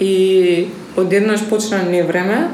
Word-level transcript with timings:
и 0.00 0.68
одеднаш 0.96 1.40
почна 1.48 1.82
не 1.82 2.02
време, 2.02 2.48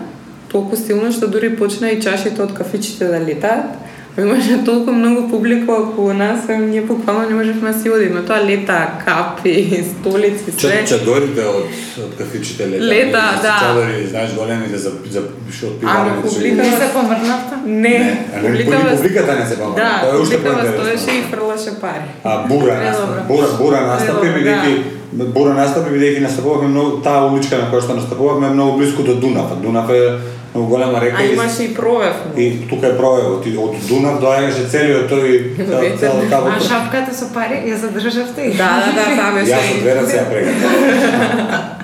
толку 0.52 0.76
силно 0.76 1.12
што 1.12 1.28
дури 1.28 1.56
почна 1.56 1.90
и 1.90 2.00
чашите 2.02 2.42
од 2.42 2.52
кафичите 2.52 3.04
да 3.08 3.20
летаат. 3.20 3.78
Имаше 4.18 4.58
толку 4.64 4.92
многу 4.92 5.30
публика 5.30 5.72
околу 5.72 6.12
нас, 6.12 6.40
а 6.48 6.52
ние 6.52 6.82
буквално 6.82 7.28
не 7.28 7.34
можевме 7.34 7.72
да 7.72 7.78
си 7.80 7.90
одиме. 7.90 8.22
Тоа 8.22 8.44
лета, 8.44 8.90
капи, 9.04 9.84
столици, 9.90 10.52
све. 10.52 10.84
Чадорите 10.84 11.40
од, 11.40 11.64
од 12.04 12.12
кафичите 12.18 12.66
лета. 12.68 12.84
Лета, 12.84 13.22
да. 13.42 13.56
Чадори, 13.62 14.06
знаеш, 14.06 14.34
големите 14.36 14.76
за, 14.76 14.90
за 15.10 15.22
што 15.48 15.66
од 15.66 15.72
Ама 15.84 16.12
пиварите. 16.12 16.28
публика 16.28 16.62
Не 16.62 16.70
се 16.70 16.92
помрнавте? 16.92 17.54
Не, 17.64 18.26
а 18.36 18.42
не, 18.42 18.48
публика 18.48 18.76
вас... 18.78 18.96
публиката 18.96 19.38
не 19.40 19.46
се 19.46 19.58
помага. 19.58 19.76
Да, 19.80 20.00
Тоа 20.04 20.16
е 20.18 20.20
уште 20.20 20.36
публика 20.36 20.56
вас 20.56 20.66
поинтересно. 20.66 20.98
стоеше 20.98 21.18
и 21.18 21.22
фрлаше 21.22 21.80
пари. 21.80 22.08
А 22.24 22.46
бура 22.46 22.94
бура, 23.28 23.46
бура 23.58 23.80
настапи, 23.86 24.26
бидејќи 24.26 24.82
бура 25.12 25.54
настапи 25.54 25.90
бидејќи 25.90 26.20
настапувавме 26.20 26.68
многу 26.68 27.00
таа 27.00 27.26
уличка 27.26 27.58
на 27.58 27.70
која 27.70 27.82
што 27.82 27.94
настапувавме 27.94 28.46
е 28.46 28.50
многу 28.50 28.78
близко 28.78 29.02
до 29.02 29.14
Дунав. 29.14 29.60
Дунав 29.62 29.90
е 29.90 30.18
многу 30.54 30.68
голема 30.68 31.00
река 31.00 31.16
А 31.18 31.24
и- 31.24 31.32
имаше 31.32 31.62
и 31.62 31.74
провев. 31.74 32.14
И 32.36 32.68
тука 32.68 32.86
е 32.86 32.96
проевот. 32.96 33.46
И 33.46 33.56
од 33.56 33.74
Дунав 33.88 34.20
доаѓаше 34.20 34.70
целиот 34.70 35.10
тој 35.10 35.56
цел- 35.98 35.98
цел 35.98 36.46
А 36.48 36.60
шапката 36.60 37.14
со 37.14 37.26
пари 37.34 37.60
ја 37.66 37.76
задржавте 37.76 38.42
и. 38.42 38.54
Да, 38.54 38.82
да, 38.86 38.92
да, 38.94 39.16
таа 39.16 39.32
беше. 39.34 39.52
Јас 39.52 39.74
од 39.74 39.80
две 39.80 39.94
раце 39.94 40.16
ја 40.16 40.30
прегатав. 40.30 41.78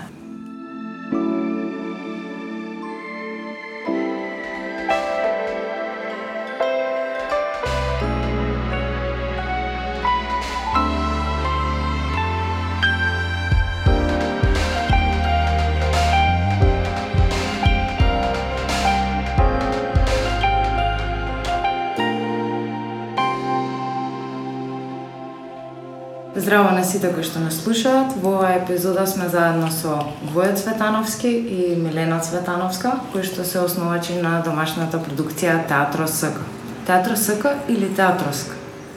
сите 26.99 27.13
кои 27.15 27.23
што 27.23 27.38
нас 27.38 27.54
слушаат. 27.63 28.16
Во 28.18 28.35
оваа 28.38 28.59
епизода 28.59 29.07
сме 29.07 29.29
заедно 29.30 29.71
со 29.71 30.02
Воје 30.35 30.57
Цветановски 30.59 31.29
и 31.30 31.77
Милена 31.79 32.18
Цветановска, 32.21 32.99
кои 33.13 33.23
што 33.23 33.45
се 33.45 33.63
основачи 33.63 34.18
на 34.18 34.43
домашната 34.43 34.99
продукција 34.99 35.63
Театро 35.68 36.09
СК. 36.09 36.43
Театро 36.87 37.16
СК 37.16 37.55
или 37.68 37.88
Театроск? 37.95 38.51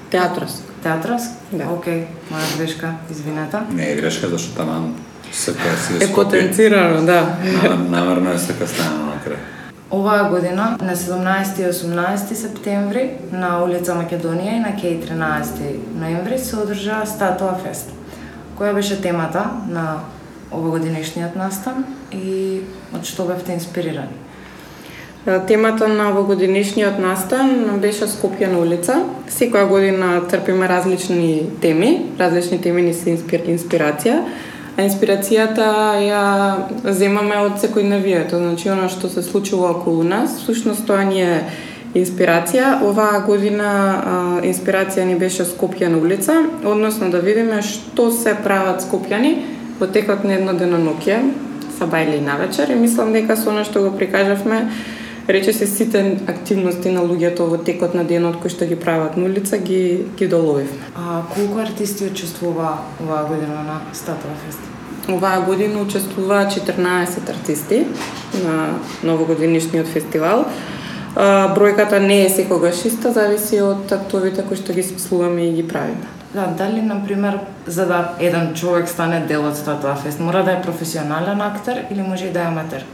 Театрос. 0.10 0.64
Театроск? 0.84 1.30
Да. 1.52 1.70
Океј, 1.70 2.08
моја 2.32 2.58
грешка, 2.58 2.96
извинете. 3.12 3.62
Не 3.70 3.92
е 3.92 3.96
грешка, 3.96 4.28
зашто 4.28 4.56
таман 4.58 4.96
СК 5.32 5.62
си 5.86 6.02
Е 6.02 6.14
потенцирано, 6.14 7.06
да. 7.06 7.38
Намерно 7.90 8.32
е 8.32 8.40
СК 8.40 8.66
стана 8.66 9.14
на 9.14 9.18
крај. 9.22 9.38
Оваа 9.92 10.30
година 10.30 10.78
на 10.82 10.96
17 10.96 11.60
и 11.60 11.74
18 11.74 12.34
септември 12.34 13.10
на 13.32 13.60
улица 13.64 13.92
Македонија 13.92 14.54
и 14.56 14.60
на 14.64 14.72
Кеј 14.72 15.02
13 15.04 16.00
ноември 16.00 16.38
се 16.40 16.56
одржа 16.64 17.02
Статуа 17.06 17.58
Фест, 17.60 17.92
која 18.56 18.72
беше 18.74 19.02
темата 19.02 19.44
на 19.68 20.00
овогодинешниот 20.48 21.36
настан 21.36 21.84
и 22.12 22.62
од 22.96 23.04
што 23.04 23.26
бевте 23.28 23.52
инспирирани. 23.60 24.16
Темата 25.48 25.88
на 25.92 26.08
овогодинешниот 26.14 26.96
настан 27.00 27.76
беше 27.84 28.08
Скопјана 28.08 28.64
улица. 28.64 29.04
Секоја 29.28 29.68
година 29.68 30.22
трпиме 30.24 30.72
различни 30.72 31.50
теми, 31.62 32.16
различни 32.20 32.62
теми 32.62 32.82
ни 32.82 32.94
се 32.94 33.12
инспир, 33.18 33.44
инспирација, 33.44 34.24
а 34.82 34.86
инспирацијата 34.88 35.66
ја 36.02 36.22
земаме 36.98 37.38
од 37.46 37.60
секојдневието, 37.62 38.40
значи 38.42 38.70
оно 38.74 38.88
што 38.90 39.10
се 39.14 39.22
случува 39.22 39.76
околу 39.76 40.04
нас, 40.04 40.40
всушност 40.42 40.88
тоа 40.90 41.04
ни 41.06 41.22
е 41.22 41.36
инспирација. 41.94 42.80
Оваа 42.88 43.20
година 43.28 43.70
а, 43.70 44.16
инспирација 44.48 45.06
ни 45.06 45.20
беше 45.20 45.46
Скопјан 45.46 46.00
улица, 46.00 46.40
односно 46.66 47.12
да 47.14 47.22
видиме 47.22 47.62
што 47.62 48.10
се 48.12 48.34
прават 48.34 48.82
скопјани 48.82 49.36
во 49.80 49.86
текот 49.86 50.26
на 50.26 50.40
едно 50.40 50.58
деноноќе, 50.58 51.20
сабајле 51.78 52.18
и 52.18 52.26
навечер 52.26 52.74
и 52.74 52.80
мислам 52.80 53.14
дека 53.14 53.38
со 53.38 53.52
она 53.54 53.64
што 53.68 53.86
го 53.86 53.94
прикажавме 53.98 54.66
рече 55.28 55.54
се 55.54 55.68
сите 55.68 56.18
активности 56.28 56.90
на 56.90 57.06
луѓето 57.06 57.50
во 57.54 57.58
текот 57.58 57.94
на 57.94 58.04
денот 58.04 58.42
кои 58.42 58.50
што 58.50 58.66
ги 58.66 58.76
прават 58.76 59.18
на 59.18 59.30
улица 59.30 59.58
ги 59.58 60.06
ги 60.18 60.28
доловивме. 60.28 60.92
А 60.96 61.22
колку 61.34 61.60
артисти 61.60 62.06
учествува 62.06 62.78
оваа 63.04 63.26
година 63.30 63.64
на 63.64 63.82
Статуа 63.94 64.38
Фест? 64.46 64.71
Оваа 65.10 65.42
година 65.42 65.82
учествува 65.82 66.46
14 66.46 67.30
артисти 67.30 67.86
на 68.44 68.70
новогодинишниот 69.04 69.88
фестивал. 69.88 70.46
А, 71.16 71.52
бројката 71.56 72.00
не 72.00 72.26
е 72.26 72.30
секогаш 72.30 72.86
иста, 72.86 73.12
зависи 73.12 73.62
од 73.62 73.92
актовите 73.92 74.46
кои 74.48 74.58
што 74.58 74.74
ги 74.74 74.84
смислуваме 74.84 75.50
и 75.50 75.54
ги 75.58 75.68
правиме. 75.68 76.08
Да, 76.34 76.48
дали, 76.58 76.82
например, 76.82 77.40
за 77.68 77.86
да 77.86 78.14
еден 78.20 78.54
човек 78.56 78.90
стане 78.90 79.26
дел 79.28 79.48
од 79.48 79.58
Статуа 79.58 79.96
Фест, 79.96 80.20
мора 80.20 80.44
да 80.44 80.52
е 80.52 80.62
професионален 80.62 81.42
актер 81.42 81.86
или 81.92 82.02
може 82.02 82.26
и 82.26 82.32
да 82.32 82.40
е 82.40 82.46
аматер? 82.46 82.86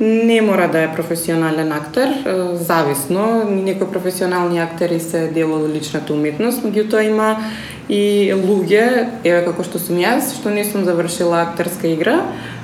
Не 0.00 0.40
мора 0.40 0.68
да 0.68 0.82
е 0.82 0.94
професионален 0.94 1.72
актер, 1.72 2.08
зависно. 2.54 3.44
Некои 3.50 3.86
професионални 3.92 4.58
актери 4.58 5.00
се 5.00 5.26
дел 5.28 5.52
од 5.52 5.66
личната 5.68 6.14
уметност, 6.16 6.64
меѓутоа 6.64 7.04
има 7.04 7.26
и 7.84 8.32
луѓе, 8.32 9.10
еве 9.28 9.42
како 9.44 9.60
што 9.60 9.76
сум 9.76 10.00
јас, 10.00 10.32
што 10.38 10.48
не 10.48 10.64
сум 10.64 10.88
завршила 10.88 11.42
актерска 11.42 11.92
игра, 11.92 12.16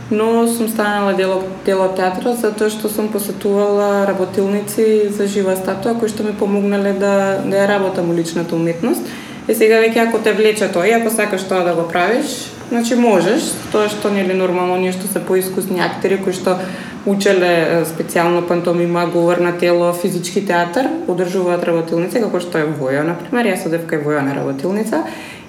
но 0.08 0.48
сум 0.48 0.72
станала 0.72 1.12
дел 1.12 1.36
од 1.36 1.44
дел 1.68 1.84
од 1.84 2.00
затоа 2.40 2.72
што 2.72 2.88
сум 2.88 3.12
посетувала 3.12 4.06
работилници 4.08 5.12
за 5.12 5.26
жива 5.26 5.56
статуа 5.56 5.92
кои 5.92 6.08
што 6.08 6.24
ми 6.24 6.32
помогнале 6.32 6.96
да 6.96 7.44
да 7.44 7.56
ја 7.56 7.68
работам 7.68 8.10
у 8.10 8.14
личната 8.14 8.56
уметност. 8.56 9.02
И 9.46 9.54
сега 9.54 9.76
веќе 9.84 10.08
ако 10.08 10.18
те 10.24 10.32
влече 10.32 10.72
тоа 10.72 10.88
и 10.88 10.96
ако 10.96 11.10
сакаш 11.10 11.44
тоа 11.44 11.68
да 11.68 11.74
го 11.74 11.88
правиш, 11.88 12.55
значи 12.68 12.94
можеш, 12.94 13.52
тоа 13.72 13.88
што 13.88 14.10
нели 14.10 14.34
нормално 14.34 14.76
ние 14.76 14.92
што 14.92 15.08
се 15.08 15.22
поискусни 15.22 15.80
актери 15.80 16.18
кои 16.22 16.32
што 16.32 16.58
учеле 17.06 17.84
специјално 17.86 18.42
пантомима, 18.48 19.06
говор 19.06 19.38
на 19.40 19.52
тело, 19.58 19.92
физички 19.92 20.42
театар, 20.46 20.88
одржуваат 21.08 21.64
работилници 21.64 22.20
како 22.20 22.40
што 22.42 22.58
е 22.58 22.66
Воја, 22.66 23.06
на 23.06 23.14
пример, 23.14 23.52
јас 23.54 23.66
одев 23.66 23.86
кај 23.86 24.02
Воја 24.04 24.24
на 24.26 24.34
работилница 24.34 25.04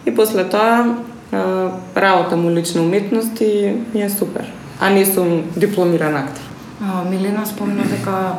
и 0.06 0.14
после 0.14 0.46
тоа 0.46 0.98
работа 1.96 2.38
му 2.38 2.52
лична 2.52 2.82
уметност 2.82 3.42
и 3.42 3.74
ми 3.94 4.02
е 4.02 4.10
супер. 4.10 4.46
А 4.80 4.90
не 4.90 5.06
сум 5.06 5.44
дипломиран 5.56 6.16
актер. 6.16 6.44
А, 6.82 7.04
Милена 7.10 7.46
спомна 7.46 7.84
дека 7.84 8.38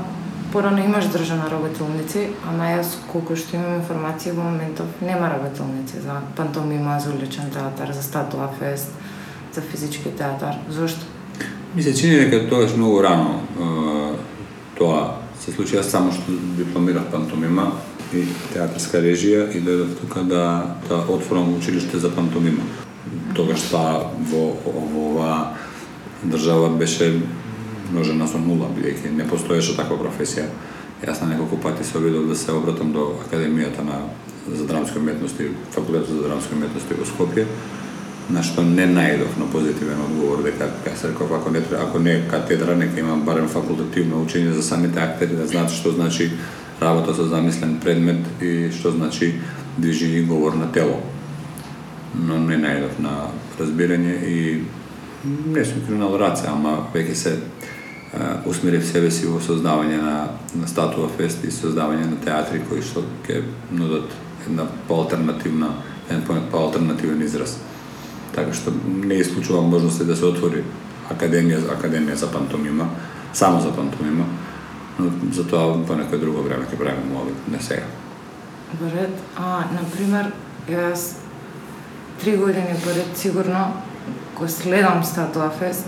порано 0.53 0.85
имаш 0.85 1.05
држана 1.13 1.51
работилници, 1.51 2.29
ама 2.49 2.71
јас 2.73 2.97
колку 3.13 3.37
што 3.37 3.57
имам 3.57 3.81
информација 3.81 4.33
во 4.37 4.49
моментов 4.49 4.87
нема 5.01 5.29
работилници 5.29 6.01
за 6.05 6.21
пантомима, 6.37 7.01
за 7.01 7.13
уличен 7.13 7.51
театар, 7.51 7.93
за 7.93 8.03
статуа 8.03 8.49
фест, 8.59 8.93
за 9.55 9.61
физички 9.61 10.11
театар. 10.11 10.57
Зошто? 10.69 11.05
Ми 11.75 11.83
се 11.83 11.95
чини 11.95 12.17
дека 12.17 12.49
тоа 12.49 12.65
е 12.65 12.77
многу 12.77 13.03
рано. 13.03 13.43
е, 13.61 14.17
Тоа 14.79 15.19
се 15.41 15.53
случи 15.53 15.75
јас 15.77 15.91
само 15.91 16.13
што 16.15 16.33
дипломирав 16.59 17.11
пантомима 17.11 17.73
и 18.15 18.23
театарска 18.53 19.01
режија 19.03 19.49
и 19.51 19.61
дојдов 19.61 19.97
тука 20.01 20.23
да 20.23 20.77
да 20.89 21.03
отворам 21.09 21.57
училиште 21.57 21.99
за 21.99 22.11
пантомима. 22.15 22.63
Тогаш 23.35 23.61
таа 23.71 24.07
во, 24.31 24.55
во 24.65 25.11
оваа 25.11 25.57
држава 26.25 26.69
беше 26.71 27.21
множена 27.93 28.28
со 28.28 28.38
нула, 28.38 28.71
бидејќи 28.76 29.15
не 29.16 29.26
постоеше 29.28 29.76
таква 29.76 29.99
професија. 30.00 30.47
Јас 31.03 31.22
на 31.22 31.32
неколку 31.32 31.60
пати 31.62 31.84
се 31.84 31.99
обидов 31.99 32.28
да 32.28 32.37
се 32.37 32.53
обратам 32.53 32.93
до 32.93 33.15
Академијата 33.25 33.84
на 33.87 34.00
за 34.49 34.65
драмски 34.66 34.99
уметности, 34.99 35.50
факултетот 35.71 36.09
за 36.09 36.22
драмски 36.22 36.54
уметности 36.54 36.94
во 36.94 37.04
Скопје, 37.04 37.44
на 38.28 38.43
што 38.44 38.62
не 38.62 38.84
најдов 38.88 39.38
на 39.41 39.47
позитивен 39.53 40.00
одговор 40.04 40.43
дека 40.44 40.69
јас 40.84 41.04
реков 41.09 41.32
ако 41.32 41.50
не 41.50 41.62
ако 41.81 41.99
не 41.99 42.23
катедра 42.31 42.76
нека 42.76 43.00
има 43.00 43.17
барем 43.17 43.49
факултативно 43.49 44.25
учење 44.25 44.52
за 44.52 44.62
самите 44.62 45.00
актери 45.00 45.37
да 45.37 45.46
знаат 45.46 45.70
што 45.73 45.93
значи 45.93 46.31
работа 46.81 47.14
со 47.14 47.29
замислен 47.29 47.79
предмет 47.81 48.43
и 48.43 48.70
што 48.70 48.91
значи 48.91 49.34
движење 49.79 50.20
и 50.20 50.26
говор 50.26 50.56
на 50.56 50.73
тело. 50.73 51.00
Но 52.14 52.38
не 52.38 52.56
најдов 52.56 52.99
на 52.99 53.31
разбирање 53.58 54.14
и 54.26 54.64
не 55.25 55.64
сум 55.64 55.82
кренал 55.87 56.19
раце, 56.19 56.46
ама 56.49 56.87
веќе 56.94 57.14
се 57.14 57.37
усмерив 58.46 58.87
себе 58.87 59.10
си 59.10 59.26
во 59.28 59.40
создавање 59.40 59.99
на, 60.00 60.16
на 60.56 60.69
статуа 60.69 61.08
фест 61.12 61.44
и 61.44 61.52
создавање 61.52 62.06
на 62.08 62.16
театри 62.25 62.62
кои 62.69 62.81
што 62.82 63.02
ќе 63.26 63.43
нудат 63.70 64.14
една 64.46 64.64
поалтернативна, 64.88 65.69
еден 66.08 66.22
по- 66.26 66.40
поалтернативен 66.50 67.22
израз. 67.22 67.58
Така 68.34 68.55
што 68.55 68.72
не 68.87 69.20
исклучувам 69.20 69.69
можност 69.70 70.06
да 70.06 70.16
се 70.16 70.25
отвори 70.25 70.64
академија, 71.12 71.60
академија 71.76 72.14
за 72.14 72.31
пантомима, 72.32 72.88
само 73.32 73.60
за 73.60 73.75
пантомима, 73.76 74.25
но 74.99 75.10
за 75.32 75.44
тоа 75.44 75.76
во 75.76 76.00
некој 76.00 76.20
друго 76.20 76.43
време 76.49 76.64
ќе 76.64 76.81
правиме 76.81 77.12
моли, 77.12 77.37
не 77.52 77.60
сега. 77.60 77.84
Во 78.81 78.88
а, 79.37 79.64
например, 79.72 80.32
јас 80.69 81.20
три 82.20 82.37
години 82.37 82.75
поред 82.84 83.16
сигурно 83.16 83.82
го 84.38 84.49
следам 84.49 85.05
Статуа 85.05 85.50
Фест 85.50 85.87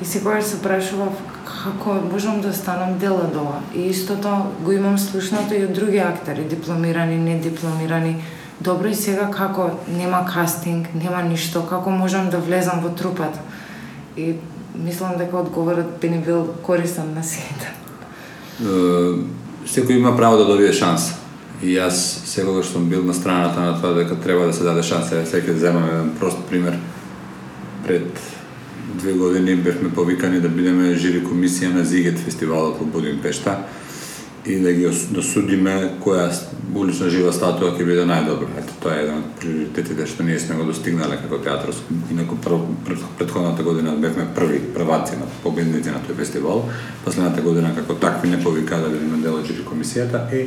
И 0.00 0.04
секогаш 0.04 0.44
се 0.44 0.62
прашував 0.62 1.12
како 1.50 1.94
можам 2.12 2.40
да 2.40 2.52
станам 2.52 2.98
дел 2.98 3.16
од 3.18 3.36
ова. 3.36 3.60
И 3.74 3.90
истото 3.90 4.52
го 4.64 4.72
имам 4.72 4.98
слушнато 4.98 5.54
и 5.54 5.64
од 5.64 5.74
други 5.74 5.98
актери, 5.98 6.44
дипломирани, 6.48 7.18
недипломирани. 7.18 8.16
Добро 8.60 8.88
и 8.88 8.94
сега 8.94 9.30
како 9.30 9.70
нема 9.88 10.24
кастинг, 10.28 10.88
нема 10.94 11.22
ништо, 11.22 11.62
како 11.68 11.90
можам 11.90 12.30
да 12.30 12.38
влезам 12.38 12.80
во 12.84 12.90
трупата. 12.94 13.40
И 14.16 14.34
мислам 14.74 15.16
дека 15.18 15.36
одговорот 15.36 15.98
би 16.00 16.10
ни 16.10 16.18
бил 16.18 16.46
корисен 16.62 17.14
на 17.14 17.22
сите. 17.24 17.74
секој 19.66 19.98
има 19.98 20.16
право 20.16 20.36
да 20.36 20.44
добие 20.44 20.72
шанса. 20.72 21.14
И 21.62 21.76
јас 21.76 22.24
секогаш 22.24 22.72
сум 22.72 22.88
бил 22.88 23.04
на 23.04 23.14
страната 23.14 23.60
на 23.60 23.80
тоа 23.80 23.94
дека 23.94 24.16
треба 24.20 24.46
да 24.46 24.52
се 24.52 24.64
даде 24.64 24.82
шанса. 24.82 25.24
Секој 25.24 25.56
земам 25.56 25.84
еден 25.84 26.10
прост 26.20 26.38
пример. 26.48 26.78
Пред 27.86 28.39
две 28.94 29.12
години 29.12 29.56
бевме 29.56 29.90
повикани 29.94 30.40
да 30.40 30.48
бидеме 30.48 30.94
жири 30.94 31.22
комисија 31.24 31.74
на 31.74 31.84
Зигет 31.84 32.18
фестивалот 32.18 32.78
во 32.80 32.84
Будимпешта 32.84 33.56
и 34.46 34.58
да 34.60 34.72
ги 34.72 34.88
да 35.10 35.22
судиме 35.22 35.74
која 36.00 36.30
улична 36.74 37.10
жива 37.12 37.32
статуа 37.32 37.74
ќе 37.76 37.84
биде 37.84 38.04
најдобра. 38.08 38.48
Ето 38.58 38.76
тоа 38.80 38.94
е 38.96 39.02
еден 39.04 39.18
од 39.20 39.32
приоритетите 39.40 40.06
што 40.08 40.24
ние 40.24 40.38
сме 40.40 40.56
го 40.56 40.64
достигнале 40.64 41.18
како 41.20 41.38
театрско. 41.44 41.96
Инаку 42.10 42.38
прв, 42.40 42.60
предходната 43.18 43.62
година 43.62 43.96
бевме 44.00 44.26
први 44.34 44.60
прваци 44.74 45.18
на 45.20 45.28
победници 45.42 45.92
на 45.92 46.00
тој 46.06 46.16
фестивал. 46.16 46.64
Последната 47.04 47.42
година 47.42 47.74
како 47.76 47.94
такви 47.94 48.30
не 48.30 48.42
повика 48.42 48.80
да 48.80 48.88
бидеме 48.88 49.20
дел 49.22 49.36
од 49.40 49.46
жири 49.46 49.66
комисијата 49.66 50.24
и 50.32 50.46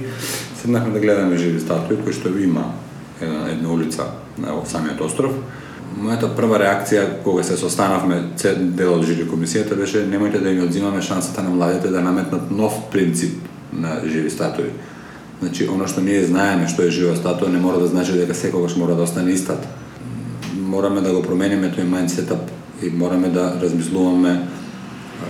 седнахме 0.61 0.93
да 0.93 0.99
гледаме 0.99 1.37
живи 1.37 1.61
статуи 1.61 2.01
кои 2.01 2.13
што 2.13 2.33
има 2.33 2.71
една, 3.21 3.49
една 3.51 3.69
улица 3.69 4.09
на 4.37 4.57
самиот 4.65 5.01
остров 5.01 5.37
мојата 5.99 6.29
прва 6.35 6.57
реакција 6.61 7.05
кога 7.23 7.43
се 7.43 7.57
состанавме 7.57 8.21
дел 8.77 8.95
од 8.95 9.05
жири 9.07 9.25
комисијата 9.29 9.75
беше 9.77 10.05
немојте 10.07 10.41
да 10.41 10.51
им 10.51 10.63
одзимаме 10.63 11.01
шансата 11.01 11.43
на 11.43 11.49
младите 11.49 11.91
да 11.91 12.01
наметнат 12.01 12.51
нов 12.51 12.73
принцип 12.91 13.41
на 13.73 14.01
живи 14.05 14.29
статуи. 14.29 14.71
Значи, 15.41 15.67
оно 15.67 15.87
што 15.87 16.01
ние 16.01 16.23
знаеме 16.25 16.67
што 16.67 16.83
е 16.83 16.93
жива 16.93 17.15
статуа 17.15 17.49
не 17.49 17.59
мора 17.59 17.79
да 17.79 17.87
значи 17.87 18.13
дека 18.17 18.35
секогаш 18.35 18.75
мора 18.75 18.95
да 18.95 19.03
остане 19.03 19.31
истата. 19.31 19.67
Мораме 20.59 21.01
да 21.01 21.13
го 21.13 21.21
промениме 21.21 21.73
тој 21.73 21.89
мајндсетап 21.89 22.49
и 22.81 22.89
мораме 22.89 23.29
да 23.29 23.53
размислуваме 23.61 24.47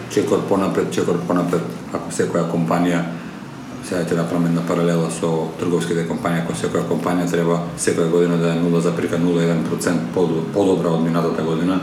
чекор 0.09 0.47
понапред, 0.47 0.91
чекор 0.91 1.19
понапред. 1.27 1.63
Ако 1.93 2.11
секоја 2.11 2.49
компанија 2.51 3.03
сега 3.83 4.03
ќе 4.03 4.15
направам 4.15 4.45
една 4.45 4.61
паралела 4.67 5.09
со 5.11 5.29
трговските 5.59 6.07
компании, 6.07 6.41
ако 6.43 6.55
секоја 6.55 6.87
компанија 6.87 7.29
треба 7.31 7.59
секоја 7.77 8.09
година 8.11 8.37
да 8.37 8.53
е 8.53 8.59
0,01% 8.63 10.13
подобра 10.53 10.89
од 10.89 11.03
минатата 11.03 11.43
година, 11.43 11.79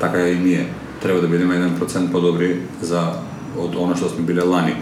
така 0.00 0.28
и 0.28 0.38
ние 0.38 0.68
треба 1.02 1.20
да 1.20 1.28
бидеме 1.28 1.54
1% 1.54 2.12
подобри 2.12 2.62
за 2.82 3.12
од 3.56 3.76
оно 3.76 3.96
што 3.96 4.08
сме 4.08 4.24
биле 4.24 4.42
лани. 4.44 4.76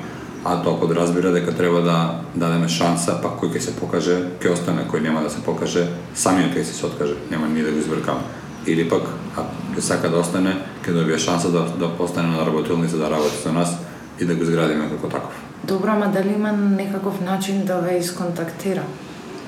А 0.44 0.58
тоа 0.62 0.76
подразбира 0.80 1.32
дека 1.32 1.54
треба 1.56 1.80
да 1.80 2.20
дадеме 2.34 2.68
шанса, 2.68 3.16
па 3.22 3.30
кој 3.32 3.54
ќе 3.56 3.60
се 3.60 3.72
покаже, 3.78 4.18
ќе 4.40 4.52
остане, 4.52 4.84
кој 4.84 5.00
нема 5.00 5.22
да 5.24 5.30
се 5.30 5.40
покаже, 5.40 5.86
самиот 6.14 6.52
ќе 6.52 6.64
се 6.64 6.86
откаже, 6.86 7.16
нема 7.30 7.48
ни 7.48 7.62
да 7.62 7.72
го 7.72 7.78
избркаме. 7.78 8.20
Или 8.66 8.88
пак, 8.88 9.08
ако 9.36 9.80
сака 9.80 10.10
да 10.12 10.20
остане, 10.20 10.56
ќе 10.84 10.92
добие 10.92 11.18
шанса 11.18 11.48
да, 11.48 11.64
да 11.80 11.88
постане 11.88 12.36
на 12.36 12.44
работилница 12.46 13.00
да 13.00 13.10
работи 13.10 13.40
со 13.42 13.52
нас 13.52 13.72
и 14.20 14.24
да 14.24 14.34
го 14.34 14.42
изградиме 14.42 14.90
како 14.90 15.08
таков. 15.08 15.53
Добро, 15.68 15.90
ама 15.90 16.06
дали 16.06 16.34
има 16.34 16.52
некаков 16.52 17.20
начин 17.20 17.64
да 17.64 17.74
ве 17.74 17.96
исконтактира? 17.98 18.82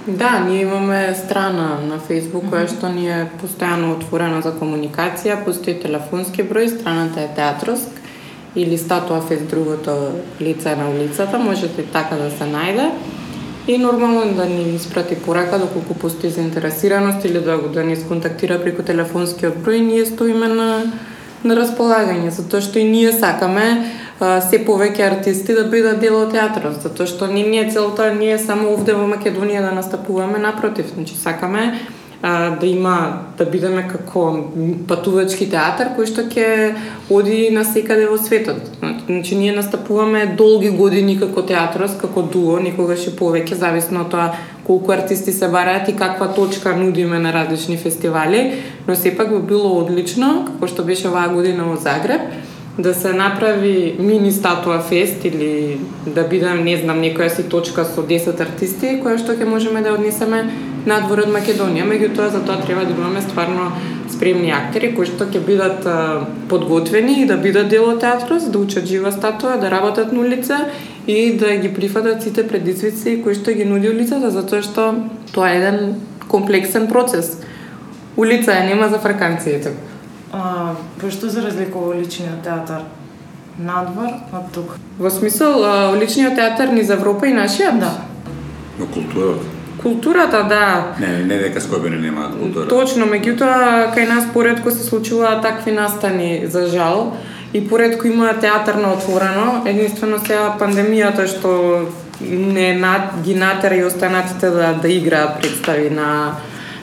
Да, 0.08 0.40
ние 0.48 0.62
имаме 0.62 1.14
страна 1.24 1.78
на 1.88 1.98
Facebook 1.98 2.42
mm 2.42 2.50
-hmm. 2.50 2.66
која 2.66 2.66
што 2.76 2.88
ни 2.88 3.08
е 3.08 3.28
постојано 3.42 3.92
отворена 3.92 4.42
за 4.42 4.52
комуникација, 4.52 5.44
постои 5.44 5.80
телефонски 5.80 6.42
број, 6.42 6.80
страната 6.80 7.20
е 7.20 7.28
Театроск 7.36 7.90
или 8.56 8.78
Статуа 8.78 9.20
Фест 9.20 9.46
другото 9.50 9.90
лице 10.40 10.76
на 10.76 10.90
улицата, 10.90 11.38
можете 11.38 11.82
така 11.82 12.16
да 12.16 12.30
се 12.30 12.44
најде. 12.44 12.90
И 13.68 13.78
нормално 13.78 14.34
да 14.34 14.44
ни 14.44 14.74
испрати 14.74 15.14
порака 15.14 15.58
доколку 15.58 15.94
постои 15.94 16.30
заинтересираност 16.30 17.24
или 17.24 17.40
да, 17.40 17.58
да 17.58 17.84
ни 17.84 17.96
сконтактира 17.96 18.62
преку 18.62 18.82
телефонскиот 18.82 19.54
број, 19.64 19.80
ние 19.80 20.06
стоиме 20.06 20.48
на 20.48 20.82
на 21.44 21.56
располагање, 21.56 22.30
затоа 22.34 22.62
што 22.64 22.80
и 22.80 22.84
ние 22.88 23.12
сакаме 23.12 23.86
се 24.18 24.62
повеќе 24.64 25.10
артисти 25.10 25.54
да 25.54 25.66
бидат 25.68 26.00
дел 26.00 26.16
од 26.22 26.32
театрот, 26.32 26.80
затоа 26.80 27.06
што 27.06 27.28
не 27.28 27.42
ни 27.44 27.60
е 27.60 27.68
целта 27.70 28.08
ние 28.14 28.38
само 28.40 28.72
овде 28.72 28.96
во 28.96 29.04
Македонија 29.10 29.60
да 29.68 29.74
настапуваме, 29.76 30.38
напротив, 30.38 30.92
значи 30.94 31.14
сакаме 31.14 31.74
а, 32.22 32.56
да 32.56 32.66
има 32.66 32.96
да 33.38 33.44
бидеме 33.44 33.84
како 33.88 34.24
патувачки 34.88 35.50
театар 35.52 35.92
кој 35.98 36.08
што 36.08 36.24
ќе 36.32 36.46
оди 37.12 37.50
на 37.52 37.64
секаде 37.64 38.08
во 38.08 38.16
светот. 38.16 38.72
Значи 38.80 39.36
ние 39.36 39.52
настапуваме 39.52 40.24
долги 40.38 40.70
години 40.70 41.18
како 41.20 41.42
театрос, 41.42 41.98
како 42.00 42.22
дуо, 42.22 42.56
никогаш 42.58 43.06
и 43.06 43.16
повеќе 43.20 43.60
зависно 43.60 44.06
од 44.06 44.10
тоа 44.16 44.30
колку 44.66 44.92
артисти 44.92 45.32
се 45.32 45.48
бараат 45.48 45.88
и 45.88 45.96
каква 45.96 46.32
точка 46.34 46.72
нудиме 46.76 47.18
на 47.18 47.32
различни 47.32 47.76
фестивали, 47.76 48.62
но 48.88 48.96
сепак 48.96 49.30
би 49.30 49.46
било 49.52 49.76
одлично, 49.78 50.46
како 50.46 50.66
што 50.66 50.82
беше 50.82 51.08
оваа 51.12 51.28
година 51.28 51.68
во 51.68 51.76
Загреб, 51.76 52.32
да 52.78 52.94
се 52.94 53.12
направи 53.12 53.96
мини 53.98 54.32
статуа 54.32 54.80
фест 54.80 55.24
или 55.24 55.78
да 56.06 56.22
биде, 56.28 56.54
не 56.54 56.76
знам, 56.76 57.00
некоја 57.00 57.28
си 57.32 57.48
точка 57.48 57.84
со 57.88 58.04
10 58.04 58.40
артисти, 58.44 58.98
која 59.00 59.16
што 59.16 59.32
ќе 59.32 59.48
можеме 59.48 59.80
да 59.80 59.94
однесеме 59.96 60.42
надвор 60.86 61.24
од 61.24 61.32
Македонија. 61.32 61.86
Меѓутоа, 61.88 62.28
за 62.34 62.42
тоа 62.44 62.60
треба 62.60 62.84
да 62.84 62.92
имаме 62.92 63.22
стварно 63.24 63.72
спремни 64.12 64.52
актери 64.52 64.92
кои 64.94 65.08
што 65.08 65.24
ќе 65.24 65.40
бидат 65.46 65.88
подготвени 66.52 67.22
и 67.22 67.26
да 67.26 67.40
бидат 67.40 67.72
дел 67.72 67.88
од 67.88 68.04
театрот, 68.04 68.44
да 68.52 68.58
учат 68.58 68.84
жива 68.84 69.12
статуа, 69.12 69.56
да 69.56 69.72
работат 69.72 70.12
на 70.12 70.20
улица 70.20 70.68
и 71.06 71.32
да 71.32 71.56
ги 71.56 71.72
прифатат 71.72 72.22
сите 72.22 72.46
предизвици 72.46 73.22
кои 73.24 73.34
што 73.34 73.56
ги 73.56 73.64
нуди 73.64 73.88
улицата, 73.88 74.30
затоа 74.30 74.60
што 74.60 74.92
тоа 75.32 75.48
е 75.48 75.58
еден 75.64 75.96
комплексен 76.28 76.88
процес. 76.92 77.38
Улица 78.16 78.52
е 78.52 78.68
нема 78.68 78.88
за 78.88 78.98
фраканциите. 78.98 79.72
А, 80.32 80.74
што 81.10 81.30
се 81.30 81.40
разликува 81.40 81.94
личниот 81.94 82.42
театар 82.42 82.82
надвор 83.58 84.10
од 84.32 84.48
тук? 84.52 84.76
Во 84.98 85.10
смисол, 85.10 85.62
личниот 85.96 86.34
театар 86.34 86.72
ни 86.72 86.82
за 86.82 86.94
Европа 86.94 87.26
и 87.26 87.32
нашиот? 87.32 87.78
Да. 87.80 87.92
Но 88.78 88.86
културата. 88.86 89.44
Културата, 89.82 90.42
да. 90.48 90.94
Не, 91.00 91.24
не 91.24 91.38
дека 91.38 91.60
Скопјани 91.60 92.00
немаат 92.00 92.34
култура. 92.40 92.68
Точно, 92.68 93.06
меѓутоа 93.06 93.92
кај 93.94 94.08
нас 94.08 94.26
поредко 94.32 94.70
се 94.70 94.82
случуваат 94.84 95.42
такви 95.42 95.72
настани 95.72 96.46
за 96.48 96.66
жал 96.66 97.16
и 97.52 97.68
поредко 97.68 98.06
има 98.06 98.32
театар 98.40 98.74
на 98.74 98.92
отворено. 98.92 99.62
Единствено 99.66 100.18
сега 100.18 100.56
пандемијата 100.60 101.28
што 101.30 101.86
не 102.20 102.72
над, 102.74 103.22
ги 103.22 103.34
натера 103.34 103.76
и 103.76 103.84
останатите 103.84 104.50
да 104.50 104.72
да 104.82 104.88
играат 104.88 105.40
представи 105.40 105.90
на 105.90 106.36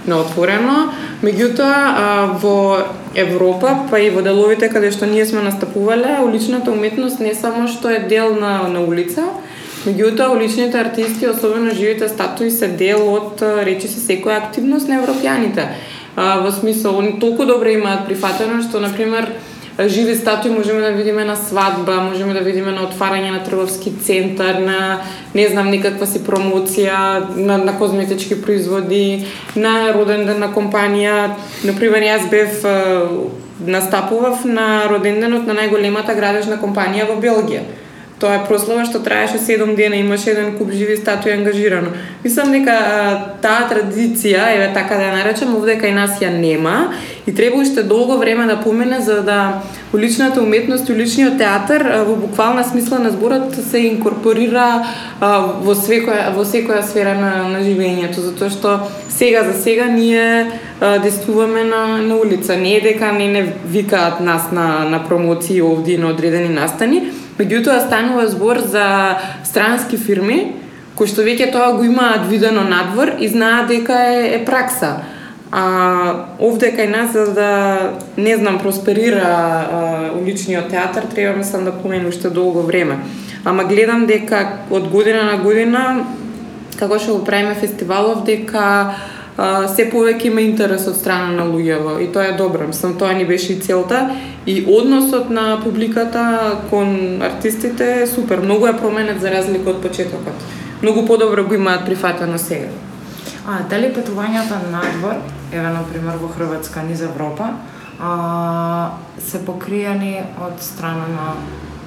на 0.08 0.20
отворено. 0.20 0.92
Меѓутоа, 1.24 2.40
во 2.42 2.84
Европа, 3.16 3.88
па 3.90 4.00
и 4.00 4.10
во 4.10 4.22
деловите 4.26 4.70
каде 4.70 4.92
што 4.92 5.08
ние 5.08 5.26
сме 5.26 5.44
настапувале, 5.46 6.20
уличната 6.24 6.72
уметност 6.72 7.20
не 7.20 7.34
само 7.36 7.68
што 7.68 7.90
е 7.90 8.04
дел 8.10 8.36
на, 8.36 8.68
на 8.68 8.84
улица, 8.84 9.24
меѓутоа 9.86 10.34
уличните 10.36 10.80
артисти, 10.80 11.28
особено 11.28 11.72
живите 11.72 12.10
статуи, 12.10 12.52
се 12.52 12.68
дел 12.68 13.08
од, 13.14 13.42
речи 13.64 13.88
се, 13.88 14.00
секоја 14.04 14.44
активност 14.44 14.88
на 14.88 15.02
европјаните. 15.02 15.68
А, 16.16 16.40
во 16.44 16.52
смисол, 16.52 17.00
они 17.00 17.20
толку 17.20 17.46
добро 17.46 17.74
имаат 17.74 18.06
прифатено 18.06 18.62
што, 18.62 18.80
например, 18.80 19.32
живи 19.80 20.16
статуи 20.16 20.52
можеме 20.52 20.82
да 20.82 20.92
видиме 20.92 21.26
на 21.26 21.36
свадба, 21.36 22.02
можеме 22.02 22.34
да 22.34 22.40
видиме 22.40 22.72
на 22.72 22.86
отварање 22.88 23.32
на 23.32 23.44
трговски 23.44 23.94
центар, 24.06 24.60
на 24.62 25.02
не 25.36 25.48
знам 25.50 25.72
никаква 25.72 26.08
си 26.08 26.22
промоција 26.22 27.36
на, 27.36 27.58
на 27.58 27.78
козметички 27.78 28.42
производи, 28.42 29.26
на 29.56 29.94
роден 29.94 30.26
ден 30.26 30.40
на 30.40 30.52
компанија. 30.54 31.34
Например, 31.66 32.06
јас 32.06 32.30
бев 32.30 32.66
настапував 33.66 34.46
на 34.46 34.86
роден 34.90 35.22
денот 35.22 35.48
на 35.48 35.58
најголемата 35.58 36.16
градежна 36.16 36.60
компанија 36.62 37.10
во 37.10 37.18
Белгија 37.22 37.64
Тоа 38.20 38.38
е 38.38 38.44
прослава 38.48 38.86
што 38.86 39.02
траеше 39.04 39.40
7 39.42 39.76
дена, 39.76 39.96
имаше 39.96 40.32
еден 40.32 40.58
куп 40.58 40.72
живи 40.72 40.98
статуи 40.98 41.34
ангажирано. 41.34 41.92
Мислам 42.24 42.52
дека 42.54 42.76
таа 43.42 43.68
традиција, 43.72 44.46
еве 44.56 44.70
така 44.74 44.96
да 44.96 45.10
ја 45.10 45.16
наречам, 45.18 45.56
овде 45.58 45.76
кај 45.82 45.96
нас 45.98 46.22
ја 46.22 46.30
нема 46.32 46.94
и 47.28 47.34
треба 47.34 47.58
уште 47.58 47.84
долго 47.84 48.18
време 48.18 48.46
да 48.46 48.62
помине 48.62 49.02
за 49.02 49.22
да 49.24 49.62
уличната 49.94 50.42
уметност 50.42 50.90
и 50.90 50.94
уличниот 50.94 51.38
театар 51.38 51.84
во 52.08 52.16
буквална 52.16 52.64
смисла 52.64 53.00
на 53.00 53.10
зборот 53.12 53.56
се 53.56 53.82
инкорпорира 53.90 54.86
во 55.20 55.76
секоја 55.76 56.32
во 56.36 56.46
секоја 56.46 56.84
сфера 56.84 57.16
на, 57.20 57.50
на 57.50 57.64
живењето, 57.66 58.24
затоа 58.24 58.50
што 58.50 58.78
сега 59.10 59.44
за 59.44 59.54
сега 59.62 59.86
ние 59.86 60.60
действуваме 60.80 61.64
на, 61.64 61.98
на 61.98 62.16
улица. 62.16 62.58
Не 62.58 62.78
е 62.78 62.82
дека 62.82 63.12
не 63.12 63.28
не 63.28 63.54
викаат 63.66 64.20
нас 64.20 64.52
на, 64.52 64.86
на 64.90 65.04
промоции 65.08 65.62
овде 65.62 65.98
на 65.98 66.08
одредени 66.08 66.50
настани, 66.50 67.12
Меѓутоа 67.40 67.88
станува 67.88 68.28
збор 68.30 68.60
за 68.60 69.18
странски 69.44 69.98
фирми 69.98 70.54
кои 70.94 71.10
што 71.10 71.26
веќе 71.26 71.50
тоа 71.54 71.74
го 71.74 71.86
имаат 71.88 72.28
видено 72.30 72.64
надвор 72.68 73.16
и 73.20 73.28
знаат 73.28 73.72
дека 73.72 73.98
е, 74.14 74.36
е 74.36 74.40
пракса. 74.46 75.02
А 75.54 75.64
овде 76.42 76.72
кај 76.74 76.90
нас 76.90 77.14
за 77.14 77.26
да 77.34 77.50
не 78.18 78.36
знам 78.38 78.60
просперира 78.62 79.22
а, 79.22 80.12
уличниот 80.18 80.70
театар 80.70 81.06
треба 81.10 81.38
мислам 81.38 81.66
да 81.66 81.72
помине 81.72 82.10
уште 82.10 82.30
долго 82.30 82.62
време. 82.62 82.98
Ама 83.46 83.66
гледам 83.66 84.06
дека 84.06 84.66
од 84.70 84.90
година 84.90 85.24
на 85.24 85.38
година 85.38 86.06
како 86.80 86.98
што 87.00 87.20
го 87.20 87.26
правиме 87.26 87.54
фестивалов 87.56 88.24
дека 88.26 88.96
а, 89.38 89.68
се 89.68 89.90
повеќе 89.92 90.30
има 90.30 90.42
интерес 90.42 90.88
од 90.88 90.98
страна 90.98 91.32
на 91.34 91.48
луѓето 91.50 91.98
и 92.04 92.12
тоа 92.14 92.30
е 92.32 92.38
добро. 92.38 92.68
Мислам 92.68 92.98
тоа 92.98 93.14
ни 93.14 93.26
беше 93.26 93.54
и 93.54 93.60
целта 93.60 94.10
и 94.46 94.66
односот 94.68 95.30
на 95.30 95.60
публиката 95.64 96.58
кон 96.70 97.22
артистите 97.22 98.02
е 98.02 98.08
супер. 98.08 98.40
Многу 98.40 98.68
е 98.68 98.78
променет 98.78 99.22
за 99.22 99.32
разлика 99.32 99.70
од 99.70 99.82
почетокот. 99.82 100.34
Многу 100.82 101.06
подобро 101.06 101.48
го 101.48 101.54
имаат 101.54 101.86
прифатено 101.86 102.38
сега. 102.38 102.70
А 103.48 103.60
дали 103.70 103.90
патувањата 103.92 104.60
надвор, 104.72 105.18
еве 105.52 105.68
на 105.68 105.84
пример 105.84 106.16
во 106.22 106.30
Хрватска 106.32 106.84
низ 106.84 107.02
Европа, 107.02 107.50
а, 108.00 108.92
се 109.20 109.46
покриени 109.46 110.24
од 110.40 110.64
страна 110.64 111.08
на 111.08 111.34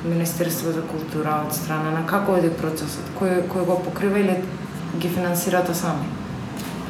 Министерство 0.05 0.73
за 0.73 0.83
култура, 0.83 1.41
од 1.47 1.55
страна 1.55 1.91
на 1.91 2.05
како 2.07 2.37
оди 2.37 2.51
процесот, 2.51 3.09
кој 3.21 3.47
кој 3.49 3.65
го 3.65 3.81
покрива 3.85 4.21
или 4.21 4.37
ги 5.01 5.09
финансирате 5.09 5.75
сами? 5.75 6.26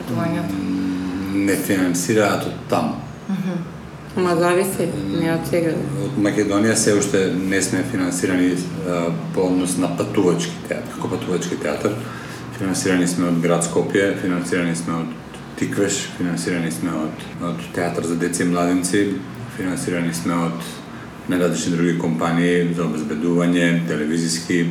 Патувањата. 0.06 0.54
Не 1.34 1.54
финансираат 1.56 2.44
од 2.46 2.58
таму. 2.70 2.94
Ма 4.16 4.36
зависи, 4.38 4.86
не 5.20 5.32
од 5.32 5.48
сега. 5.50 5.72
Од 6.04 6.14
Македонија 6.22 6.76
се 6.78 6.94
уште 6.94 7.24
не 7.34 7.58
сме 7.62 7.82
финансирани 7.90 8.52
а, 8.54 9.10
по 9.34 9.48
однос 9.50 9.74
на 9.82 9.90
патувачки 9.96 10.54
театар, 10.68 10.94
како 10.94 11.10
патувачки 11.16 11.58
театар. 11.58 11.98
Финансирани 12.58 13.08
сме 13.08 13.26
од 13.32 13.42
град 13.42 13.66
Скопје, 13.66 14.14
финансирани 14.22 14.76
сме 14.76 14.94
од 14.94 15.10
Тиквеш, 15.58 15.98
финансирани 16.16 16.70
сме 16.70 16.94
од, 16.94 17.26
од 17.50 17.66
Театар 17.74 18.06
за 18.06 18.14
деца 18.16 18.44
и 18.44 18.48
младенци, 18.48 19.02
финансирани 19.56 20.14
сме 20.14 20.38
од 20.46 20.70
најразлични 21.28 21.74
други 21.74 21.98
компании 21.98 22.72
за 22.76 22.86
обезбедување, 22.86 23.88
телевизиски, 23.88 24.62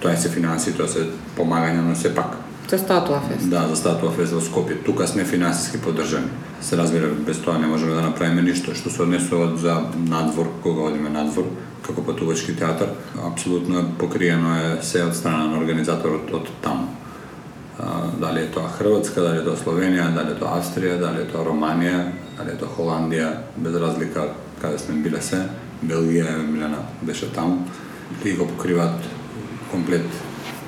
тоа 0.00 0.14
се 0.16 0.30
финанси, 0.30 0.76
тоа 0.78 0.88
се 0.88 1.08
помагање, 1.36 1.82
но 1.82 1.98
сепак 1.98 2.43
За 2.68 2.78
статуа 2.78 3.20
фест. 3.20 3.50
Да, 3.50 3.68
за 3.68 3.76
статуа 3.76 4.10
фест 4.10 4.32
во 4.32 4.40
Скопје. 4.40 4.80
Тука 4.84 5.06
сме 5.06 5.24
финансиски 5.24 5.78
поддржани. 5.78 6.32
Се 6.60 6.76
разбира, 6.76 7.10
без 7.12 7.38
тоа 7.44 7.58
не 7.58 7.66
можеме 7.66 7.94
да 7.94 8.02
направиме 8.02 8.42
ништо. 8.42 8.74
Што 8.74 8.90
се 8.90 9.02
однесува 9.04 9.52
за 9.60 9.76
надвор, 10.08 10.48
кога 10.62 10.88
одиме 10.88 11.12
надвор, 11.12 11.50
како 11.84 12.02
патувачки 12.02 12.56
театар, 12.56 12.96
апсолутно 13.20 13.78
е 13.78 13.84
покриено 13.98 14.56
е 14.56 14.82
се 14.82 15.04
од 15.04 15.16
страна 15.16 15.52
на 15.52 15.60
организаторот 15.60 16.32
од 16.32 16.48
таму. 16.64 16.88
Дали 18.20 18.46
е 18.48 18.50
тоа 18.50 18.72
Хрватска, 18.78 19.20
дали 19.20 19.42
е 19.42 19.44
тоа 19.44 19.60
Словенија, 19.60 20.08
дали 20.14 20.32
е 20.32 20.40
тоа 20.40 20.56
Австрија, 20.56 20.98
дали 21.00 21.22
е 21.22 21.28
тоа 21.28 21.44
Романија, 21.44 22.00
дали 22.38 22.54
е 22.54 22.58
тоа 22.58 22.72
Холандија, 22.78 23.30
без 23.56 23.76
разлика 23.76 24.30
каде 24.62 24.78
сме 24.78 25.02
биле 25.04 25.20
се, 25.20 25.44
Белгија, 25.84 26.38
Милена 26.40 26.80
беше 27.02 27.28
таму, 27.32 27.66
и 28.24 28.32
го 28.32 28.46
покриваат 28.48 29.04
комплет 29.70 30.08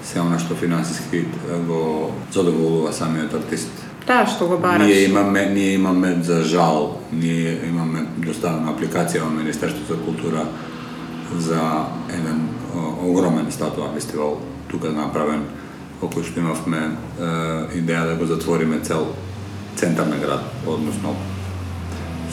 се 0.06 0.20
она 0.22 0.38
што 0.38 0.54
финансиски 0.54 1.25
го 1.66 2.12
задоволува 2.32 2.92
самиот 2.92 3.34
артист. 3.34 3.70
Да, 4.06 4.22
што 4.26 4.46
го 4.46 4.58
бараш. 4.58 4.86
Ние 4.86 5.08
имаме, 5.08 5.46
ние 5.50 5.72
имаме 5.75 6.22
за 6.22 6.42
жал, 6.44 7.00
ние 7.12 7.58
имаме 7.66 8.06
доставена 8.22 8.70
апликација 8.70 9.25
во 9.26 9.30
Министерството 9.34 9.94
за 9.94 10.00
култура 10.04 10.46
за 11.34 11.60
еден 12.14 12.48
о, 12.75 13.10
огромен 13.10 13.50
статуа 13.50 13.90
фестивал 13.94 14.38
тука 14.70 14.92
направен 14.94 15.42
околу 16.02 16.22
што 16.22 16.38
имавме 16.38 16.78
е, 16.86 17.30
идеја 17.82 18.06
да 18.06 18.14
го 18.14 18.26
затвориме 18.30 18.78
цел 18.86 19.10
центар 19.76 20.06
на 20.06 20.16
град, 20.16 20.44
односно 20.66 21.16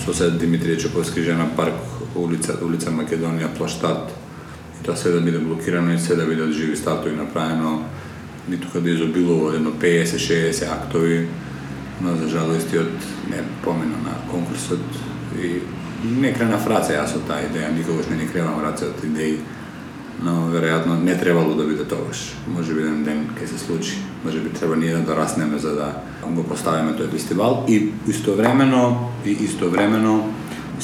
сосед 0.06 0.38
Димитрije 0.38 0.78
Чоповски 0.78 1.22
жена 1.22 1.48
парк, 1.56 1.74
улица, 2.16 2.54
улица 2.62 2.92
Македонија, 2.92 3.50
плаштад, 3.58 4.12
и 4.12 4.23
тоа 4.84 4.96
се 4.96 5.12
да 5.12 5.22
биде 5.22 5.40
блокирано 5.40 5.94
и 5.94 6.00
се 6.00 6.16
да 6.16 6.26
бидат 6.26 6.52
живи 6.52 6.76
статуи 6.76 7.12
направено, 7.12 7.86
ни 8.50 8.58
тука 8.58 8.82
да 8.82 8.90
изобилува 8.90 9.56
едно 9.56 9.72
50-60 9.72 10.72
актови, 10.72 11.28
но 12.02 12.16
за 12.16 12.28
жал 12.28 12.52
од 12.52 13.00
не 13.30 13.44
помена 13.64 13.98
на 14.04 14.16
конкурсот 14.32 14.84
и 15.40 15.62
не 16.04 16.34
крена 16.34 16.58
фраца 16.60 16.94
јас 16.94 17.16
од 17.16 17.28
таа 17.28 17.46
идеја, 17.48 17.72
никогаш 17.72 18.10
не 18.12 18.18
ни 18.18 18.28
кренам 18.28 18.60
раце 18.64 18.90
од 18.92 19.04
идеи, 19.04 19.40
но 20.24 20.50
веројатно 20.52 21.00
не 21.04 21.16
требало 21.20 21.56
да 21.56 21.64
биде 21.64 21.86
тогаш. 21.88 22.36
Може 22.48 22.74
би 22.74 22.82
еден 22.82 23.04
ден 23.04 23.26
ќе 23.40 23.48
се 23.48 23.58
случи. 23.58 23.98
Може 24.26 24.40
би 24.40 24.50
треба 24.50 24.76
ние 24.76 24.96
да 24.96 25.02
дораснеме 25.02 25.58
за 25.58 25.76
да 25.76 25.94
го 26.28 26.44
поставиме 26.44 26.92
тој 26.92 27.12
фестивал 27.12 27.66
и 27.68 27.92
истовремено 28.08 29.12
и 29.26 29.32
истовремено 29.32 30.30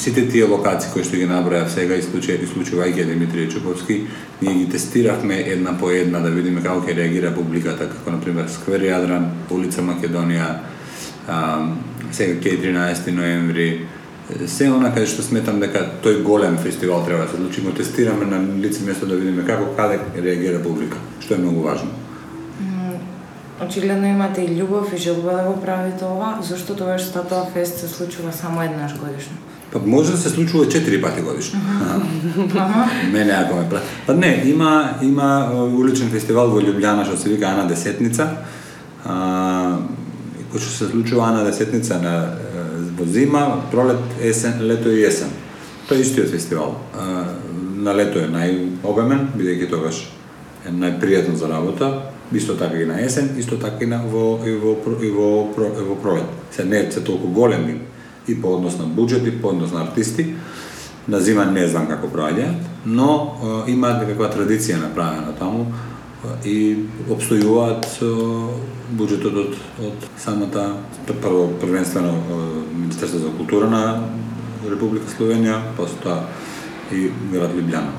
сите 0.00 0.28
тие 0.28 0.44
локации 0.48 0.88
кои 0.94 1.04
што 1.04 1.18
ги 1.20 1.28
набројав 1.28 1.68
сега 1.68 1.98
исклучувајќи 2.00 2.46
исклучувајќи 2.46 3.04
Димитрije 3.04 3.50
Чуповски, 3.52 3.96
ние 4.40 4.54
ги 4.54 4.68
тестиравме 4.72 5.36
една 5.52 5.76
по 5.78 5.90
една 5.90 6.20
да 6.24 6.30
видиме 6.32 6.62
како 6.64 6.80
ќе 6.86 6.96
реагира 6.96 7.34
публиката, 7.36 7.88
како 7.90 8.16
на 8.16 8.20
пример 8.20 8.48
Сквер 8.48 8.80
Јадран, 8.80 9.28
улица 9.50 9.84
Македонија, 9.84 10.48
а, 11.28 11.40
сега 12.12 12.40
ќе 12.40 12.56
13 12.64 13.12
ноември, 13.12 13.68
се 14.46 14.70
она 14.70 14.88
каде 14.94 15.10
што 15.10 15.22
сметам 15.26 15.60
дека 15.60 15.84
тој 16.04 16.22
голем 16.24 16.56
фестивал 16.56 17.04
треба 17.04 17.26
да 17.26 17.34
се 17.34 17.36
случи, 17.36 17.60
го 17.60 17.72
тестираме 17.76 18.24
на 18.24 18.40
лице 18.62 18.84
место 18.86 19.06
да 19.06 19.20
видиме 19.20 19.44
како 19.44 19.74
каде 19.76 20.00
реагира 20.16 20.62
публика, 20.62 20.96
што 21.20 21.34
е 21.34 21.44
многу 21.44 21.60
важно. 21.66 21.90
Очигледно 23.60 24.06
имате 24.06 24.40
и 24.40 24.56
љубов 24.56 24.94
и 24.94 24.96
желба 24.96 25.36
да 25.36 25.42
го 25.44 25.60
правите 25.60 26.04
ова, 26.04 26.38
зашто 26.40 26.72
тоа 26.74 26.96
што 26.98 27.20
тоа 27.20 27.44
фест 27.52 27.84
се 27.84 27.88
случува 27.88 28.32
само 28.32 28.62
еднаш 28.62 28.96
годишно? 28.96 29.36
Па 29.72 29.78
може 29.78 30.12
да 30.12 30.18
се 30.18 30.28
случува 30.28 30.68
четири 30.68 31.02
пати 31.02 31.20
годишно. 31.20 31.60
Мене 33.12 33.32
ако 33.32 33.56
ме 33.56 33.68
прати. 33.68 33.86
Па 34.06 34.14
не, 34.14 34.42
има 34.46 34.94
има 35.02 35.50
уличен 35.54 36.10
фестивал 36.10 36.50
во 36.50 36.58
Љубљана 36.58 37.06
што 37.06 37.14
се 37.16 37.30
вика 37.30 37.46
Ана 37.46 37.68
Десетница. 37.70 38.26
А, 39.06 39.78
кој 40.50 40.58
што 40.58 40.70
се 40.74 40.88
случува 40.90 41.30
Ана 41.30 41.44
Десетница 41.46 42.00
на 42.02 42.14
е, 42.34 42.64
во 42.98 43.06
зима, 43.06 43.62
пролет, 43.70 44.02
есен, 44.18 44.58
лето 44.66 44.90
и 44.90 45.04
есен. 45.06 45.30
Тоа 45.86 45.98
е 45.98 46.02
истиот 46.02 46.34
фестивал. 46.34 46.74
А, 46.98 47.30
на 47.78 47.94
лето 47.94 48.18
е 48.18 48.26
најобемен, 48.26 49.30
бидејќи 49.38 49.70
тогаш 49.70 50.02
е 50.66 50.74
најпријатно 50.74 51.38
за 51.38 51.46
работа, 51.46 52.10
исто 52.34 52.58
така 52.58 52.82
и 52.82 52.90
на 52.90 52.98
есен, 52.98 53.30
исто 53.38 53.54
така 53.56 53.84
и 53.84 53.86
на 53.86 54.02
во 54.02 54.42
и 54.42 54.50
во 54.50 54.74
и 54.98 55.14
во, 55.14 55.30
и 55.54 55.86
во 55.86 55.94
пролет. 56.02 56.26
Се 56.50 56.64
не 56.64 56.90
се 56.90 57.06
толку 57.06 57.30
големи 57.30 57.78
и 58.30 58.40
по 58.42 58.54
однос 58.56 58.78
на 58.78 58.86
буџет 58.86 59.26
и 59.26 59.34
по 59.42 59.52
однос 59.54 59.72
на 59.72 59.82
артисти. 59.82 60.34
На 61.08 61.20
зима 61.20 61.44
не 61.44 61.66
знам 61.68 61.88
како 61.88 62.08
проаѓаат, 62.12 62.86
но 62.86 63.10
е, 63.66 63.72
имаат 63.72 64.04
некаква 64.04 64.30
традиција 64.30 64.80
направена 64.80 65.32
таму 65.38 65.66
и 66.44 66.86
обстојуваат 67.08 67.86
буџетот 68.92 69.38
од, 69.40 69.56
од 69.80 70.06
самата 70.20 70.66
прво 71.08 71.46
првенствено 71.60 72.12
Министерство 72.74 73.18
за 73.18 73.32
култура 73.38 73.70
на 73.70 73.82
Република 74.68 75.08
Словенија, 75.08 75.56
после 75.76 75.96
тоа 76.04 76.18
и 76.92 77.08
град 77.32 77.54
Лјубљана. 77.56 77.96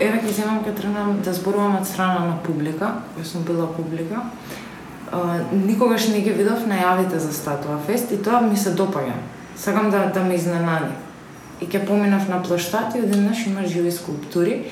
Еве 0.00 0.22
ќе 0.22 0.32
земам 0.32 0.62
ќе 0.64 0.72
тренам 0.78 1.18
да 1.24 1.34
зборувам 1.36 1.76
од 1.82 1.88
страна 1.88 2.24
на 2.30 2.36
публика, 2.46 3.02
јас 3.18 3.34
сум 3.34 3.44
била 3.44 3.66
публика. 3.76 4.24
Никогаш 5.52 6.08
не 6.08 6.20
ги 6.20 6.32
видов 6.32 6.66
најавите 6.68 7.16
за 7.16 7.32
статуа 7.32 7.78
фест 7.86 8.12
и 8.12 8.22
тоа 8.22 8.40
ми 8.40 8.56
се 8.56 8.74
допаѓа. 8.74 9.18
Сакам 9.56 9.90
да 9.90 10.06
да 10.14 10.24
ме 10.24 10.34
изненади. 10.34 10.94
И 11.60 11.66
ќе 11.66 11.86
поминав 11.86 12.28
на 12.28 12.42
плаштат 12.42 12.94
и 12.96 13.02
одеднаш 13.02 13.46
има 13.46 13.66
живи 13.66 13.92
скулптури 13.92 14.64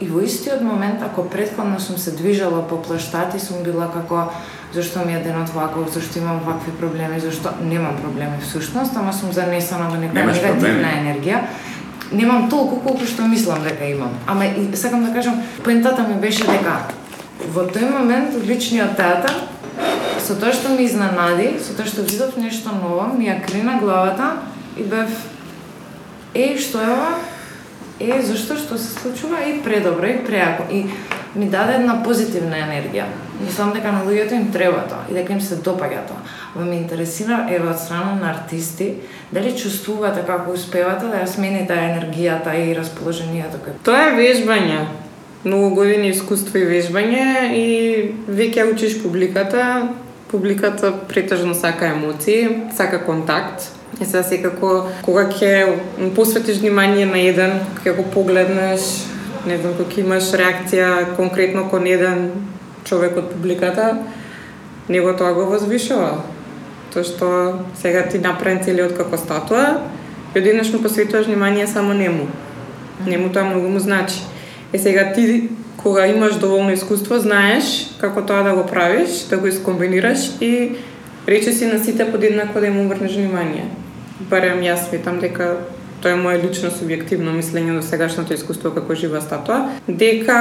И 0.00 0.06
во 0.06 0.20
истиот 0.22 0.60
момент, 0.62 1.02
ако 1.02 1.28
предходно 1.28 1.80
сум 1.80 1.98
се 1.98 2.10
движала 2.10 2.62
по 2.68 2.82
плаштати, 2.82 3.40
сум 3.40 3.64
била 3.64 3.90
како 3.90 4.30
зашто 4.74 5.02
ми 5.06 5.14
е 5.14 5.22
денот 5.22 5.48
ваков, 5.50 5.90
зашто 5.90 6.18
имам 6.18 6.38
вакви 6.46 6.72
проблеми, 6.72 7.20
зашто 7.20 7.50
немам 7.62 7.96
проблеми 7.96 8.38
всушност, 8.40 8.96
ама 8.96 9.12
сум 9.12 9.32
занесена 9.32 9.88
во 9.90 9.98
некоја 9.98 10.30
негативна 10.30 10.92
енергија. 11.02 11.40
Немам 12.12 12.46
толку 12.48 12.78
колку 12.84 13.06
што 13.06 13.26
мислам 13.26 13.64
дека 13.66 13.90
имам. 13.90 14.14
Ама 14.26 14.46
и 14.46 14.76
сакам 14.76 15.04
да 15.04 15.12
кажам, 15.12 15.42
поентата 15.64 16.06
ми 16.06 16.14
беше 16.14 16.46
дека 16.46 16.78
во 17.50 17.66
тој 17.66 17.90
момент 17.90 18.38
личниот 18.46 18.94
театар 18.96 19.34
со 20.20 20.34
тоа 20.34 20.52
што 20.52 20.74
ми 20.74 20.84
изненади, 20.84 21.58
со 21.62 21.74
тоа 21.74 21.86
што 21.86 22.02
видов 22.02 22.36
нешто 22.36 22.74
ново, 22.74 23.08
ми 23.16 23.28
ја 23.28 23.40
крена 23.44 23.78
главата 23.80 24.42
и 24.76 24.82
бев 24.82 25.10
е, 26.34 26.56
што 26.58 26.82
е 26.82 26.92
ова? 26.92 27.12
Е, 28.00 28.22
зашто 28.22 28.54
што 28.54 28.78
се 28.78 28.94
случува 29.00 29.42
и 29.42 29.58
предобро 29.62 30.06
и 30.06 30.18
преако 30.24 30.68
и 30.70 30.84
ми 31.34 31.46
даде 31.50 31.74
една 31.80 31.98
позитивна 32.02 32.56
енергија. 32.62 33.08
Мислам 33.40 33.72
дека 33.74 33.92
на 33.92 34.04
луѓето 34.06 34.34
им 34.38 34.52
треба 34.52 34.84
тоа 34.88 35.06
и 35.10 35.14
дека 35.14 35.32
им 35.32 35.40
се 35.40 35.58
допаѓа 35.58 36.06
тоа. 36.06 36.22
Ова 36.54 36.64
ме 36.64 36.78
интересира 36.78 37.46
еве 37.50 37.68
од 37.68 37.78
страна 37.80 38.14
на 38.14 38.30
артисти 38.30 38.94
дали 39.32 39.50
чувствувате 39.50 40.22
како 40.26 40.54
успевате 40.54 41.10
да 41.10 41.22
ја 41.22 41.26
смените 41.26 41.74
енергијата 41.74 42.54
и 42.54 42.74
расположението 42.78 43.58
кое 43.64 43.74
Тоа 43.84 44.10
е 44.10 44.16
вежбање. 44.18 44.86
Многу 45.44 45.74
години 45.74 46.08
искуство 46.10 46.58
и 46.58 46.66
вежбање 46.66 47.54
и 47.54 47.66
веќе 48.26 48.72
учиш 48.72 49.02
публиката. 49.02 49.88
Публиката 50.28 50.92
претежно 51.08 51.54
сака 51.54 51.86
емоции, 51.86 52.48
сака 52.76 53.04
контакт 53.04 53.78
Е 54.00 54.04
сега 54.04 54.22
секако, 54.22 54.86
кога 55.02 55.24
ќе 55.32 56.12
посветиш 56.14 56.60
внимание 56.60 57.06
на 57.08 57.18
еден, 57.18 57.56
ќе 57.82 57.96
го 57.96 58.04
погледнеш, 58.12 58.84
не 59.48 59.56
знам, 59.58 59.74
кога 59.78 60.02
имаш 60.04 60.28
реакција 60.36 61.16
конкретно 61.16 61.64
кон 61.72 61.88
еден 61.88 62.28
човек 62.84 63.16
од 63.16 63.32
публиката, 63.32 64.04
него 64.88 65.16
тоа 65.16 65.32
го 65.34 65.48
возвишува. 65.48 66.20
Тоа 66.92 67.04
што 67.04 67.30
сега 67.80 68.04
ти 68.06 68.20
направен 68.20 68.62
целиот 68.62 68.94
како 69.00 69.18
статуа, 69.18 69.80
и 70.36 70.38
одеднаш 70.38 70.70
му 70.72 70.82
посветуваш 70.84 71.26
внимание 71.26 71.66
само 71.66 71.96
нему. 71.96 72.28
Нему 73.06 73.32
тоа 73.32 73.48
многу 73.48 73.72
му 73.72 73.80
значи. 73.80 74.20
Е 74.72 74.78
сега 74.78 75.12
ти 75.12 75.48
кога 75.78 76.06
имаш 76.06 76.34
доволно 76.34 76.72
искуство, 76.74 77.18
знаеш 77.18 77.94
како 78.00 78.22
тоа 78.26 78.42
да 78.42 78.54
го 78.58 78.66
правиш, 78.66 79.24
да 79.30 79.38
го 79.38 79.46
искомбинираш 79.46 80.30
и 80.40 80.76
рече 81.28 81.52
си 81.52 81.66
на 81.66 81.78
сите 81.84 82.10
подеднакво 82.12 82.60
да 82.60 82.66
им 82.66 82.80
обрнеш 82.86 83.14
внимание. 83.14 83.70
Барем 84.30 84.60
јас 84.66 84.88
сметам 84.90 85.20
дека 85.22 85.54
тоа 86.02 86.12
е 86.12 86.18
моје 86.18 86.42
лично 86.42 86.72
субјективно 86.74 87.30
мислење 87.36 87.78
до 87.78 87.82
сегашното 87.82 88.34
искуство 88.34 88.74
како 88.74 88.94
жива 88.94 89.22
статуа, 89.22 89.70
дека 89.86 90.38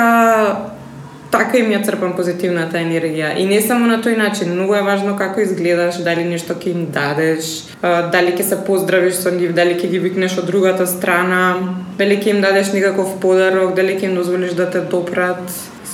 така 1.37 1.57
им 1.57 1.71
ја 1.71 1.83
црпам 1.85 2.15
позитивната 2.17 2.77
енергија. 2.77 3.35
И 3.37 3.45
не 3.45 3.61
само 3.61 3.87
на 3.87 3.99
тој 4.03 4.17
начин, 4.17 4.53
многу 4.53 4.75
е 4.75 4.81
важно 4.81 5.15
како 5.17 5.41
изгледаш, 5.41 6.01
дали 6.05 6.23
нешто 6.23 6.55
ќе 6.55 6.73
им 6.73 6.87
дадеш, 6.91 7.51
дали 7.81 8.33
ќе 8.33 8.43
се 8.43 8.59
поздравиш 8.65 9.21
со 9.21 9.31
нив, 9.31 9.53
дали 9.53 9.77
ќе 9.77 9.89
ги 9.93 9.99
викнеш 9.99 10.37
од 10.37 10.49
другата 10.49 10.87
страна, 10.87 11.55
дали 11.97 12.17
ќе 12.17 12.35
им 12.35 12.41
дадеш 12.41 12.73
некаков 12.73 13.17
подарок, 13.21 13.75
дали 13.75 13.95
ќе 13.97 14.11
им 14.11 14.15
дозволиш 14.15 14.53
да 14.57 14.69
те 14.69 14.81
допрат, 14.81 15.45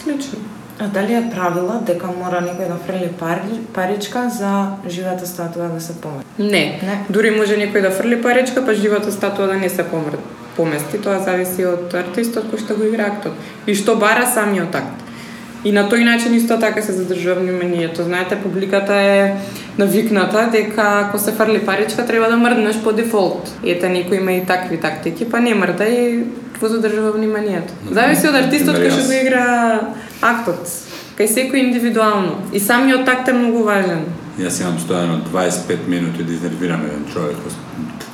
слично. 0.03 0.39
А 0.79 0.88
дали 0.88 1.13
е 1.13 1.29
правило 1.31 1.75
дека 1.85 2.07
мора 2.07 2.41
некој 2.41 2.67
да 2.67 2.77
фрли 2.88 3.09
пари, 3.19 3.59
паричка 3.73 4.25
за 4.29 4.73
живата 4.89 5.27
статуа 5.27 5.69
да 5.69 5.81
се 5.81 5.93
помести? 6.01 6.41
Не. 6.41 6.79
Не. 6.81 6.95
Дури 7.09 7.31
може 7.31 7.59
некој 7.62 7.85
да 7.85 7.91
фрли 7.91 8.21
паричка, 8.21 8.65
па 8.65 8.73
живата 8.73 9.12
статуа 9.12 9.47
да 9.47 9.53
не 9.53 9.69
се 9.69 9.83
помр... 9.83 10.17
помести. 10.55 10.97
Тоа 11.01 11.19
зависи 11.19 11.65
од 11.65 11.93
артистот 11.93 12.50
кој 12.50 12.62
што 12.65 12.75
го 12.77 12.89
игра 12.89 13.07
актот. 13.13 13.38
И 13.65 13.75
што 13.77 13.95
бара 14.01 14.25
самиот 14.25 14.75
акт. 14.75 15.02
И 15.63 15.72
на 15.72 15.86
тој 15.88 16.03
начин 16.03 16.36
исто 16.36 16.60
така 16.60 16.82
се 16.82 16.91
задржува 16.91 17.39
вниманието. 17.39 18.03
Знаете, 18.03 18.36
публиката 18.36 18.93
е 18.93 19.36
навикната 19.77 20.50
дека 20.51 21.08
ако 21.08 21.20
се 21.20 21.32
фрли 21.32 21.65
паричка 21.65 22.05
треба 22.05 22.29
да 22.29 22.38
мрднеш 22.38 22.77
по 22.84 22.91
дефолт. 22.91 23.51
Ете 23.63 23.88
некој 23.88 24.20
има 24.20 24.34
и 24.34 24.46
такви 24.46 24.77
тактики, 24.77 25.29
па 25.29 25.39
не 25.39 25.55
мрда 25.55 25.88
и 25.88 26.24
го 26.60 26.67
задржува 26.67 27.12
вниманието. 27.12 27.74
Зависи 27.91 28.27
од 28.27 28.36
артистот 28.43 28.75
кој 28.75 28.91
што 28.91 29.08
го 29.08 29.15
игра 29.24 29.48
актот. 30.22 30.67
Кај 31.15 31.27
секој 31.32 31.63
индивидуално. 31.63 32.43
И 32.51 32.60
самиот 32.60 33.05
такт 33.05 33.32
е 33.32 33.34
многу 33.34 33.63
важен. 33.63 34.03
Јас 34.39 34.60
имам 34.62 34.79
стојано 34.84 35.22
25 35.32 35.88
минути 35.88 36.24
да 36.24 36.34
изнервирам 36.34 36.84
еден 36.86 37.05
човек 37.13 37.38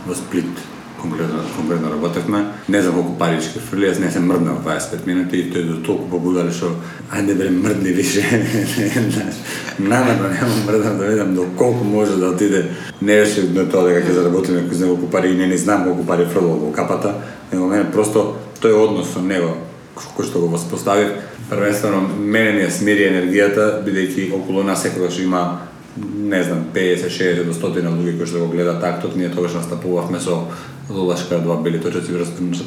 во 0.05 0.15
Сплит 0.15 0.68
конкретно, 1.01 1.39
конкретно 1.55 1.91
работевме. 1.91 2.45
Не 2.69 2.81
за 2.81 2.91
колку 2.91 3.15
парички 3.17 3.59
фрли, 3.59 3.89
јас 3.89 3.99
не 3.99 4.11
се 4.11 4.19
мрднал 4.19 4.59
25 4.65 5.07
минути 5.07 5.39
и 5.39 5.51
тој 5.51 5.65
до 5.67 5.77
толку 5.85 6.09
побудале 6.11 6.51
што 6.51 6.73
ајде 7.11 7.35
бре 7.35 7.49
мрдни 7.49 7.93
више. 7.95 8.23
Намерно 9.79 10.29
нема 10.29 10.55
мрдам 10.67 10.97
да 10.97 11.05
видам 11.05 11.35
до 11.35 11.45
колку 11.57 11.83
може 11.83 12.17
да 12.17 12.29
отиде. 12.29 12.65
Не 13.01 13.21
беше 13.21 13.47
на 13.53 13.65
тоа 13.69 13.87
дека 13.87 14.05
ќе 14.05 14.19
заработиме 14.19 14.67
кој 14.67 14.75
знае 14.75 14.91
колку 14.93 15.09
пари 15.11 15.31
и 15.31 15.39
не 15.39 15.47
не 15.47 15.57
знам 15.57 15.83
колку 15.87 16.05
пари 16.05 16.25
фрло 16.25 16.59
во 16.59 16.71
капата, 16.71 17.15
него 17.51 17.67
мене 17.67 17.91
просто 17.91 18.35
тој 18.61 18.75
однос 18.75 19.13
со 19.13 19.21
него 19.21 19.57
кој 19.95 20.27
што 20.27 20.39
го 20.39 20.47
воспоставив, 20.47 21.15
првенствено 21.49 22.03
мене 22.19 22.63
не 22.63 22.69
смири 22.71 23.09
енергијата 23.09 23.81
бидејќи 23.85 24.31
околу 24.35 24.63
нас 24.63 24.83
секогаш 24.83 25.19
има 25.19 25.69
не 25.97 26.43
знам 26.43 26.65
50, 26.73 27.09
60 27.09 27.43
до 27.43 27.53
100 27.53 27.83
луѓе 27.89 28.17
кои 28.17 28.27
што 28.27 28.39
го 28.39 28.51
гледаат 28.51 28.83
актот, 28.83 29.15
ние 29.15 29.31
тогаш 29.31 29.53
настапувавме 29.53 30.19
со 30.19 30.45
Лашка 30.89 31.39
два 31.39 31.55
бели 31.61 31.81
точаци, 31.81 32.11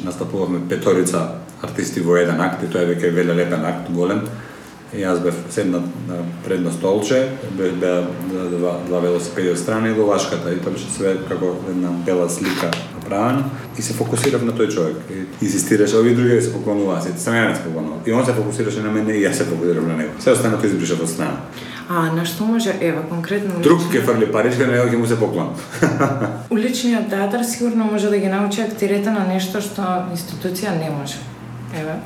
настапувавме 0.03 0.59
петорица 0.69 1.27
артисти 1.61 1.99
во 1.99 2.15
еден 2.17 2.39
акт 2.41 2.63
и 2.63 2.71
тоа 2.71 2.83
е 2.83 2.93
веќе 2.93 3.11
веле 3.11 3.35
лепен 3.35 3.65
акт, 3.65 3.91
голем. 3.91 4.23
И 4.93 5.01
јас 5.01 5.19
бев 5.23 5.35
седнат 5.49 5.83
на 6.07 6.21
предно 6.45 6.71
столче, 6.71 7.29
бев 7.57 7.75
беа 7.81 8.03
два, 8.51 8.77
два 8.87 8.99
велосипеди 8.99 9.49
од 9.49 9.59
страна 9.59 9.89
и 9.89 9.97
Лулашката 9.97 10.53
и 10.53 10.59
тоа 10.61 10.75
беше 10.75 10.91
све 10.93 11.15
како 11.27 11.55
една 11.69 11.91
бела 12.05 12.29
слика 12.29 12.71
направена 13.13 13.43
и 13.77 13.81
се 13.81 13.93
фокусирав 13.93 14.43
на 14.43 14.53
тој 14.53 14.73
човек. 14.73 14.95
И 15.09 15.45
инсистираше, 15.45 15.97
овие 15.97 16.13
други 16.13 16.41
се 16.41 16.53
поклонуваа, 16.53 17.01
сите 17.01 17.19
сам 17.19 17.33
ја 17.33 17.49
не 17.49 17.55
се 17.55 17.63
поклонував. 17.63 18.07
И 18.07 18.13
он 18.13 18.25
се 18.25 18.33
фокусираше 18.33 18.81
на 18.81 18.91
мене 18.91 19.13
и 19.13 19.23
јас 19.25 19.33
се 19.33 19.43
фокусирав 19.43 19.87
на 19.87 19.97
него. 19.97 20.13
Се 20.19 20.31
останато 20.31 20.65
избришав 20.65 21.01
од 21.01 21.09
страна. 21.09 21.37
А 21.89 22.11
на 22.15 22.25
што 22.25 22.45
може, 22.45 22.73
ева, 22.81 23.03
конкретно 23.09 23.59
Друг 23.61 23.81
ќе 23.91 24.05
фрли 24.05 24.31
паричка, 24.31 24.67
на 24.67 24.73
него 24.73 24.87
ќе 24.87 24.97
му 24.97 25.07
се 25.07 25.19
поклон. 25.19 25.55
Уличниот 26.53 27.09
театар 27.09 27.43
сигурно 27.43 27.85
може 27.85 28.09
да 28.09 28.17
ги 28.17 28.27
научи 28.27 28.61
актерите 28.61 29.11
на 29.11 29.27
нешто 29.27 29.61
што 29.61 30.07
институција 30.13 30.77
не 30.79 30.89
може. 30.89 31.19
Еве, 31.73 31.97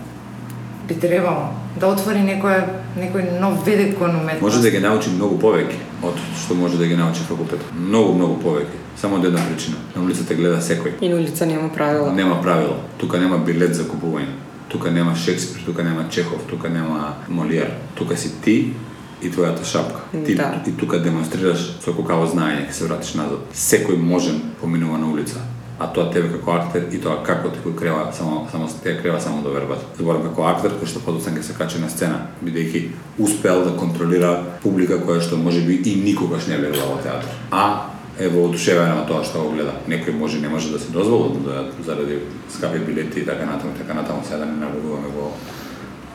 би 0.87 0.95
требало 0.99 1.49
да 1.79 1.87
отвори 1.87 2.19
некој 2.19 2.63
некој 2.97 3.39
нов 3.39 3.65
ведек 3.65 3.97
кон 3.97 4.15
уметност. 4.15 4.41
Може 4.41 4.61
да 4.61 4.69
ги 4.71 4.79
научи 4.79 5.09
многу 5.09 5.37
повеќе 5.37 5.77
од 6.03 6.15
што 6.43 6.55
може 6.55 6.77
да 6.77 6.85
ги 6.87 6.95
научи 6.95 7.21
факултет. 7.27 7.61
Многу, 7.75 8.13
многу 8.13 8.41
повеќе. 8.43 8.77
Само 8.97 9.15
од 9.15 9.25
една 9.25 9.41
причина. 9.45 9.77
На 9.95 10.01
улицата 10.03 10.35
гледа 10.35 10.57
секој. 10.61 10.93
И 11.01 11.09
на 11.09 11.15
улица 11.15 11.45
нема 11.45 11.69
правила. 11.73 12.11
Нема 12.13 12.41
правило. 12.41 12.75
Тука 12.97 13.17
нема 13.19 13.37
билет 13.37 13.75
за 13.75 13.83
купување. 13.83 14.33
Тука 14.69 14.91
нема 14.91 15.15
Шекспир, 15.15 15.63
тука 15.65 15.83
нема 15.83 16.05
Чехов, 16.09 16.41
тука 16.49 16.69
нема 16.69 17.13
Молиер. 17.29 17.71
Тука 17.95 18.17
си 18.17 18.31
ти 18.41 18.73
и 19.21 19.31
твојата 19.31 19.63
шапка. 19.63 20.01
Ти 20.25 20.35
Да. 20.35 20.61
и 20.67 20.71
тука 20.77 20.99
демонстрираш 20.99 21.77
со 21.83 21.93
кокаво 21.93 22.25
знаење, 22.27 22.67
ќе 22.69 22.71
се 22.71 22.85
вратиш 22.85 23.13
назад. 23.13 23.39
Секој 23.53 23.97
можен 23.97 24.41
поминува 24.61 24.97
на 24.97 25.07
улица. 25.11 25.35
А 25.79 25.87
тоа 25.93 26.09
тебе 26.11 26.31
како 26.33 26.55
актер 26.57 26.87
и 26.91 27.01
тоа 27.01 27.23
како 27.23 27.49
ти 27.53 27.59
го 27.63 27.75
крева 27.75 28.07
само 28.13 28.47
само 28.51 28.69
те 28.83 28.97
крева 29.01 29.21
само 29.21 29.41
до 29.41 29.53
вербата. 29.53 29.85
Зборам 29.99 30.23
како 30.23 30.47
актер 30.49 30.73
кој 30.79 30.89
што 30.89 31.03
подоцна 31.05 31.35
ќе 31.35 31.43
се 31.43 31.57
качи 31.57 31.81
на 31.81 31.89
сцена, 31.89 32.23
бидејќи 32.41 32.87
успеал 33.19 33.63
да 33.65 33.75
контролира 33.77 34.31
публика 34.63 34.97
која 34.97 35.21
што 35.21 35.37
можеби 35.37 35.81
и 35.85 35.95
никогаш 36.01 36.47
не 36.47 36.57
гледала 36.57 36.95
во 36.95 37.03
театар. 37.03 37.29
А 37.51 37.93
е 38.17 38.29
воодушевена 38.29 38.95
на 38.95 39.05
тоа 39.05 39.23
што 39.23 39.43
го 39.45 39.53
гледа. 39.53 39.75
Некој 39.87 40.17
може 40.17 40.41
не 40.41 40.49
може 40.49 40.71
да 40.71 40.79
се 40.79 40.91
дозволи 40.91 41.37
да 41.45 41.67
заради 41.85 42.19
скапи 42.49 42.79
билети 42.79 43.19
и 43.19 43.25
така 43.25 43.45
натаму, 43.45 43.73
и 43.75 43.77
така 43.77 43.93
натаму, 43.93 44.25
сега 44.25 44.37
да 44.37 44.45
не 44.45 44.57
навлегуваме 44.57 45.13
во 45.13 45.31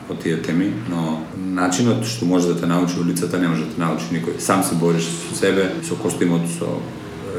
по 0.07 0.15
тие 0.15 0.41
теми, 0.41 0.73
но 0.89 1.23
начинот 1.37 2.03
што 2.05 2.25
може 2.25 2.47
да 2.47 2.59
те 2.59 2.67
научи 2.67 2.99
улицата 2.99 3.39
не 3.39 3.47
може 3.47 3.63
да 3.63 3.71
те 3.71 3.79
научи 3.79 4.05
никој. 4.11 4.39
Сам 4.39 4.63
се 4.63 4.75
бориш 4.75 5.03
со 5.03 5.35
себе, 5.35 5.71
со 5.87 5.95
костимот, 5.95 6.43
со 6.59 6.67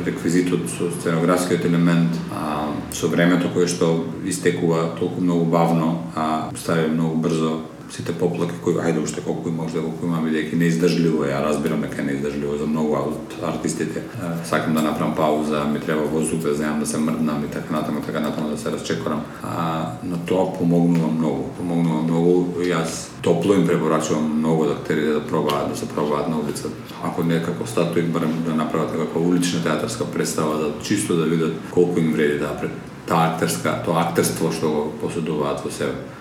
реквизитот, 0.04 0.68
со 0.70 0.90
сценографскиот 0.90 1.64
елемент, 1.64 2.11
а, 2.33 2.74
со 2.92 3.09
времето 3.09 3.48
кое 3.48 3.66
што 3.66 4.07
истекува 4.24 4.96
толку 4.98 5.20
многу 5.20 5.44
бавно, 5.44 5.98
а 6.14 6.50
стави 6.57 6.88
многу 6.88 7.16
брзо 7.16 7.61
сите 7.90 8.12
поплаки 8.12 8.54
кои 8.64 8.74
ајде 8.74 9.02
уште 9.02 9.20
колку 9.24 9.48
има 9.48 9.64
уште 9.64 9.82
колку 9.82 10.06
има 10.06 10.22
бидејќи 10.24 10.58
неиздржливо 10.58 11.24
е, 11.24 11.32
ја 11.32 11.42
разбирам 11.44 11.82
дека 11.84 12.02
е 12.02 12.04
неиздржливо 12.10 12.56
за 12.58 12.66
многу 12.66 12.96
од 12.96 13.36
артистите. 13.42 14.02
Сакам 14.44 14.74
да 14.74 14.82
направам 14.82 15.14
пауза, 15.14 15.64
ми 15.64 15.80
треба 15.80 16.02
воздух 16.02 16.40
да 16.40 16.54
земам 16.54 16.80
да 16.80 16.86
се 16.86 16.98
мрднам 16.98 17.44
и 17.44 17.48
така 17.48 17.74
натаму, 17.74 18.00
така 18.06 18.20
натаму 18.20 18.48
да 18.50 18.58
се 18.58 18.72
расчекорам. 18.72 19.22
А, 19.42 19.86
на 20.04 20.18
тоа 20.26 20.52
помогнува 20.58 21.08
многу, 21.12 21.50
помогнува 21.58 22.02
многу. 22.02 22.62
Јас 22.64 23.10
топло 23.22 23.54
им 23.54 23.66
препорачувам 23.66 24.38
многу 24.38 24.64
да 24.64 24.72
актерите 24.72 25.12
да 25.12 25.26
пробаат 25.26 25.70
да 25.70 25.76
се 25.76 25.88
пробаат 25.88 26.28
на 26.28 26.38
улица. 26.38 26.68
Ако 27.04 27.22
не 27.22 27.42
како 27.42 27.66
статуи, 27.66 28.02
барем 28.02 28.42
да 28.46 28.54
направат 28.54 28.92
некаква 28.92 29.20
улична 29.20 29.62
театарска 29.62 30.04
представа, 30.04 30.58
да 30.58 30.72
чисто 30.82 31.16
да 31.16 31.24
видат 31.24 31.54
колку 31.70 32.00
им 32.00 32.12
вреди 32.12 32.38
таа 32.38 32.56
пред 32.60 32.70
таа 33.06 33.34
актерска, 33.34 33.82
тоа 33.84 34.00
актерство 34.00 34.50
што 34.52 34.70
го 34.70 34.82
поседуваат 35.02 35.64
во 35.64 35.70
себе. 35.70 36.13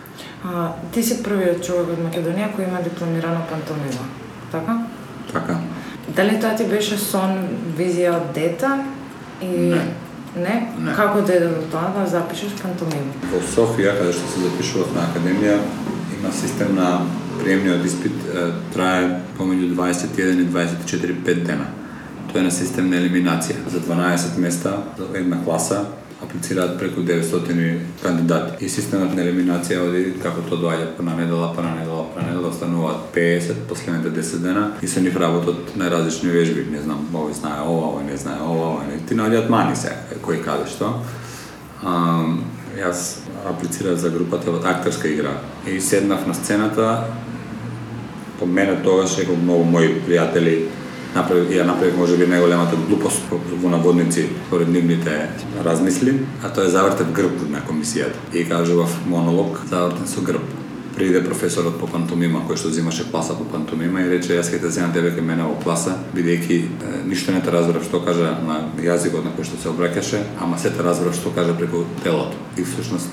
А, 0.46 0.72
ти 0.92 1.04
си 1.04 1.24
првиот 1.24 1.64
човек 1.66 1.94
од 1.96 2.04
Македонија 2.04 2.52
кој 2.56 2.68
има 2.68 2.82
дипломирана 2.84 3.46
пантомима. 3.50 4.08
Така? 4.52 4.78
Така. 5.32 5.58
Дали 6.16 6.40
тоа 6.40 6.56
ти 6.56 6.66
беше 6.68 6.98
сон, 6.98 7.38
визија 7.78 8.18
од 8.18 8.34
дете? 8.36 8.70
И... 9.42 9.48
Не. 9.48 9.84
Не? 10.36 10.56
Не. 10.80 10.94
Како 10.98 11.22
дојде 11.22 11.48
до 11.54 11.66
тоа 11.72 11.94
да 11.96 12.06
запишеш 12.10 12.58
пантомима? 12.62 13.14
Во 13.32 13.42
Софија, 13.56 13.96
каде 14.00 14.14
што 14.18 14.30
се 14.34 14.48
запишував 14.48 14.96
на 14.96 15.08
академија, 15.08 15.60
има 16.18 16.32
систем 16.34 16.76
на 16.76 16.90
приемниот 17.40 17.86
испит, 17.86 18.20
е, 18.34 18.50
трае 18.74 19.22
помеѓу 19.38 19.74
21 19.76 20.42
и 20.42 20.48
24 20.50 21.18
5 21.26 21.44
дена. 21.48 21.68
Тоа 22.32 22.42
е 22.42 22.48
на 22.50 22.52
систем 22.52 22.90
на 22.90 22.98
елиминација. 22.98 23.64
За 23.70 23.80
12 23.80 24.38
места, 24.38 24.78
за 24.98 25.08
една 25.18 25.44
класа, 25.44 25.86
аплицираат 26.24 26.80
преку 26.80 27.02
900 27.02 27.80
кандидати. 28.02 28.66
И 28.66 28.70
системот 28.70 29.16
на 29.16 29.24
елиминација 29.24 29.82
оди 29.84 30.04
како 30.24 30.42
тоа 30.48 30.60
доаѓа 30.62 30.88
по 30.98 31.04
на 31.04 31.16
недела, 31.18 31.54
по 31.56 31.62
на 31.62 31.76
недела, 31.76 32.06
по 32.14 32.22
на 32.22 32.28
недела, 32.28 32.50
остануваат 32.50 33.16
50 33.16 33.66
последните 33.70 34.10
10 34.10 34.38
дена 34.38 34.72
и 34.82 34.88
се 34.88 35.02
нив 35.02 35.18
работат 35.18 35.76
најразлични 35.78 36.32
вежби. 36.32 36.66
Не 36.72 36.82
знам, 36.82 37.08
овој 37.14 37.34
знае 37.34 37.62
ова, 37.62 37.92
овој 37.92 38.08
не 38.12 38.18
знае 38.18 38.42
ова, 38.42 38.70
овој 38.78 38.88
не. 38.92 39.02
Ти 39.08 39.16
наоѓаат 39.16 39.50
мани 39.50 39.76
се, 39.76 39.92
кој 40.24 40.44
каде 40.44 40.70
што. 40.70 40.94
А, 41.84 42.24
јас 42.78 43.24
аплицирав 43.46 44.00
за 44.00 44.10
групата 44.10 44.52
од 44.52 44.66
актерска 44.66 45.08
игра 45.08 45.38
и 45.68 45.82
седнав 45.82 46.28
на 46.28 46.34
сцената 46.34 47.04
по 48.40 48.46
мене 48.46 48.76
тогаш 48.84 49.18
еко 49.20 49.36
многу 49.36 49.64
мои 49.64 50.02
пријатели 50.08 50.68
направи, 51.16 51.56
ја 51.56 51.66
направи 51.66 51.94
може 51.98 52.18
би 52.18 52.28
најголемата 52.28 52.80
глупост 52.88 53.22
во 53.62 53.70
наводници 53.70 54.28
поред 54.50 54.70
нивните 54.70 55.30
размисли, 55.66 56.20
а 56.44 56.50
тоа 56.50 56.66
е 56.66 56.74
завртев 56.74 57.14
грб 57.14 57.48
на 57.50 57.62
комисијата. 57.62 58.18
И 58.34 58.46
кажував 58.50 58.92
во 59.06 59.18
монолог 59.18 59.62
завртен 59.70 60.08
со 60.08 60.22
грб 60.22 60.64
приде 60.96 61.24
професорот 61.24 61.80
по 61.80 61.88
пантомима 61.88 62.44
кој 62.48 62.58
што 62.58 62.70
взимаше 62.70 63.08
класа 63.10 63.34
по 63.34 63.46
пантомима 63.50 64.04
и 64.04 64.10
рече 64.12 64.38
јас 64.38 64.52
ќе 64.52 64.62
те 64.62 64.70
земам 64.70 64.94
тебе 64.94 65.10
кај 65.16 65.26
мене 65.26 65.48
во 65.48 65.56
класа 65.64 65.96
бидејќи 66.14 66.60
ништо 67.10 67.34
не 67.34 67.42
те 67.42 67.52
разбрав 67.52 67.84
што 67.84 68.04
кажа 68.06 68.36
на 68.46 68.60
јазикот 68.78 69.26
на 69.26 69.34
кој 69.34 69.50
што 69.50 69.58
се 69.58 69.72
обраќаше, 69.74 70.22
ама 70.40 70.58
се 70.58 70.70
те 70.70 70.86
разбрав 70.86 71.16
што 71.18 71.34
кажа 71.34 71.58
преку 71.58 71.86
телото. 72.04 72.38
И 72.58 72.64
всушност 72.64 73.10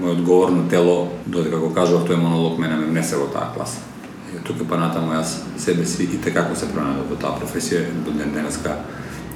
мојот 0.00 0.24
говор 0.24 0.50
на 0.50 0.68
тело 0.68 1.12
додека 1.26 1.58
го 1.58 1.70
кажував 1.70 2.08
тој 2.08 2.18
монолог 2.18 2.58
мене 2.58 2.76
ме 2.76 2.90
внесе 2.90 3.16
во 3.16 3.30
таа 3.30 3.52
класа. 3.54 3.91
И 4.32 4.40
тука 4.46 4.64
па 4.68 4.78
натаму 4.80 5.12
јас 5.12 5.36
себе 5.58 5.84
си 5.86 6.08
и 6.08 6.18
како 6.32 6.54
се 6.56 6.70
пронајдов 6.72 7.10
во 7.10 7.16
таа 7.20 7.36
професија 7.40 7.84
до 8.04 8.12
ден 8.16 8.32
денеска 8.34 8.76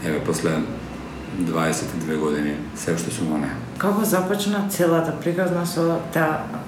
еве 0.04 0.20
после 0.24 0.56
22 1.40 2.18
години 2.18 2.54
се 2.76 2.94
уште 2.94 3.10
сум 3.10 3.28
во 3.32 3.38
неа. 3.38 3.52
Како 3.78 4.04
започна 4.04 4.64
целата 4.70 5.12
приказна 5.20 5.66
со 5.66 6.00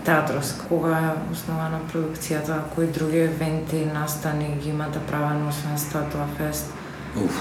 театрос? 0.05 0.53
Кога 0.69 0.99
е 0.99 1.15
основана 1.33 1.81
продукцијата? 1.93 2.61
Кои 2.75 2.87
други 2.87 3.25
евенти, 3.25 3.87
настани 3.95 4.57
ги 4.63 4.71
имате 4.71 4.99
правено 5.09 5.49
освен 5.49 5.79
Статуа 5.79 6.27
Фест? 6.37 6.73
Уф. 7.17 7.41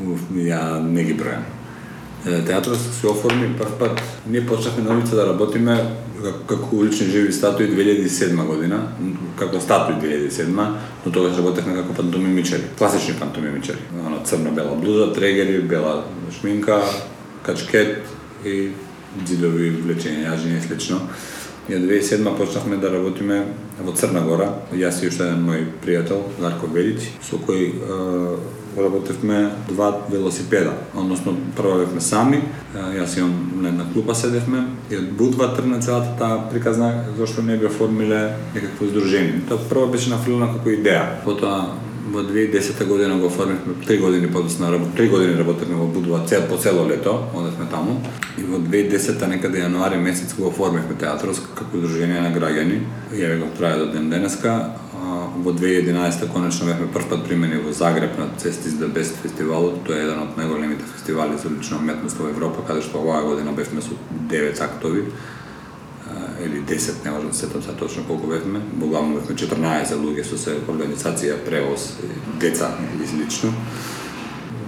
Уф, 0.12 0.20
ја 0.32 0.80
не 0.80 1.04
ги 1.04 1.14
бројам. 1.20 1.59
Театрот 2.24 2.78
се 3.00 3.06
оформи 3.06 3.56
прв 3.58 3.78
пат. 3.78 4.00
Ние 4.26 4.46
почнахме 4.46 4.84
на 4.84 4.96
улица 4.96 5.16
да 5.16 5.26
работиме 5.26 5.96
како 6.46 6.76
улични 6.76 7.06
живи 7.06 7.32
статуи 7.32 7.66
2007 7.66 8.46
година, 8.46 8.82
како 9.38 9.60
статуи 9.60 9.94
2007, 9.94 10.46
но 11.06 11.12
тогаш 11.12 11.36
работевме 11.36 11.74
како 11.74 11.94
пантомимичари, 11.94 12.62
класични 12.78 13.14
пантомимичари. 13.14 13.78
Оно 14.06 14.20
црно-бела 14.24 14.76
блуза, 14.76 15.12
трегери, 15.12 15.62
бела 15.62 16.04
шминка, 16.40 16.82
качкет 17.42 18.04
и 18.44 18.70
дзидови 19.16 19.70
влечени, 19.70 20.26
јажини 20.28 20.58
и 20.58 20.66
слично. 20.66 21.00
И 21.68 21.72
2007 21.72 22.36
почнахме 22.36 22.76
да 22.76 22.90
работиме 22.90 23.46
во 23.80 23.92
Црна 23.92 24.20
Гора, 24.20 24.48
јас 24.74 25.04
и 25.04 25.08
уште 25.08 25.24
еден 25.24 25.44
мој 25.46 25.66
пријател, 25.84 26.24
Дарко 26.40 26.66
Велич, 26.66 27.12
со 27.22 27.38
кој 27.38 27.72
работевме 28.76 29.50
два 29.68 30.06
велосипеда, 30.10 30.72
односно 30.94 31.34
прво 31.56 31.78
бевме 31.78 32.00
сами, 32.00 32.42
јас 32.74 33.18
имам 33.18 33.62
на 33.62 33.68
една 33.68 33.84
клупа 33.92 34.14
седевме 34.14 34.64
и 34.90 34.96
од 34.96 35.12
Будва 35.18 35.54
тргна 35.56 35.80
целата 35.80 36.16
таа 36.18 36.48
приказна 36.50 37.04
зашто 37.18 37.42
не 37.42 37.56
би 37.56 37.66
оформиле 37.66 38.36
некакво 38.54 38.86
издружение. 38.86 39.42
Тоа 39.48 39.58
прво 39.68 39.86
беше 39.86 40.10
нафрлена 40.10 40.52
како 40.54 40.70
идеја. 40.70 41.22
Потоа 41.24 41.74
во 42.10 42.22
2010 42.22 42.86
година 42.86 43.18
го 43.18 43.26
оформивме 43.26 43.74
три 43.86 43.98
години 43.98 44.32
подоцна 44.32 44.80
три 44.96 45.08
години 45.08 45.38
работевме 45.38 45.76
во 45.76 45.86
Будва 45.86 46.24
цел 46.26 46.42
по 46.48 46.56
цело 46.56 46.88
лето, 46.88 47.18
одевме 47.34 47.66
таму 47.70 48.00
и 48.38 48.42
во 48.42 48.58
2010 48.58 49.26
некаде 49.26 49.62
јануари 49.62 50.00
месец 50.00 50.34
го 50.34 50.48
оформивме 50.48 50.94
театрос 50.98 51.40
како 51.54 51.76
издружение 51.76 52.20
на 52.20 52.32
граѓани. 52.34 52.80
Ја 53.14 53.38
го 53.38 53.50
трае 53.58 53.78
до 53.78 53.86
ден 53.92 54.10
денеска 54.10 54.74
во 55.44 55.52
2011 55.52 56.32
конечно 56.32 56.66
бевме 56.66 56.86
прв 56.92 57.08
пат 57.08 57.24
примени 57.24 57.60
во 57.62 57.72
Загреб 57.72 58.18
на 58.18 58.28
Цестис 58.38 58.78
да 58.78 58.88
Бест 58.88 59.16
фестивалот. 59.22 59.82
Тоа 59.84 59.96
е 59.96 60.06
еден 60.06 60.22
од 60.22 60.38
најголемите 60.38 60.86
фестивали 60.94 61.38
за 61.38 61.50
лична 61.50 61.78
уметност 61.78 62.18
во 62.18 62.28
Европа, 62.28 62.66
каде 62.66 62.82
што 62.82 63.02
оваа 63.02 63.22
година 63.24 63.52
бевме 63.52 63.82
со 63.82 63.96
9 64.30 64.60
актови 64.60 65.06
или 66.44 66.62
10, 66.62 67.04
не 67.04 67.10
можам 67.10 67.30
да 67.30 67.36
сетам 67.36 67.62
сега 67.62 67.74
точно 67.76 68.04
колку 68.04 68.26
бевме. 68.26 68.60
главно 68.76 69.20
бевме 69.20 69.36
14 69.36 69.94
луѓе 69.94 70.24
со 70.24 70.38
се 70.38 70.56
организација, 70.68 71.44
превоз, 71.44 71.96
деца 72.40 72.76
и 73.02 73.06
слично. 73.06 73.52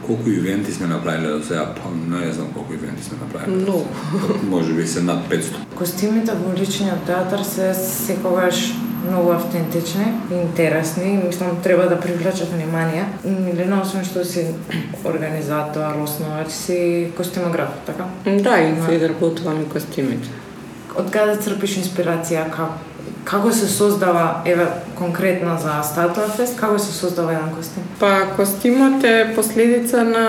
Колку 0.07 0.31
ивенти 0.31 0.73
сме 0.73 0.87
направиле 0.87 1.29
до 1.29 1.45
сега? 1.45 1.75
Па 1.75 2.17
не 2.17 2.33
знам 2.33 2.53
колку 2.53 2.73
ивенти 2.73 3.05
сме 3.05 3.19
направиле. 3.21 3.57
Много. 3.57 3.87
Може 4.51 4.73
би 4.73 4.87
се 4.87 5.03
над 5.03 5.29
500. 5.31 5.55
Костимите 5.75 6.33
во 6.33 6.55
личниот 6.59 7.07
театар 7.07 7.43
се 7.43 7.75
секогаш 7.75 8.75
многу 9.11 9.31
автентични 9.31 10.07
и 10.31 10.35
интересни. 10.35 11.23
Мислам, 11.27 11.62
треба 11.62 11.88
да 11.88 12.01
привлечат 12.01 12.49
внимание. 12.49 13.07
Милена, 13.25 13.81
освен 13.83 14.05
што 14.05 14.25
си 14.25 14.47
организатор, 15.05 15.99
основач, 16.03 16.51
си 16.51 17.11
костимограф, 17.17 17.69
така? 17.87 18.05
Да, 18.27 18.61
и 18.61 18.75
се 18.87 19.09
работувам 19.09 19.62
и 19.62 19.69
костимите. 19.69 20.29
Од 20.93 21.09
каде 21.09 21.38
црпиш 21.41 21.79
инспирација? 21.81 22.45
Како, 22.53 22.75
како 23.25 23.53
се 23.53 23.69
создава, 23.69 24.43
еве, 24.45 24.67
конкретно 24.99 25.59
за 25.59 25.83
Статуа 25.83 26.29
Фест, 26.37 26.57
како 26.61 26.79
се 26.79 26.93
создава 26.93 27.33
еден 27.33 27.55
костим? 27.57 27.83
Па, 28.01 28.27
костимот 28.37 29.05
е 29.05 29.33
последица 29.35 30.05
на 30.05 30.25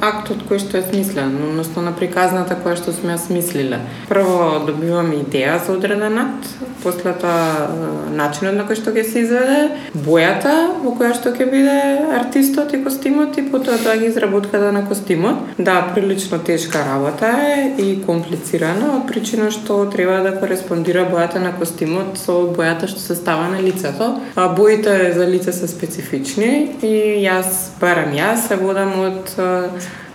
актот 0.00 0.44
кој 0.48 0.62
што 0.62 0.78
е 0.78 0.86
смислен, 0.86 1.34
односно 1.50 1.82
на 1.82 1.92
приказната 1.96 2.56
која 2.58 2.78
што 2.78 2.94
сме 2.94 3.14
ја 3.14 3.18
смислиле. 3.26 3.80
Прво 4.08 4.64
добиваме 4.66 5.22
идеја 5.24 5.58
за 5.66 5.74
одреден 5.74 6.18
акт, 6.18 6.46
после 6.82 7.14
тоа 7.18 7.68
начинот 8.14 8.54
на 8.58 8.66
кој 8.68 8.78
што 8.80 8.94
ќе 8.94 9.04
се 9.06 9.24
изведе, 9.26 9.58
бојата 9.94 10.54
во 10.84 10.94
која 10.98 11.14
што 11.18 11.34
ќе 11.34 11.50
биде 11.50 11.78
артистот 12.20 12.74
и 12.74 12.82
костимот 12.84 13.38
и 13.38 13.46
потоа 13.50 13.78
тоа 13.82 13.98
ги 13.98 14.10
изработката 14.10 14.72
на 14.72 14.84
костимот. 14.86 15.58
Да, 15.58 15.80
прилично 15.94 16.38
тешка 16.38 16.84
работа 16.86 17.34
е 17.42 17.74
и 17.78 17.88
комплицирана 18.06 18.94
од 18.98 19.06
причина 19.10 19.50
што 19.50 19.84
треба 19.90 20.22
да 20.22 20.36
кореспондира 20.38 21.06
бојата 21.10 21.42
на 21.42 21.52
костимот 21.58 22.18
со 22.28 22.42
бојата 22.52 22.88
што 22.90 23.00
се 23.00 23.16
става 23.16 23.48
на 23.48 23.62
лицето. 23.64 24.18
А 24.36 24.48
боите 24.52 25.12
за 25.16 25.24
лице 25.26 25.52
се 25.52 25.68
специфични 25.68 26.76
и 26.82 27.24
јас, 27.24 27.72
барам 27.80 28.12
јас, 28.12 28.48
се 28.48 28.60
водам 28.60 28.92
од 29.00 29.32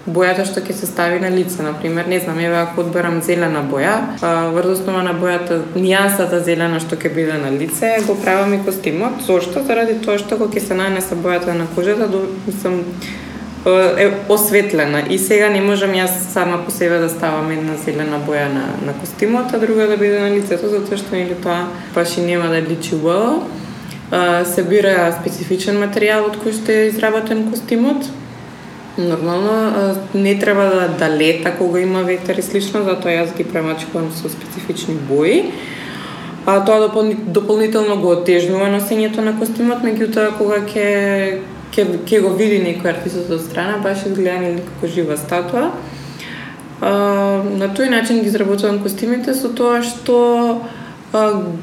бојата 0.05 0.43
што 0.45 0.61
ќе 0.61 0.75
се 0.75 0.87
стави 0.89 1.19
на 1.23 1.29
лице, 1.31 1.63
на 1.63 1.71
пример, 1.79 2.07
не 2.11 2.19
знам, 2.19 2.39
еве 2.43 2.59
ако 2.59 2.83
одберам 2.83 3.21
зелена 3.23 3.63
боја, 3.71 3.95
врз 4.53 4.81
основа 4.81 5.03
на 5.03 5.13
бојата, 5.15 5.61
нијансата 5.79 6.43
зелена 6.43 6.81
што 6.83 6.99
ќе 6.99 7.13
биде 7.15 7.39
на 7.39 7.49
лице, 7.55 7.95
го 8.07 8.17
правам 8.19 8.53
и 8.53 8.61
костимот. 8.65 9.23
Зошто? 9.25 9.63
Заради 9.63 9.97
тоа 10.03 10.19
што 10.19 10.37
кога 10.37 10.51
ќе 10.53 10.67
се 10.67 10.79
нанесе 10.79 11.15
бојата 11.15 11.55
на 11.55 11.69
кожата, 11.75 12.09
до, 12.11 12.25
е 13.97 14.11
осветлена 14.29 15.03
и 15.09 15.17
сега 15.19 15.49
не 15.49 15.61
можам 15.61 15.91
јас 15.95 16.31
сама 16.33 16.65
по 16.65 16.71
себе 16.71 16.99
да 16.99 17.09
ставам 17.09 17.51
една 17.51 17.77
зелена 17.77 18.19
боја 18.27 18.47
на, 18.51 18.65
на 18.85 18.93
костимот, 18.99 19.53
а 19.53 19.59
друга 19.59 19.87
да 19.87 19.97
биде 19.97 20.19
на 20.19 20.29
лицето, 20.35 20.69
затоа 20.69 20.97
што 20.97 21.15
или 21.15 21.35
тоа 21.35 21.69
баш 21.95 22.17
и 22.17 22.21
нема 22.21 22.49
да 22.51 22.61
личи 22.61 22.95
убаво. 22.95 23.47
Се 24.45 24.63
бира 24.63 25.15
специфичен 25.21 25.79
материјал 25.79 26.27
од 26.27 26.35
кој 26.43 26.53
што 26.59 26.71
е 26.71 26.91
изработен 26.91 27.47
костимот, 27.51 28.03
Нормално 28.97 29.95
не 30.13 30.39
треба 30.39 30.61
да, 30.61 30.87
да 30.87 31.17
лета 31.17 31.57
кога 31.57 31.79
има 31.79 32.03
ветер 32.03 32.37
и 32.37 32.43
слично, 32.45 32.83
затоа 32.85 33.09
јас 33.09 33.33
ги 33.33 33.43
премачкувам 33.43 34.11
со 34.13 34.29
специфични 34.29 34.93
бои. 34.93 35.49
А 36.45 36.59
тоа 36.61 36.79
допол... 36.79 37.09
дополнително 37.25 37.97
го 37.97 38.13
отежнува 38.13 38.69
носењето 38.69 39.25
на 39.25 39.33
костимот, 39.39 39.81
меѓутоа 39.81 40.37
кога 40.37 40.61
ќе 40.61 41.41
ке, 41.73 41.85
ке 42.05 42.21
го 42.21 42.33
види 42.37 42.61
некој 42.63 42.93
артистот 42.93 43.31
од 43.33 43.41
страна, 43.41 43.79
баш 43.83 44.05
изгледа 44.07 44.39
нели 44.43 44.63
како 44.67 44.91
жива 44.93 45.17
статуа. 45.17 45.71
А, 46.81 46.91
на 47.43 47.69
тој 47.73 47.89
начин 47.89 48.21
ги 48.21 48.29
изработувам 48.29 48.81
костимите 48.83 49.33
со 49.33 49.49
тоа 49.49 49.81
што 49.81 50.17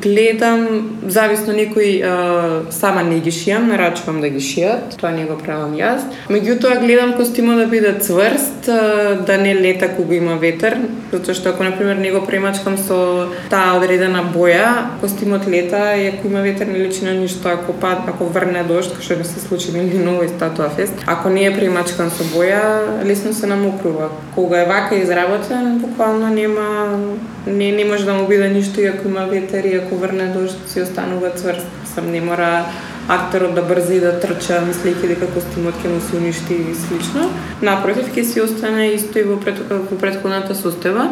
гледам, 0.02 0.90
зависно 1.06 1.52
некои 1.52 2.02
а, 2.02 2.62
сама 2.70 3.02
не 3.02 3.18
ги 3.20 3.30
шијам, 3.34 3.66
нарачувам 3.66 4.20
да 4.22 4.28
ги 4.30 4.38
шијат, 4.38 4.94
тоа 5.00 5.10
не 5.10 5.24
го 5.26 5.34
правам 5.38 5.74
јас. 5.74 6.04
Меѓутоа 6.30 6.78
гледам 6.78 7.16
костимот 7.18 7.58
да 7.58 7.66
биде 7.66 7.96
цврст, 7.98 8.68
а, 8.68 9.16
да 9.26 9.38
не 9.38 9.54
лета 9.54 9.88
кога 9.96 10.14
има 10.14 10.36
ветер, 10.38 10.78
затоа 11.10 11.34
што 11.34 11.50
ако 11.50 11.66
на 11.66 11.74
пример 11.74 11.98
не 11.98 12.12
го 12.14 12.22
премачкам 12.26 12.78
со 12.78 13.26
таа 13.50 13.74
одредена 13.78 14.22
боја, 14.22 15.00
костимот 15.00 15.48
лета 15.50 15.96
и 15.98 16.06
ако 16.14 16.30
има 16.30 16.46
ветер 16.46 16.66
не 16.70 16.78
личи 16.78 17.04
на 17.04 17.14
ништо, 17.18 17.48
ако 17.48 17.72
пад, 17.72 18.06
ако 18.06 18.30
врне 18.30 18.62
дожд, 18.62 18.94
што 19.02 19.18
не 19.18 19.24
се 19.24 19.40
случи 19.40 19.74
нели 19.74 19.98
ново 19.98 20.22
и 20.22 20.28
статуа 20.28 20.70
фест, 20.70 20.94
ако 21.06 21.28
не 21.28 21.44
е 21.44 21.54
премачкан 21.56 22.10
со 22.14 22.22
боја, 22.30 23.02
лесно 23.04 23.34
се 23.34 23.50
намокрува. 23.50 24.10
Кога 24.34 24.62
е 24.62 24.66
вака 24.66 24.94
изработен, 24.94 25.78
буквално 25.78 26.30
нема 26.30 26.98
не 27.46 27.72
не 27.72 27.84
може 27.84 28.04
да 28.04 28.14
му 28.14 28.28
биде 28.28 28.48
ништо 28.48 28.80
и 28.80 28.86
ако 28.86 29.08
има 29.08 29.26
ветер 29.26 29.64
и 29.64 29.74
ако 29.74 29.96
врне 29.96 30.26
дожд 30.26 30.58
си 30.68 30.80
останува 30.80 31.30
цврст. 31.30 31.66
Сам 31.94 32.10
не 32.10 32.20
мора 32.20 32.64
актерот 33.08 33.54
да 33.54 33.62
брзи 33.62 33.96
и 33.96 34.00
да 34.00 34.12
трча, 34.20 34.60
мислејќи 34.62 35.08
дека 35.14 35.26
костимот 35.34 35.74
ќе 35.82 35.88
му 35.90 36.00
се 36.00 36.16
уништи 36.16 36.54
и 36.54 36.74
слично. 36.74 37.30
Напротив, 37.62 38.12
ќе 38.14 38.22
си 38.22 38.42
остане 38.44 38.92
исто 38.94 39.18
и 39.18 39.26
во, 39.26 39.40
пред, 39.40 39.58
во 39.70 39.98
предходната 39.98 40.54
состојба, 40.54 41.08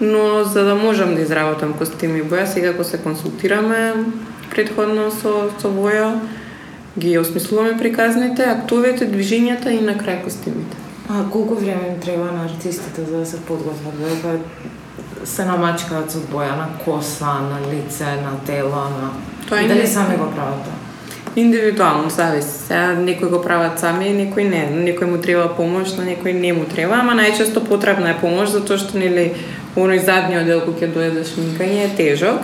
но 0.00 0.44
за 0.44 0.64
да 0.64 0.74
можам 0.74 1.14
да 1.14 1.20
изработам 1.20 1.74
костим 1.74 2.16
и 2.16 2.22
боја, 2.22 2.46
сега 2.46 2.70
ако 2.70 2.84
се 2.84 2.98
консултираме 2.98 4.06
предходно 4.54 5.10
со, 5.10 5.50
со 5.60 5.68
боја, 5.68 6.14
ги 6.98 7.18
осмислуваме 7.18 7.76
приказните, 7.76 8.46
актовите, 8.48 9.04
движењата 9.10 9.68
и 9.74 9.82
на 9.84 9.98
крај 9.98 10.22
костимите. 10.24 10.76
А 11.08 11.24
колку 11.30 11.54
време 11.54 11.92
им 11.92 12.00
треба 12.00 12.32
на 12.32 12.44
артистите 12.44 13.04
за 13.04 13.18
да 13.18 13.26
се 13.26 13.40
подготват? 13.40 14.00
Да 14.00 14.38
се 15.24 15.44
намачкаат 15.44 16.10
со 16.10 16.20
боја 16.32 16.56
на 16.56 16.68
коса, 16.84 17.40
на 17.40 17.60
лице, 17.72 18.04
на 18.22 18.36
тело, 18.46 18.88
на... 18.90 19.10
Тоа 19.48 19.68
дали 19.68 19.86
сами 19.86 20.16
го 20.16 20.30
прават 20.30 20.64
тоа? 20.64 20.74
Индивидуално 21.36 22.10
зависи. 22.10 22.48
Сега 22.48 22.92
некои 22.92 23.28
го 23.28 23.42
прават 23.42 23.78
сами, 23.78 24.08
некои 24.10 24.44
не. 24.44 24.64
Некој 24.72 25.04
му 25.04 25.18
треба 25.20 25.50
помош, 25.52 25.92
на 25.98 26.06
некој 26.08 26.32
не 26.32 26.52
му 26.52 26.64
треба, 26.64 26.96
ама 27.00 27.12
најчесто 27.12 27.60
потребна 27.68 28.14
е 28.14 28.20
помош 28.20 28.54
затоа 28.56 28.80
што 28.80 28.96
нели 28.96 29.34
оној 29.76 30.00
задниот 30.00 30.48
дел 30.48 30.64
кој 30.64 30.80
ќе 30.80 30.88
дојде 30.94 31.24
шминкање 31.28 31.84
е 31.84 31.90
тежок. 31.96 32.40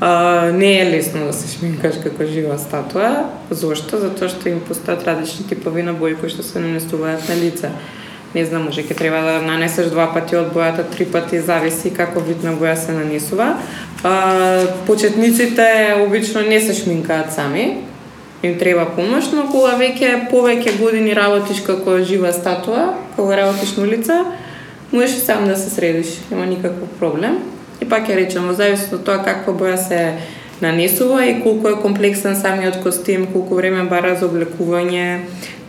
А, 0.00 0.50
не 0.52 0.80
е 0.80 0.90
лесно 0.90 1.30
да 1.30 1.32
се 1.32 1.48
шминкаш 1.54 2.02
како 2.02 2.26
жива 2.26 2.58
статуа. 2.58 3.30
Зошто? 3.50 4.02
Затоа 4.02 4.28
што 4.28 4.50
им 4.50 4.58
постојат 4.60 5.06
различни 5.06 5.46
типови 5.46 5.86
на 5.86 5.94
бои 5.94 6.18
кои 6.18 6.28
што 6.28 6.42
се 6.42 6.58
нанесуваат 6.60 7.28
на 7.28 7.38
лице. 7.38 7.70
Не 8.36 8.44
знам, 8.44 8.66
може 8.68 8.82
ќе 8.84 8.92
треба 8.92 9.22
да 9.24 9.34
нанесеш 9.40 9.86
два 9.88 10.10
пати 10.12 10.36
од 10.36 10.50
бојата, 10.52 10.82
три 10.92 11.06
пати, 11.08 11.38
зависи 11.40 11.88
како 11.96 12.20
вид 12.20 12.42
на 12.44 12.52
боја 12.52 12.74
се 12.76 12.92
нанесува. 12.92 13.54
А, 14.04 14.12
почетниците 14.84 15.96
обично 16.04 16.42
не 16.44 16.60
се 16.60 16.74
шминкаат 16.76 17.32
сами, 17.32 17.78
им 18.42 18.58
треба 18.58 18.84
помош, 18.92 19.30
но 19.32 19.46
кога 19.48 19.78
веќе 19.80 20.26
повеќе 20.28 20.76
години 20.76 21.16
работиш 21.16 21.62
како 21.64 21.96
жива 22.04 22.34
статуа, 22.36 22.90
кога 23.16 23.40
работиш 23.40 23.72
на 23.80 23.88
улица, 23.88 24.18
можеш 24.92 25.16
и 25.16 25.24
сам 25.24 25.48
да 25.48 25.56
се 25.56 25.70
средиш, 25.70 26.18
нема 26.30 26.44
никаков 26.46 26.92
проблем. 27.00 27.40
И 27.80 27.88
пак 27.88 28.04
ја 28.08 28.20
речем, 28.20 28.44
во 28.48 28.52
зависност 28.52 29.00
од 29.00 29.08
тоа 29.08 29.24
каква 29.24 29.56
боја 29.56 29.80
се 29.80 30.02
нанесува 30.62 31.26
и 31.26 31.42
колку 31.42 31.68
е 31.68 31.80
комплексен 31.82 32.36
самиот 32.36 32.82
костим, 32.82 33.26
колку 33.32 33.54
време 33.54 33.84
бара 33.84 34.14
за 34.16 34.26
облекување, 34.28 35.20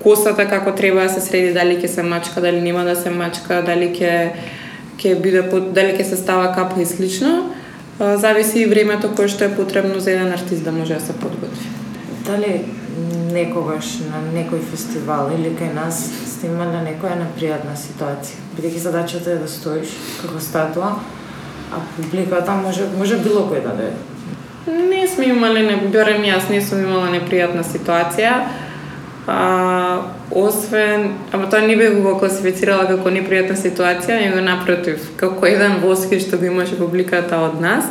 косата 0.03 0.47
како 0.47 0.71
треба 0.71 1.03
да 1.03 1.09
се 1.09 1.21
среди, 1.21 1.53
дали 1.53 1.77
ќе 1.81 1.87
се 1.87 2.03
мачка, 2.03 2.41
дали 2.41 2.61
нема 2.61 2.85
да 2.87 2.95
се 2.95 3.11
мачка, 3.11 3.61
дали 3.65 3.91
ќе 3.91 4.13
ќе 4.97 5.15
биде 5.21 5.43
дали 5.75 5.93
ќе 5.97 6.03
се 6.03 6.17
става 6.17 6.53
капа 6.55 6.81
и 6.81 6.85
слично. 6.85 7.51
Зависи 7.99 8.61
и 8.61 8.69
времето 8.69 9.09
кое 9.15 9.27
што 9.27 9.45
е 9.45 9.55
потребно 9.55 9.99
за 9.99 10.11
еден 10.11 10.31
артист 10.33 10.63
да 10.63 10.71
може 10.71 10.93
да 10.93 11.01
се 11.01 11.13
подготви. 11.13 11.69
Дали 12.25 12.65
некогаш 13.33 13.99
на 14.07 14.21
некој 14.33 14.61
фестивал 14.71 15.31
или 15.33 15.53
кај 15.57 15.73
нас 15.73 16.05
сте 16.29 16.49
на 16.49 16.81
некоја 16.85 17.17
непријатна 17.19 17.73
ситуација? 17.77 18.37
Бидејќи 18.57 18.83
задачата 18.89 19.31
е 19.31 19.41
да 19.41 19.47
стоиш 19.47 19.97
како 20.21 20.39
статуа, 20.39 20.93
а 21.73 21.81
публиката 21.95 22.55
може 22.55 22.87
може 22.97 23.17
било 23.25 23.49
кој 23.49 23.65
да 23.65 23.73
даде. 23.75 24.16
Не 24.67 25.07
сме 25.07 25.29
имале, 25.31 25.63
не 25.63 25.75
берем 25.87 26.25
јас, 26.27 26.49
не 26.51 26.59
сум 26.61 26.81
имала 26.83 27.07
непријатна 27.13 27.63
ситуација. 27.63 28.33
А, 29.27 29.37
освен, 30.31 31.13
ама 31.31 31.47
тоа 31.49 31.61
не 31.63 31.75
би 31.75 31.87
го 32.01 32.17
класифицирала 32.19 32.87
како 32.87 33.11
непријатна 33.11 33.55
ситуација, 33.55 34.19
него 34.25 34.43
напротив, 34.43 35.09
како 35.19 35.47
еден 35.47 35.79
воски 35.83 36.19
што 36.19 36.39
го 36.39 36.49
имаше 36.51 36.75
публиката 36.79 37.39
од 37.47 37.61
нас. 37.63 37.87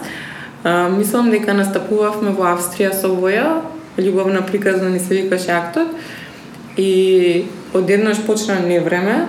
А, 0.65 0.89
мислам 0.93 1.31
дека 1.33 1.57
настапувавме 1.57 2.37
во 2.37 2.51
Австрија 2.53 2.93
со 2.93 3.09
Воја, 3.09 3.62
љубовна 3.97 4.45
приказна 4.45 4.91
ни 4.93 5.01
се 5.01 5.23
викаше 5.23 5.53
актот. 5.57 5.89
И 6.77 7.47
одеднаш 7.73 8.21
почна 8.27 8.61
невреме, 8.61 9.27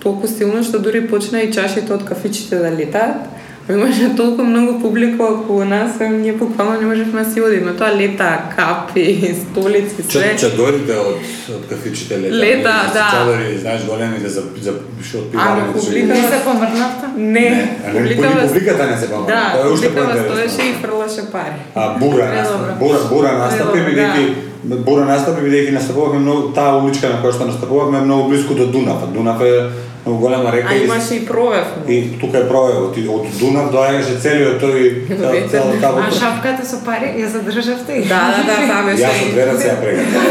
толку 0.00 0.28
силно 0.28 0.62
што 0.64 0.78
дури 0.80 1.04
почна 1.08 1.44
и 1.44 1.52
чашите 1.52 1.92
од 1.92 2.08
кафичите 2.08 2.56
да 2.56 2.72
летаат. 2.72 3.28
Имаше 3.68 4.16
толку 4.16 4.42
многу 4.44 4.80
публика 4.80 5.24
околу 5.24 5.64
нас, 5.64 5.90
ние 6.00 6.32
буквално 6.32 6.80
не 6.80 6.86
можевме 6.86 7.24
да 7.24 7.30
си 7.30 7.40
одиме. 7.40 7.72
Тоа 7.72 7.96
лета 7.96 8.38
капи, 8.56 9.04
столици, 9.42 10.02
све. 10.02 10.36
Чадорите 10.36 10.92
од, 10.92 11.16
од 11.50 11.66
кафичите 11.68 12.14
лета. 12.16 12.34
Лета, 12.36 12.74
да. 12.94 13.08
Чадори, 13.10 13.58
знаеш, 13.58 13.80
големите 13.84 14.28
за, 14.28 14.42
за 14.62 14.72
што 15.02 15.18
од 15.18 15.24
Ама 15.34 15.72
публика- 15.72 16.06
Не 16.06 16.22
се 16.22 16.44
помрнавте? 16.44 17.06
Не, 17.16 17.40
Не, 17.40 17.78
а 17.86 17.92
не, 17.92 18.00
публикава- 18.00 18.46
публиката 18.46 18.86
не 18.86 18.96
се 18.96 19.10
помага. 19.10 19.26
Да, 19.26 19.52
Тоа 19.52 19.74
е 20.12 20.46
стоеше 20.46 20.70
и 20.70 20.74
фрлаше 20.74 21.32
пари. 21.32 21.60
А 21.74 21.98
бура 21.98 22.46
бура, 22.78 22.98
бура 23.10 23.32
настапи 23.32 23.78
бидејќи 23.78 24.32
бура 24.66 25.04
настапи 25.04 25.40
бидејќи 25.40 25.72
настапувавме 25.72 26.18
многу 26.18 26.48
таа 26.48 26.76
уличка 26.76 27.08
на 27.08 27.22
која 27.22 27.32
што 27.32 27.46
настапувавме 27.46 27.98
е 27.98 28.00
многу 28.00 28.28
близко 28.28 28.54
до 28.54 28.66
Дунав. 28.66 29.12
Дунав 29.12 29.42
е 29.42 29.70
многу 30.06 30.20
голема 30.20 30.52
река 30.52 30.68
А 30.70 30.74
и- 30.74 30.84
имаше 30.84 31.14
и 31.14 31.26
провев. 31.26 31.66
и 31.88 32.18
тука 32.20 32.38
е 32.38 32.48
провевот 32.48 32.96
и 32.96 33.08
од 33.08 33.26
Дунав 33.40 33.72
доаѓаше 33.72 34.20
целиот 34.20 34.62
тој 34.62 35.06
цел- 35.08 35.48
цел 35.50 35.98
А 35.98 36.10
шапката 36.12 36.66
со 36.66 36.76
пари 36.84 37.14
ја 37.16 37.26
задржавте 37.28 37.92
и? 37.92 38.02
Да, 38.04 38.34
да, 38.36 38.42
да, 38.44 38.66
таа 38.68 38.82
беше. 38.84 39.02
Јас 39.02 39.22
од 39.22 39.30
две 39.32 39.46
раце 39.46 39.64
ја 39.64 39.80
прегатав. 39.80 40.22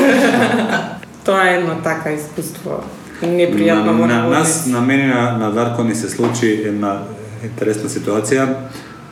Тоа 1.25 1.43
е 1.43 1.55
едно 1.55 1.75
така 1.83 2.11
искуство. 2.11 2.83
Непријатно 3.21 3.85
на, 3.85 3.91
во 3.93 4.05
на, 4.05 4.13
наводници. 4.15 4.39
нас, 4.39 4.65
на 4.67 4.81
мене 4.81 5.07
на, 5.07 5.37
на 5.37 5.51
Дарко 5.51 5.83
ни 5.83 5.95
се 5.95 6.09
случи 6.09 6.61
една 6.65 6.99
интересна 7.43 7.89
ситуација 7.89 8.47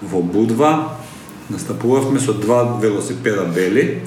во 0.02 0.22
Будва. 0.22 0.90
Настапувавме 1.50 2.20
со 2.20 2.34
два 2.34 2.64
велосипеда 2.82 3.44
бели. 3.46 4.02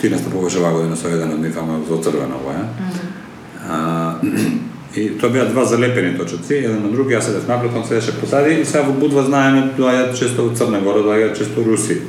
Ти 0.00 0.10
настапуваше 0.10 0.58
оваа 0.58 0.72
година 0.72 0.96
со 0.96 1.08
еден 1.08 1.32
од 1.34 1.40
нив, 1.40 1.58
ама 1.60 1.78
во 1.88 2.00
црвена 2.02 2.38
боја. 2.40 2.64
А, 3.68 4.16
и 4.96 5.08
тоа 5.20 5.30
беа 5.30 5.46
два 5.50 5.64
залепени 5.64 6.16
точоци, 6.18 6.54
еден 6.54 6.82
на 6.82 6.90
други. 6.90 7.14
јас 7.14 7.28
седев 7.28 7.48
напред, 7.48 7.72
он 7.76 7.84
седеше 7.84 8.20
позади 8.20 8.60
и 8.60 8.64
сега 8.64 8.82
во 8.82 8.92
Будва 8.92 9.24
знаеме 9.24 9.72
доаѓаат 9.78 10.16
често 10.18 10.46
од 10.46 10.56
Црна 10.58 10.80
Гора, 10.80 11.04
доаѓаат 11.04 11.38
често 11.38 11.64
руси 11.64 12.00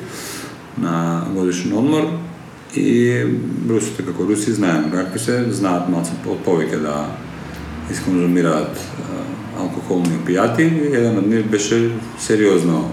на 0.77 1.25
годишен 1.36 1.73
одмор 1.73 2.08
и 2.75 3.25
русите 3.69 4.04
како 4.04 4.23
руси 4.23 4.54
знаеме 4.54 4.91
какви 4.91 5.19
се, 5.19 5.43
знаат 5.51 5.89
малце 5.89 6.15
од 6.25 6.39
повеќе 6.45 6.80
да 6.82 6.95
исконзумираат 7.91 8.80
алкохолни 9.60 10.15
опијати. 10.21 10.67
Еден 10.93 11.17
од 11.19 11.27
нив 11.27 11.49
беше 11.51 11.91
сериозно 12.19 12.86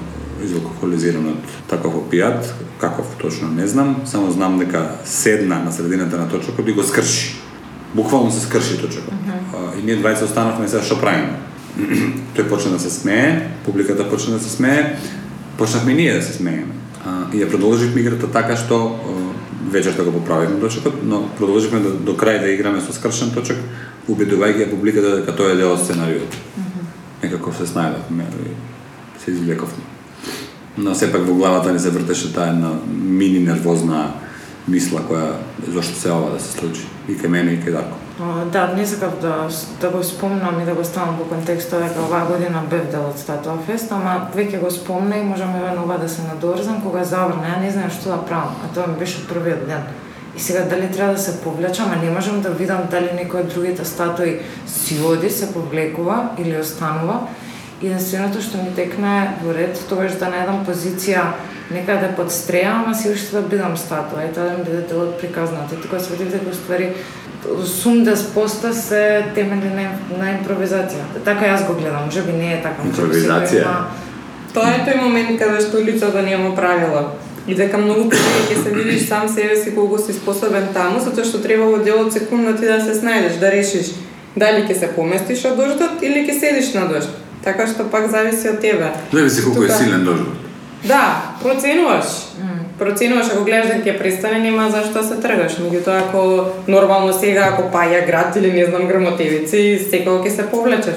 изалкохолизиран 0.45 1.29
од 1.33 1.55
таков 1.71 1.95
опијат, 2.03 2.51
каков 2.79 3.17
точно 3.19 3.49
не 3.49 3.67
знам, 3.67 4.03
само 4.05 4.31
знам 4.31 4.59
дека 4.59 4.91
седна 5.05 5.59
на 5.59 5.73
средината 5.73 6.19
на 6.19 6.29
точокот 6.29 6.69
и 6.69 6.73
го 6.73 6.83
скрши. 6.83 7.35
Буквално 7.95 8.31
се 8.31 8.41
скрши 8.41 8.81
точокот. 8.81 9.15
А, 9.29 9.79
И 9.79 9.83
ние 9.83 9.97
двајца 9.97 10.25
останавме 10.25 10.69
сега 10.69 10.83
што 10.83 11.01
правиме. 11.01 11.39
Тој 12.37 12.49
почна 12.49 12.77
да 12.77 12.79
се 12.79 12.91
смее, 12.91 13.51
публиката 13.65 14.09
почна 14.11 14.39
да 14.39 14.41
се 14.45 14.51
смее, 14.51 14.97
почнавме 15.59 15.93
и 15.93 15.95
ние 15.95 16.15
да 16.15 16.23
се 16.23 16.33
смееме. 16.33 16.75
А, 17.07 17.33
и 17.33 17.41
ја 17.41 17.51
продолживме 17.51 18.01
играта 18.01 18.31
така 18.31 18.57
што 18.57 18.99
вечерта 19.71 20.05
го 20.05 20.13
поправивме 20.13 20.61
точокот, 20.61 20.95
но 21.03 21.29
продолживме 21.39 21.81
до, 21.81 21.91
до 21.91 22.13
крај 22.13 22.41
да 22.41 22.51
играме 22.53 22.81
со 22.81 22.93
скршен 22.93 23.35
точок, 23.35 23.59
убедувајќи 24.09 24.65
ја 24.65 24.71
публиката 24.71 25.21
дека 25.21 25.37
тоа 25.37 25.53
е 25.53 25.61
дел 25.61 25.73
од 25.73 25.83
сценариот. 25.83 26.37
Некако 27.23 27.53
се 27.53 27.67
снајдовме 27.69 28.25
и 28.47 28.55
се 29.25 29.31
извлековме. 29.31 29.98
Но 30.79 30.95
сепак 30.95 31.27
во 31.27 31.35
главата 31.35 31.73
ни 31.73 31.79
се 31.79 31.91
вртеше 31.91 32.33
таа 32.35 32.53
една 32.55 32.71
мини 32.87 33.41
нервозна 33.43 34.13
мисла 34.69 35.01
која 35.09 35.33
зошто 35.67 35.99
се 35.99 36.13
ова 36.13 36.31
да 36.37 36.41
се 36.41 36.53
случи 36.59 36.85
и 37.09 37.17
кај 37.19 37.29
мене 37.29 37.57
и 37.57 37.61
кај 37.63 37.73
Дарко. 37.73 37.97
А, 38.21 38.45
Да, 38.53 38.75
не 38.77 38.87
сакав 38.87 39.21
да, 39.21 39.49
да 39.81 39.91
го 39.91 40.03
спомнам 40.05 40.61
и 40.61 40.65
да 40.65 40.75
го 40.75 40.85
ставам 40.85 41.17
во 41.19 41.25
контекстот 41.25 41.83
дека 41.83 42.03
оваа 42.03 42.27
година 42.27 42.63
бев 42.71 42.91
дел 42.91 43.09
од 43.09 43.19
Статуа 43.19 43.59
Фест, 43.67 43.93
ама 43.93 44.29
веќе 44.37 44.61
го 44.61 44.71
спомна 44.71 45.19
и 45.19 45.25
можам 45.25 45.57
евенува 45.57 45.99
да 45.99 46.09
се 46.09 46.23
надорзам 46.23 46.83
кога 46.83 47.05
заврна, 47.05 47.49
ја 47.49 47.63
не 47.63 47.71
знаев 47.71 47.93
што 47.93 48.15
да 48.15 48.23
правам, 48.23 48.55
а 48.65 48.75
тоа 48.75 48.87
ми 48.87 48.99
беше 48.99 49.27
првиот 49.29 49.67
ден. 49.67 49.83
И 50.37 50.41
сега 50.41 50.65
дали 50.71 50.93
треба 50.93 51.13
да 51.13 51.19
се 51.19 51.41
повлечам, 51.41 51.91
а 51.93 52.05
не 52.05 52.11
можам 52.11 52.41
да 52.41 52.51
видам 52.51 52.87
дали 52.91 53.11
некој 53.17 53.41
од 53.41 53.55
другите 53.55 53.85
статуи 53.85 54.41
си 54.67 55.01
оди, 55.03 55.31
се 55.31 55.53
повлекува 55.53 56.31
или 56.39 56.61
останува. 56.61 57.27
И 57.83 57.87
единственото 57.87 58.41
што 58.43 58.59
ми 58.59 58.73
текна 58.75 59.35
во 59.45 59.53
ред, 59.55 59.79
тогаш 59.89 60.13
да 60.19 60.27
најдам 60.27 60.65
позиција 60.67 61.23
некаде 61.71 62.09
под 62.17 62.33
стреја, 62.35 62.73
ама 62.83 62.95
си 62.95 63.13
уште 63.13 63.37
да 63.37 63.43
бидам 63.43 63.77
статуа 63.77 64.25
и 64.25 64.33
тоа 64.35 64.45
да 64.45 64.59
ми 64.59 64.65
биде 64.65 64.81
дел 64.89 65.01
од 65.03 65.19
приказната. 65.21 65.75
И 65.75 65.83
тука 65.83 66.01
сватив 66.01 66.31
дека 66.33 66.55
ствари 66.55 66.89
сумдес 67.65 68.25
поста 68.35 68.75
се 68.75 69.25
темели 69.35 69.71
на, 69.71 69.85
на 70.19 70.33
импровизација. 70.33 71.05
Така 71.25 71.47
јас 71.47 71.67
го 71.67 71.75
гледам, 71.75 72.05
може 72.05 72.23
би 72.23 72.33
не 72.33 72.55
е 72.55 72.63
така. 72.63 72.83
Импровизација. 72.83 73.63
има- 73.63 73.87
Тоа 74.55 74.71
е 74.75 74.85
тој 74.87 74.97
момент 75.03 75.39
каде 75.39 75.61
што 75.61 75.79
улицата 75.79 76.23
нема 76.23 76.55
правила. 76.57 77.13
И 77.47 77.55
дека 77.55 77.79
многу 77.79 78.09
пати 78.11 78.55
ќе 78.55 78.63
се 78.63 78.71
видиш 78.71 79.09
сам 79.09 79.29
себе 79.29 79.57
си 79.57 79.75
колку 79.75 79.99
си 79.99 80.13
способен 80.13 80.69
таму, 80.75 81.01
затоа 81.01 81.25
што 81.25 81.39
треба 81.43 81.65
во 81.65 81.79
дел 81.79 82.01
од 82.01 82.13
секунда 82.13 82.57
ти 82.57 82.67
да 82.67 82.81
се 82.81 82.93
снајдеш, 83.01 83.39
да 83.41 83.51
решиш 83.51 83.87
дали 84.37 84.67
ќе 84.67 84.75
се 84.79 84.89
поместиш 84.97 85.45
од 85.45 85.57
дождот 85.57 86.03
или 86.03 86.27
ќе 86.27 86.41
седиш 86.41 86.75
на 86.75 86.89
дожд. 86.89 87.09
Така 87.49 87.65
што 87.67 87.87
пак 87.89 88.11
зависи 88.13 88.49
од 88.51 88.61
тебе. 88.61 88.91
Зависи 89.13 89.45
колку 89.45 89.63
е 89.65 89.69
Тука- 89.69 89.79
силен 89.79 90.05
дождот. 90.05 90.35
Да, 90.85 91.23
проценуваш. 91.43 92.05
Проценуваш, 92.79 93.27
ако 93.33 93.45
гледаш 93.45 93.67
дека 93.73 93.89
ќе 93.89 93.99
престане, 93.99 94.39
нема 94.39 94.69
зашто 94.71 95.01
да 95.01 95.05
се 95.05 95.17
тргаш. 95.17 95.57
Меѓутоа, 95.59 96.03
ако 96.09 96.21
нормално 96.69 97.13
сега, 97.13 97.49
ако 97.53 97.63
паја 97.73 98.05
град 98.07 98.37
или 98.37 98.53
не 98.53 98.67
знам 98.67 98.85
грмотевици, 98.87 99.81
секако 99.91 100.21
ќе 100.25 100.29
се 100.29 100.47
повлечеш. 100.51 100.95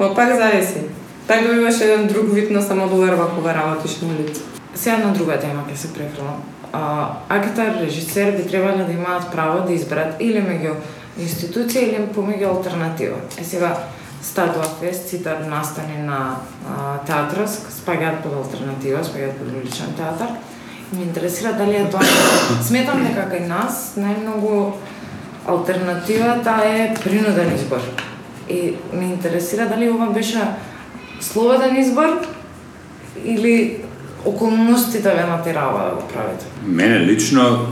Но 0.00 0.14
пак 0.14 0.34
зависи. 0.34 0.82
Пак 1.28 1.46
добиваш 1.46 1.80
еден 1.80 2.06
друг 2.06 2.34
вид 2.34 2.50
на 2.50 2.62
самодоверба 2.62 3.30
кога 3.38 3.54
работиш 3.54 3.96
на 4.02 4.08
улица. 4.08 4.42
Сега 4.74 4.96
на 4.96 5.12
друга 5.14 5.38
тема 5.38 5.62
ќе 5.70 5.76
се 5.76 5.92
префрлам. 5.94 6.42
А, 6.72 7.08
актер, 7.28 7.86
режисер 7.86 8.32
би 8.32 8.42
требале 8.50 8.84
да 8.84 8.92
имаат 8.92 9.32
право 9.32 9.62
да 9.66 9.72
изберат 9.72 10.18
или 10.20 10.42
меѓу 10.42 10.74
институција 11.22 11.78
или 11.86 11.98
помеѓу 12.16 12.48
алтернатива. 12.50 13.16
Е 13.40 13.44
сега 13.44 13.76
Статуа 14.24 14.64
Фест, 14.80 15.08
цитар 15.08 15.44
настани 15.50 15.98
на 16.00 16.36
театрос, 17.06 17.58
спаѓаат 17.68 18.22
под 18.24 18.38
алтернатива, 18.40 19.02
спаѓаат 19.04 19.36
под 19.36 19.50
уличен 19.52 19.92
театар. 19.98 20.30
Ме 20.96 21.02
интересира 21.04 21.52
дали 21.52 21.76
е 21.76 21.90
тоа. 21.92 22.00
Сметам 22.64 23.02
дека 23.04 23.26
кај 23.28 23.44
нас 23.48 23.98
најмногу 24.00 24.72
алтернативата 25.44 26.56
е 26.64 26.94
принуден 27.04 27.52
избор. 27.54 27.84
И 28.48 28.76
ме 28.92 29.12
интересира 29.12 29.68
дали 29.68 29.90
ова 29.90 30.06
беше 30.12 30.40
слободен 31.20 31.76
избор 31.76 32.24
или 33.24 33.84
околностите 34.24 35.14
ве 35.14 35.24
натерава 35.24 35.90
да 35.90 35.96
го 35.96 36.08
правите. 36.08 36.46
Мене 36.64 37.00
лично, 37.00 37.66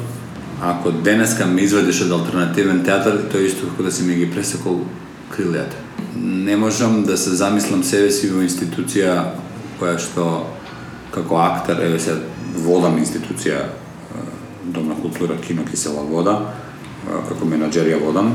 ако 0.63 0.93
денеска 0.93 1.47
ме 1.47 1.63
изведеш 1.63 2.03
од 2.05 2.13
алтернативен 2.13 2.85
театар, 2.85 3.17
тоа 3.33 3.41
е 3.41 3.49
исто 3.49 3.73
како 3.73 3.89
да 3.89 3.93
си 3.93 4.05
ми 4.05 4.15
ги 4.21 4.31
пресекол 4.31 4.85
крилјата. 5.33 5.82
Не 6.17 6.57
можам 6.57 7.03
да 7.03 7.17
се 7.17 7.31
замислам 7.31 7.85
себе 7.85 8.11
си 8.13 8.29
во 8.29 8.43
институција 8.45 9.15
која 9.81 9.99
што 9.99 10.27
како 11.13 11.41
актер, 11.41 11.81
еве 11.81 12.01
се 12.01 12.19
водам 12.65 12.99
институција 13.01 13.63
Дом 14.65 14.89
на 14.89 14.95
култура, 14.95 15.37
кино, 15.37 15.65
кисела 15.67 16.05
вода, 16.07 16.37
како 17.29 17.47
менаџер 17.51 17.89
ја 17.91 17.99
водам. 17.99 18.29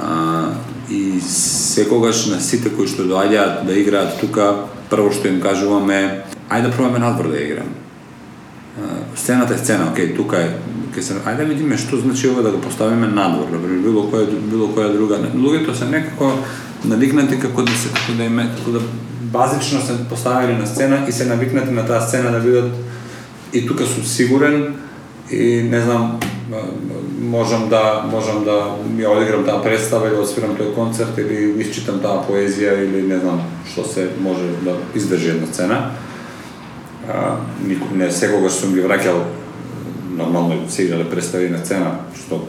А, 0.00 0.54
и 0.88 1.20
секогаш 1.20 2.26
на 2.32 2.40
сите 2.40 2.72
кои 2.72 2.88
што 2.88 3.04
доаѓаат 3.04 3.66
да 3.68 3.76
играат 3.76 4.16
тука, 4.20 4.70
прво 4.90 5.12
што 5.12 5.28
им 5.28 5.42
кажуваме, 5.44 6.24
ајде 6.48 6.70
да 6.70 6.72
пробаме 6.72 7.02
надвор 7.02 7.28
да 7.28 7.42
играм. 7.42 7.68
Сцената 9.14 9.54
е 9.54 9.58
сцена, 9.58 9.90
окей, 9.92 10.14
тука 10.16 10.40
е 10.40 10.56
ќе 10.94 11.02
се 11.02 11.14
ајде 11.18 11.42
да 11.42 11.48
видиме 11.50 11.78
што 11.78 11.98
значи 11.98 12.28
ова 12.30 12.42
да 12.42 12.52
го 12.54 12.60
поставиме 12.62 13.08
надвор, 13.10 13.50
да 13.50 13.58
било 13.58 14.06
која 14.10 14.28
било 14.50 14.68
која 14.74 14.92
друга. 14.94 15.18
Луѓето 15.34 15.74
се 15.74 15.90
некако 15.90 16.30
навикнати 16.84 17.40
како 17.40 17.62
да 17.62 17.72
се 17.72 17.90
како 17.94 18.16
да 18.18 18.24
име 18.24 18.46
како 18.58 18.78
да 18.78 18.80
базично 19.34 19.80
се 19.80 19.98
поставени 20.08 20.58
на 20.58 20.66
сцена 20.66 21.04
и 21.08 21.12
се 21.12 21.26
навикнати 21.26 21.70
на 21.70 21.86
таа 21.86 22.00
сцена 22.00 22.30
да 22.30 22.40
бидат 22.40 22.72
и 23.52 23.66
тука 23.66 23.86
сум 23.86 24.04
сигурен 24.04 24.74
и 25.30 25.62
не 25.70 25.80
знам 25.80 26.20
можам 27.20 27.68
да 27.68 28.04
можам 28.10 28.44
да 28.44 28.76
ја 29.00 29.10
одиграм 29.16 29.44
таа 29.44 29.62
представа 29.62 30.08
или 30.08 30.16
да 30.16 30.22
освирам 30.22 30.56
тој 30.56 30.74
концерт 30.74 31.18
или 31.18 31.54
исчитам 31.64 32.00
таа 32.00 32.22
поезија 32.28 32.76
или 32.84 33.02
не 33.08 33.18
знам 33.18 33.40
што 33.70 33.86
се 33.88 34.10
може 34.20 34.46
да 34.62 34.76
издржи 34.94 35.28
една 35.28 35.46
сцена. 35.46 35.90
А, 37.08 37.36
не 37.94 38.10
секогаш 38.10 38.52
сум 38.52 38.74
ги 38.74 38.84
враќал 38.84 39.24
нормално 40.16 40.64
да 40.64 40.72
се 40.72 40.82
играле 40.82 41.04
да 41.04 41.10
представи 41.10 41.50
на 41.50 41.58
сцена, 41.58 41.98
што 42.14 42.40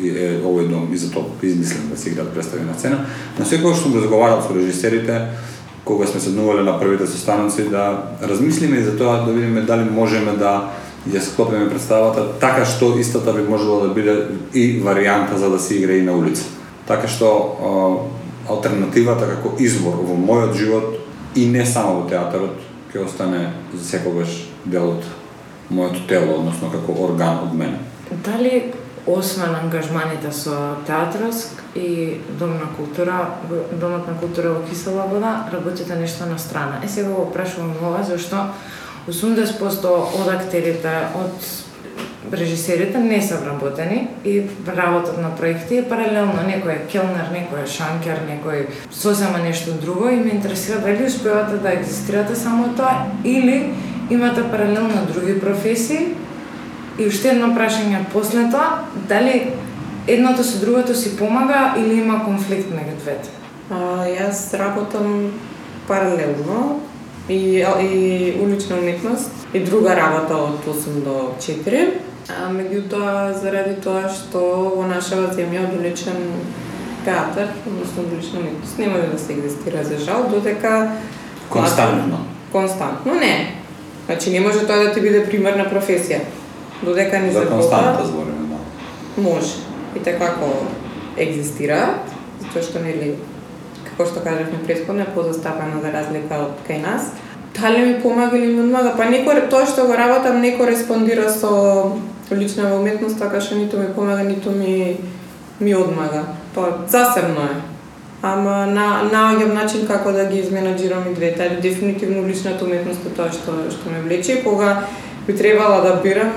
е 0.00 0.40
овој 0.42 0.68
дом 0.68 0.88
и 0.92 0.96
за 0.96 1.10
тоа 1.12 1.24
измислен 1.42 1.90
да 1.90 1.96
се 1.96 2.10
играат 2.10 2.28
да 2.28 2.34
представи 2.34 2.64
на 2.64 2.74
сцена. 2.74 3.04
На 3.38 3.44
што 3.44 3.74
сум 3.74 3.96
разговарал 3.96 4.42
со 4.42 4.54
режисерите, 4.54 5.28
кога 5.84 6.06
сме 6.06 6.20
седнувале 6.20 6.62
на 6.62 6.78
првите 6.80 7.06
состаноци 7.06 7.68
да 7.68 8.02
размислиме 8.22 8.76
и 8.78 8.84
за 8.84 8.96
тоа 8.96 9.24
да 9.26 9.32
видиме 9.32 9.60
дали 9.60 9.90
можеме 9.90 10.32
да 10.32 10.70
ја 11.10 11.18
склопиме 11.18 11.70
представата 11.70 12.38
така 12.38 12.64
што 12.64 12.94
истата 12.98 13.32
би 13.34 13.42
можела 13.42 13.88
да 13.88 13.94
биде 13.94 14.38
и 14.54 14.78
варијанта 14.82 15.34
за 15.34 15.50
да 15.50 15.58
се 15.58 15.74
игра 15.74 15.92
и 15.92 16.02
на 16.02 16.14
улица. 16.14 16.44
Така 16.86 17.08
што 17.08 18.08
алтернативата 18.48 19.26
така 19.26 19.42
како 19.42 19.56
избор 19.58 19.98
во 19.98 20.14
мојот 20.14 20.54
живот 20.54 20.98
и 21.34 21.46
не 21.46 21.66
само 21.66 22.02
во 22.02 22.08
театарот 22.08 22.62
ќе 22.94 23.04
остане 23.04 23.50
за 23.74 23.84
секогаш 23.84 24.46
дел 24.64 24.94
од 24.94 25.21
моето 25.72 26.06
тело, 26.08 26.38
односно 26.38 26.70
како 26.70 26.96
орган 27.04 27.42
од 27.46 27.54
мене. 27.54 27.78
Дали 28.10 28.72
освен 29.06 29.54
ангажманите 29.54 30.32
со 30.32 30.76
театроск 30.86 31.62
и 31.74 32.20
Дом 32.38 32.50
на 32.50 32.68
култура, 32.76 33.34
Домот 33.72 34.06
на 34.06 34.14
култура 34.20 34.52
во 34.52 34.62
Кисела 34.68 35.06
вода, 35.06 35.48
работите 35.52 35.94
нешто 35.94 36.26
на 36.26 36.38
страна. 36.38 36.80
Е 36.84 36.88
сега 36.88 37.08
го 37.08 37.30
прашувам 37.32 37.74
ова 37.82 38.02
зашто 38.02 38.46
80% 39.08 39.86
од 39.90 40.28
актерите, 40.28 41.08
од 41.18 41.34
режисерите 42.32 42.98
не 42.98 43.22
се 43.22 43.36
вработени 43.36 44.08
и 44.24 44.42
работат 44.76 45.18
на 45.18 45.30
проекти 45.36 45.80
е 45.82 45.88
паралелно 45.88 46.44
некој 46.46 46.76
е 46.76 46.84
келнер, 46.88 47.32
некој 47.34 47.64
е 47.64 47.68
шанкер, 47.68 48.22
некој 48.28 48.68
сосема 48.90 49.42
нешто 49.42 49.74
друго 49.82 50.08
и 50.08 50.20
ме 50.20 50.36
интересира 50.36 50.78
дали 50.80 51.06
успевате 51.06 51.58
да 51.58 51.74
екзистирате 51.74 52.36
само 52.36 52.70
тоа 52.76 53.10
или 53.24 53.74
имате 54.10 54.42
паралелно 54.50 55.06
други 55.12 55.40
професии 55.40 56.14
и 56.98 57.06
уште 57.06 57.32
едно 57.32 57.52
прашање 57.56 58.04
после 58.12 58.48
тоа, 58.50 58.84
дали 59.08 59.52
едното 60.06 60.44
со 60.44 60.60
другото 60.60 60.94
си 60.94 61.16
помага 61.16 61.74
или 61.78 62.00
има 62.00 62.24
конфликт 62.24 62.68
меѓу 62.70 62.98
двете? 63.00 63.30
А, 63.70 64.04
јас 64.06 64.52
работам 64.58 65.32
паралелно 65.88 66.80
и, 67.28 67.62
и 67.62 68.34
улична 68.42 68.76
уметност 68.76 69.30
и 69.54 69.60
друга 69.60 69.96
работа 69.96 70.36
од 70.36 70.66
8 70.66 71.04
до 71.04 71.34
4. 71.40 71.88
А 72.30 72.50
меѓутоа, 72.52 73.32
заради 73.34 73.80
тоа 73.82 74.08
што 74.08 74.42
во 74.76 74.84
нашава 74.86 75.32
земја 75.34 75.66
одолечен 75.66 76.20
театар, 77.04 77.50
односно 77.66 78.04
улична 78.06 78.40
уметност, 78.40 78.78
не 78.78 78.88
може 78.88 79.08
да 79.12 79.18
се 79.18 79.32
екзистира 79.32 79.84
за 79.84 79.98
жал, 79.98 80.28
додека... 80.30 80.92
Константно. 81.50 82.18
Константно, 82.52 83.14
не. 83.14 83.61
Значи 84.12 84.30
не 84.30 84.40
може 84.40 84.66
тоа 84.66 84.76
да 84.76 84.92
ти 84.92 85.00
биде 85.00 85.24
примерна 85.24 85.64
професија. 85.64 86.20
Додека 86.82 87.18
не 87.18 87.32
За 87.32 87.48
константа 87.48 88.04
збориме, 88.06 88.44
да. 88.52 89.22
Може. 89.22 89.54
И 89.96 90.00
така 90.00 90.18
како 90.26 90.66
екзистираат, 91.16 92.12
затоа 92.42 92.62
што 92.62 92.82
нели 92.84 93.14
како 93.88 94.04
што 94.10 94.20
кажавме 94.20 94.60
претходно, 94.66 95.02
е 95.02 95.82
за 95.82 95.92
разлика 95.92 96.34
од 96.44 96.60
кај 96.68 96.82
нас. 96.82 97.12
Дали 97.60 97.86
ми 97.86 98.02
помага 98.02 98.36
или 98.36 98.52
ми 98.52 98.60
одмага? 98.60 98.92
Па 98.96 99.08
некој 99.08 99.48
тоа 99.48 99.66
што 99.66 99.86
го 99.86 99.96
работам 99.96 100.40
не 100.40 100.56
кореспондира 100.58 101.30
со 101.32 101.96
лична 102.30 102.76
уметност, 102.76 103.18
така 103.18 103.40
што 103.40 103.54
ниту 103.54 103.78
ми 103.78 103.94
помага, 103.94 104.24
ниту 104.24 104.50
ми 104.50 104.96
ми 105.60 105.74
одмага. 105.74 106.24
Тоа 106.54 106.84
засебно 106.88 107.48
е. 107.48 107.71
Ама 108.22 108.66
на 108.70 109.02
наоѓам 109.10 109.54
начин 109.54 109.86
како 109.86 110.12
да 110.14 110.28
ги 110.30 110.38
изменаџирам 110.38 111.08
и 111.10 111.14
двете. 111.14 111.58
Дефинитивно 111.62 112.22
личната 112.28 112.64
уметност 112.64 113.02
е 113.06 113.10
тоа 113.16 113.32
што 113.34 113.56
што 113.70 113.90
ме 113.90 114.02
влече. 114.06 114.42
Кога 114.44 114.86
би 115.26 115.34
требала 115.34 115.82
да 115.82 115.96
бирам, 116.02 116.30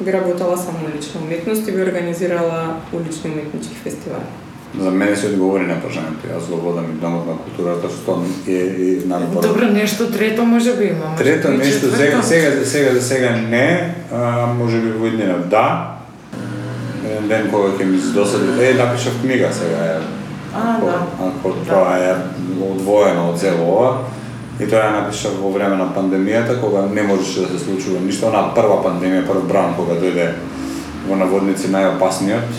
би 0.00 0.12
работела 0.12 0.58
само 0.58 0.92
лична 0.96 1.20
уметност 1.24 1.68
и 1.68 1.72
би 1.72 1.82
организирала 1.82 2.76
улични 2.92 3.30
уметнички 3.30 3.74
фестивали. 3.74 4.28
За 4.80 4.90
мене 4.90 5.16
се 5.16 5.26
одговори 5.26 5.64
на 5.66 5.80
прашањето. 5.80 6.28
Јас 6.28 6.46
го 6.50 6.60
водам 6.60 6.84
и 6.92 7.00
домот 7.00 7.26
на 7.26 7.38
културата 7.40 7.88
што 7.88 8.20
е 8.46 8.60
и 8.76 8.90
најпорно. 9.08 9.42
Добро, 9.48 9.72
нешто 9.72 10.12
трето 10.12 10.44
може 10.44 10.76
би 10.76 10.84
има. 10.92 11.08
може 11.08 11.24
Трето 11.24 11.48
би 11.48 11.56
нешто 11.56 11.96
сега 11.96 12.22
сега 12.22 12.50
за 12.50 12.66
сега 12.66 12.94
за 12.94 13.02
сега 13.02 13.30
не, 13.48 13.94
а 14.12 14.46
може 14.46 14.78
би 14.78 14.92
во 14.92 15.06
иднина 15.06 15.40
да. 15.50 15.96
Еден 17.04 17.28
ден 17.28 17.50
кога 17.50 17.72
ќе 17.80 17.84
ми 17.84 17.98
се 17.98 18.12
досади, 18.12 18.64
е 18.64 18.74
напишав 18.74 19.20
книга 19.22 19.48
сега 19.52 19.84
е. 19.96 20.19
А, 20.54 20.76
ако, 20.76 20.86
да. 20.86 21.06
Ако 21.26 21.52
тоа 21.68 21.98
е 21.98 22.14
одвоено 22.70 23.30
од 23.30 23.38
цело 23.38 23.66
ова. 23.66 23.90
И 24.60 24.66
тоа 24.68 24.82
ја 24.84 24.96
напишав 24.98 25.38
во 25.40 25.52
време 25.54 25.76
на 25.80 25.88
пандемијата, 25.94 26.58
кога 26.60 26.82
не 26.86 27.02
можеше 27.02 27.46
да 27.46 27.58
се 27.58 27.64
случува 27.64 28.00
ништо. 28.00 28.28
Она 28.28 28.50
прва 28.54 28.82
пандемија, 28.84 29.26
прв 29.28 29.46
бран, 29.48 29.76
кога 29.78 29.96
дојде 29.96 30.34
во 31.08 31.16
наводници 31.16 31.70
најопасниот, 31.72 32.50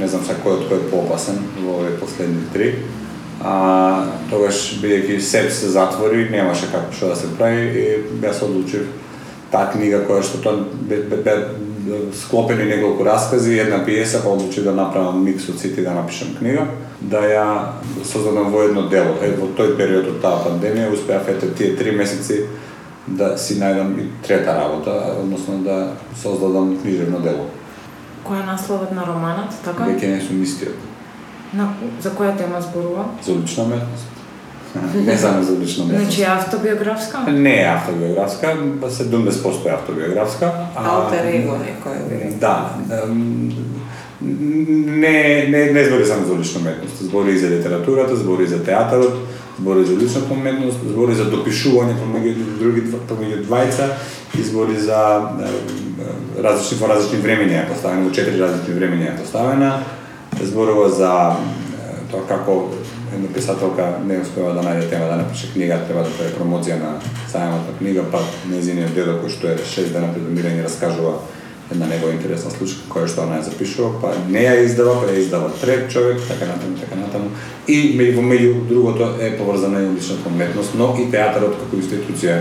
не 0.00 0.08
знам 0.08 0.24
сега 0.24 0.40
кој 0.44 0.54
од 0.56 0.68
кој 0.70 0.80
е 0.80 0.90
поопасен 0.90 1.42
во 1.60 1.80
овие 1.80 1.98
последни 2.00 2.46
три. 2.52 2.72
А, 3.44 4.06
тогаш 4.30 4.78
бидејќи 4.80 5.20
СЕП 5.20 5.50
се 5.52 5.68
затвори, 5.74 6.28
немаше 6.32 6.70
како 6.72 6.92
што 6.92 7.12
да 7.12 7.16
се 7.20 7.28
прави 7.36 7.68
и 7.68 7.84
јас 8.22 8.40
одлучив 8.42 8.88
таа 9.52 9.68
книга 9.72 10.00
која 10.08 10.24
што 10.24 10.40
тоа 10.40 10.64
бе, 10.88 11.02
бе, 11.10 11.20
бе 11.20 11.36
склопени 12.14 12.64
неколку 12.64 13.04
раскази 13.04 13.58
една 13.58 13.84
пиеса, 13.84 14.20
па 14.22 14.30
одлучив 14.30 14.64
да 14.64 14.72
направам 14.72 15.24
микс 15.24 15.48
од 15.48 15.60
сите 15.60 15.82
да 15.82 15.94
напишам 15.94 16.34
книга, 16.38 16.66
да 17.00 17.22
ја 17.22 17.46
создадам 18.04 18.50
во 18.52 18.62
едно 18.66 18.88
дело. 18.88 19.16
Е, 19.22 19.34
во 19.36 19.50
тој 19.58 19.76
период 19.76 20.08
од 20.08 20.22
таа 20.22 20.42
пандемија 20.44 20.92
успеав 20.92 21.28
ете 21.28 21.52
тие 21.54 21.76
три 21.76 21.92
месеци 21.96 22.46
да 23.06 23.36
си 23.38 23.60
најдам 23.60 23.94
и 24.02 24.08
трета 24.26 24.56
работа, 24.56 25.16
односно 25.20 25.62
да 25.62 25.92
создадам 26.22 26.76
книжевно 26.82 27.20
дело. 27.20 27.46
Кој 28.26 28.42
е 28.42 28.46
насловот 28.46 28.92
на 28.92 29.06
романот, 29.06 29.54
така? 29.64 29.86
Веќе 29.86 30.16
не 30.16 30.20
сум 30.20 30.42
истиот. 30.42 30.76
На, 31.54 31.70
за 32.02 32.10
која 32.10 32.36
тема 32.36 32.60
зборува? 32.60 33.06
За 33.22 33.32
лична 33.32 33.64
уметност. 33.64 34.06
Не 34.94 35.18
само 35.18 35.42
за 35.42 35.58
лична 35.58 35.84
уметност. 35.84 36.04
Значи 36.04 36.22
автобиографска? 36.22 37.18
Не 37.18 37.62
е 37.62 37.66
автобиографска, 37.66 38.56
па 38.80 38.90
70% 38.90 39.66
е 39.66 39.70
автобиографска. 39.70 40.52
Алтер 40.76 41.24
его 41.24 41.56
некој. 41.58 42.38
Да. 42.40 42.70
Не, 44.22 45.46
не, 45.48 45.72
не 45.72 45.84
збори 45.84 46.06
само 46.06 46.26
за 46.26 46.38
лична 46.38 46.60
уметност, 46.60 47.02
збори 47.02 47.32
и 47.32 47.38
за 47.38 47.50
литературата, 47.50 48.16
збори 48.16 48.44
и 48.44 48.46
за 48.46 48.64
театарот, 48.64 49.14
збори 49.58 49.84
за 49.84 49.96
личната 49.96 50.32
уметност, 50.32 50.78
збори 50.88 51.14
за 51.14 51.28
допишување 51.30 51.96
помеѓу 52.00 52.56
други 52.58 52.82
помеѓу 53.08 53.44
двајца 53.44 53.90
и 54.38 54.42
збори 54.42 54.80
за 54.80 55.28
различни 56.42 56.78
во 56.80 56.88
различни 56.88 57.20
времења 57.24 57.62
е 57.62 57.68
поставена, 57.68 58.08
во 58.08 58.12
четири 58.12 58.40
различни 58.40 58.74
времења 58.74 59.12
е 59.12 59.18
поставена. 59.20 59.70
Зборува 60.42 60.88
за 60.88 61.12
тоа 62.10 62.26
како 62.28 62.56
една 63.16 63.28
писателка 63.34 63.94
не 64.06 64.20
успева 64.20 64.52
да 64.54 64.62
најде 64.62 64.90
тема 64.90 65.06
да 65.08 65.16
напише 65.16 65.52
книга, 65.52 65.80
треба 65.88 66.04
да 66.04 66.12
прави 66.18 66.34
промоција 66.36 66.76
на 66.80 66.92
сајмот 67.32 67.78
книга, 67.78 68.04
па 68.12 68.20
незиниот 68.50 68.92
дедо 68.94 69.16
кој 69.22 69.32
што 69.32 69.48
е 69.54 69.56
6 69.56 69.92
дена 69.94 70.12
пред 70.12 70.28
умирање 70.28 70.66
раскажува 70.66 71.16
една 71.70 71.86
негова 71.86 72.12
интересна 72.12 72.50
случка 72.50 72.86
која 72.92 73.08
што 73.10 73.24
она 73.24 73.40
ја 73.40 73.46
запишува, 73.48 73.90
па 74.02 74.12
не 74.28 74.44
ја 74.44 74.58
издава, 74.64 75.00
па 75.00 75.08
ја 75.10 75.22
издава 75.22 75.48
трет 75.60 75.88
човек, 75.92 76.20
така 76.28 76.50
натаму, 76.52 76.76
така 76.80 77.00
натаму. 77.00 77.30
И 77.66 77.96
меѓу 77.98 78.22
меѓу 78.22 78.52
другото 78.68 79.08
е 79.20 79.32
поврзана 79.38 79.82
и 79.82 79.90
личната 79.96 80.28
уметност, 80.28 80.76
но 80.78 80.92
и 81.00 81.08
театарот 81.10 81.56
како 81.62 81.80
институција, 81.80 82.38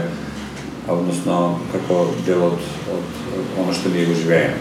односно 0.87 1.39
како 1.71 2.03
дел 2.27 2.45
од, 2.51 2.69
од, 2.93 3.17
од 3.39 3.57
оно 3.63 3.73
што 3.73 3.89
ние 3.95 4.05
го 4.05 4.13
живееме. 4.13 4.59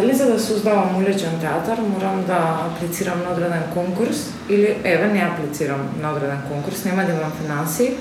Дали 0.00 0.14
за 0.14 0.26
да 0.26 0.40
создавам 0.40 0.96
уличен 0.96 1.40
театар 1.40 1.78
морам 1.78 2.24
да 2.26 2.60
аплицирам 2.66 3.18
на 3.24 3.32
одреден 3.32 3.62
конкурс 3.74 4.30
или 4.48 4.76
еве 4.84 5.06
не 5.06 5.20
аплицирам 5.20 5.80
на 6.02 6.12
одреден 6.12 6.40
конкурс, 6.52 6.84
нема 6.84 7.04
да 7.04 7.12
имам 7.12 7.32
финанси, 7.42 7.96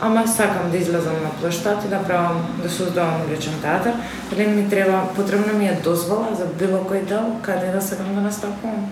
ама 0.00 0.28
сакам 0.28 0.70
да 0.70 0.76
излезам 0.76 1.12
на 1.22 1.30
площад 1.40 1.84
и 1.84 1.88
да 1.88 2.02
правам 2.02 2.46
да 2.62 2.70
создавам 2.70 3.22
уличен 3.28 3.52
театар, 3.62 3.92
дали 4.30 4.46
ми 4.46 4.70
треба 4.70 5.02
потребна 5.16 5.52
ми 5.52 5.66
е 5.68 5.80
дозвола 5.84 6.28
за 6.38 6.44
било 6.44 6.78
кој 6.78 7.04
дел 7.04 7.36
каде 7.42 7.72
да 7.72 7.82
сакам 7.82 8.14
да 8.14 8.20
настапувам. 8.20 8.90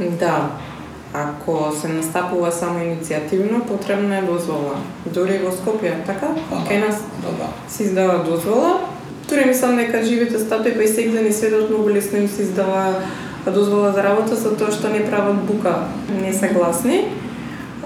Да, 0.00 0.50
ако 1.14 1.72
се 1.80 1.88
настапува 1.88 2.52
само 2.52 2.78
иницијативно, 2.78 3.66
потребна 3.66 4.18
е 4.18 4.22
дозвола. 4.22 4.74
Дори 5.06 5.38
во 5.38 5.50
Скопје, 5.50 6.06
така? 6.06 6.34
Да, 6.50 6.56
Кај 6.66 6.88
нас 6.88 6.96
Да, 7.22 7.30
да. 7.38 7.48
се 7.68 7.82
издава 7.82 8.24
дозвола. 8.24 8.80
Туре 9.30 9.44
мислам 9.46 9.76
дека 9.76 10.02
живите 10.02 10.38
статуи 10.38 10.74
па 10.74 10.82
и 10.82 10.88
сегден 10.88 11.26
и 11.26 11.32
светот 11.32 11.70
многу 11.70 11.90
лесно 11.90 12.18
им 12.18 12.28
се 12.28 12.42
издава 12.42 12.94
дозвола 13.46 13.92
за 13.92 14.02
работа 14.02 14.34
за 14.34 14.56
тоа 14.56 14.72
што 14.74 14.90
не 14.90 15.04
прават 15.06 15.38
бука, 15.46 15.86
не 16.10 16.32
се 16.32 16.48
гласни. 16.48 17.04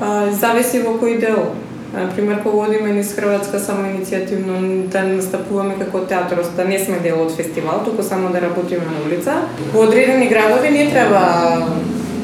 А, 0.01 0.33
зависи 0.33 0.81
во 0.81 0.97
кој 0.97 1.21
дел. 1.21 1.53
Например, 1.93 2.41
кога 2.43 2.65
одиме 2.65 2.97
низ 2.97 3.13
Хрватска 3.13 3.61
само 3.61 3.93
иницијативно 3.93 4.89
да 4.89 5.03
настапуваме 5.05 5.77
како 5.79 6.01
театар, 6.09 6.41
да 6.57 6.65
не 6.65 6.79
сме 6.79 6.99
дел 7.05 7.21
од 7.21 7.37
фестивал, 7.37 7.85
туку 7.85 8.03
само 8.03 8.33
да 8.33 8.41
работиме 8.41 8.89
на 8.89 9.05
улица. 9.05 9.37
Во 9.75 9.85
одредени 9.85 10.33
градови 10.33 10.71
не 10.71 10.91
треба 10.91 11.69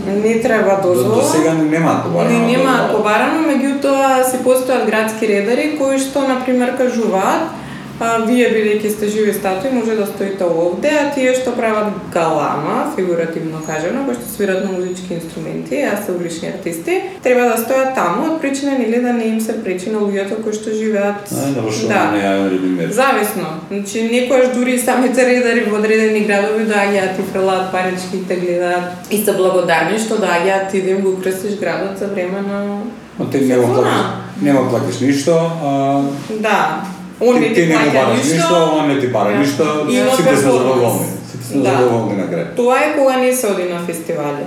не 0.07 0.41
треба 0.41 0.81
До, 0.83 0.89
дозвола. 0.89 1.14
до 1.14 1.29
сега 1.29 1.53
не 1.55 1.64
немаат 1.64 2.05
побарано. 2.05 2.39
Не, 2.39 2.57
нема 2.57 2.89
побарано, 2.97 3.45
меѓутоа 3.53 4.25
се 4.25 4.41
постојат 4.41 4.87
градски 4.89 5.29
редари 5.29 5.77
кои 5.79 5.99
што 5.99 6.25
на 6.25 6.41
пример 6.41 6.73
кажуваат 6.77 7.59
а, 8.01 8.24
вие 8.24 8.48
бидејќи 8.51 8.90
сте 8.90 9.09
живи 9.09 9.32
статуи 9.36 9.70
може 9.72 9.96
да 9.96 10.07
стоите 10.07 10.44
овде, 10.44 10.90
а 10.90 11.11
тие 11.14 11.34
што 11.36 11.53
прават 11.57 11.92
галама, 12.12 12.92
фигуративно 12.96 13.61
кажано, 13.66 14.05
кои 14.07 14.16
што 14.16 14.28
свират 14.34 14.64
на 14.64 14.72
музички 14.72 15.14
инструменти, 15.14 15.82
а 15.84 15.96
се 16.03 16.12
улични 16.12 16.48
артисти, 16.48 17.01
треба 17.22 17.51
да 17.53 17.59
стојат 17.61 17.94
таму 17.94 18.26
од 18.32 18.40
причина 18.40 18.78
нели 18.78 19.03
да 19.05 19.12
не 19.12 19.28
им 19.34 19.40
се 19.40 19.59
пречи 19.64 19.90
на 19.90 20.01
луѓето 20.01 20.42
кои 20.42 20.53
што 20.53 20.74
живеат. 20.74 21.28
А, 21.30 21.53
да, 21.55 21.62
Да. 21.88 22.48
не. 22.76 22.92
Зависно. 22.92 23.48
Значи, 23.70 24.07
некојаш 24.09 24.55
дури 24.55 24.74
и 24.74 24.78
самите 24.78 25.26
редари 25.26 25.64
во 25.68 25.78
одредени 25.78 26.24
градови 26.24 26.64
доаѓаат 26.64 27.20
и 27.20 27.26
фрлаат 27.32 27.72
парички 27.72 28.16
и 28.16 28.24
те 28.24 28.36
гледаат 28.36 29.11
и 29.11 29.24
се 29.24 29.32
благодарни 29.32 29.98
што 29.98 30.16
доаѓаат 30.16 30.74
и 30.74 30.82
да 30.82 30.90
им 30.90 31.03
го 31.03 31.12
украсиш 31.18 31.59
градот 31.61 31.98
за 31.98 32.07
време 32.07 32.40
на... 32.40 32.80
Но 33.18 33.26
ти 33.30 33.40
нема 33.40 33.74
платиш, 33.74 34.01
нема 34.42 34.70
платиш 34.70 35.01
ништо, 35.01 35.36
а 35.62 36.03
Да. 36.40 36.82
Он 37.21 37.35
не 37.37 37.55
ти, 37.55 37.61
плаќа 37.62 37.93
бараш 37.95 38.25
ништо, 38.25 38.55
он 38.75 38.89
не 38.89 39.01
ти 39.01 39.07
бара 39.09 39.33
Да. 39.33 39.39
ништо, 39.39 39.64
сите 39.87 40.07
се 40.16 40.25
перформанс. 40.25 40.41
задоволни. 40.43 41.07
Сите 41.31 41.45
се 41.45 41.55
Да. 41.55 41.71
задоволни 41.71 42.16
на 42.16 42.25
крај. 42.25 42.57
Тоа 42.57 42.79
е 42.79 42.95
кога 42.97 43.16
не 43.16 43.33
се 43.33 43.47
оди 43.47 43.62
на 43.64 43.79
фестивали. 43.81 44.45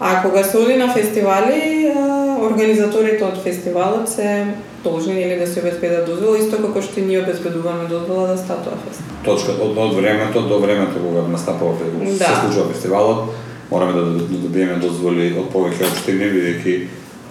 А 0.00 0.22
кога 0.22 0.42
се 0.44 0.56
оди 0.58 0.76
на 0.76 0.88
фестивали, 0.88 1.92
организаторите 2.42 3.24
од 3.24 3.38
фестивалот 3.38 4.08
се 4.08 4.46
должни 4.84 5.14
или 5.14 5.38
да 5.38 5.46
се 5.46 5.60
обезбедат 5.60 6.06
дозвола, 6.06 6.38
исто 6.38 6.56
како 6.58 6.82
што 6.82 7.00
ние 7.00 7.20
обезбедуваме 7.20 7.86
дозвола 7.86 8.26
да 8.26 8.36
статуа 8.36 8.74
фест. 8.82 9.02
Точка 9.24 9.52
од, 9.54 9.78
од 9.78 9.94
времето 9.94 10.40
до 10.42 10.58
времето 10.58 10.98
кога 10.98 11.22
настапува 11.28 11.74
фестивалот, 11.74 12.18
Да. 12.18 12.24
се 12.24 12.40
случува 12.40 12.72
фестивалот, 12.72 13.18
мораме 13.70 13.92
да, 13.92 14.00
да 14.00 14.38
добиеме 14.38 14.74
дозволи 14.76 15.34
од 15.38 15.52
повеќе 15.52 15.84
општини 15.84 16.24
бидејќи 16.26 16.74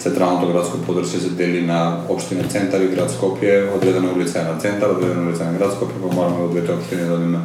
Централното 0.02 0.52
градско 0.52 0.78
подрачје 0.86 1.20
се 1.22 1.30
дели 1.38 1.62
на 1.66 2.02
општина 2.08 2.48
Центар 2.50 2.80
и 2.80 2.88
град 2.90 3.10
Скопје, 3.10 3.68
одредена 3.76 4.12
улица 4.12 4.40
е 4.40 4.42
на 4.42 4.58
Центар, 4.58 4.90
одредена 4.90 5.28
улица 5.28 5.44
е 5.44 5.52
на 5.52 5.58
град 5.58 5.76
Скопје, 5.76 6.00
па 6.02 6.14
мораме 6.14 6.44
од 6.44 6.50
двете 6.50 6.72
општини 6.72 7.06
да 7.06 7.14
одиме 7.14 7.38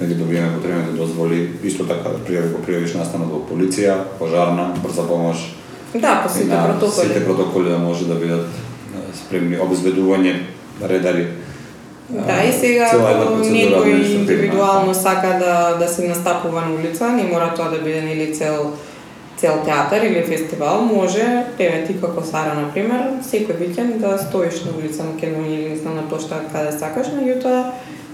да 0.00 0.06
ги 0.06 0.14
добиеме 0.14 0.54
потребните 0.56 0.96
дозволи, 0.96 1.50
исто 1.64 1.84
така 1.84 2.08
да 2.08 2.22
пријави 2.24 2.52
го 2.54 2.62
пријавиш 2.64 2.96
настанот 2.96 3.28
во 3.28 3.42
полиција, 3.50 3.98
пожарна, 4.18 4.70
брза 4.82 5.04
помош, 5.04 5.50
Да, 5.94 6.22
по 6.22 6.28
сите 6.32 6.56
протоколи. 6.66 7.06
сите 7.08 7.24
протоколи 7.24 7.68
да 7.70 7.78
може 7.78 8.06
да 8.06 8.14
бидат 8.14 8.46
спремни, 9.14 9.56
обезбедување, 9.58 10.34
редари. 10.82 11.26
Да, 12.08 12.42
и 12.42 12.52
сега 12.52 12.90
ако 12.90 13.38
некој 13.44 14.14
индивидуално 14.14 14.94
сака 14.94 15.36
да 15.38 15.76
да 15.78 15.88
се 15.88 16.08
настапува 16.08 16.60
на 16.60 16.74
улица, 16.74 17.12
не 17.12 17.22
мора 17.22 17.52
тоа 17.56 17.70
да 17.70 17.78
биде 17.78 18.02
нели 18.02 18.34
цел 18.34 18.72
цел 19.40 19.62
театар 19.64 20.02
или 20.02 20.22
фестивал, 20.22 20.82
може, 20.84 21.44
еве 21.58 21.84
ти 21.86 21.94
како 22.00 22.20
Сара 22.24 22.52
на 22.54 22.66
пример, 22.74 23.06
секој 23.24 23.56
викенд 23.56 24.02
да 24.02 24.18
стоиш 24.20 24.58
на 24.66 24.74
улица 24.76 25.06
Македонија 25.06 25.54
или 25.54 25.68
не 25.70 25.76
знам 25.80 25.96
на 25.96 26.04
площад 26.08 26.50
каде 26.52 26.74
сакаш, 26.76 27.08
меѓутоа 27.16 27.62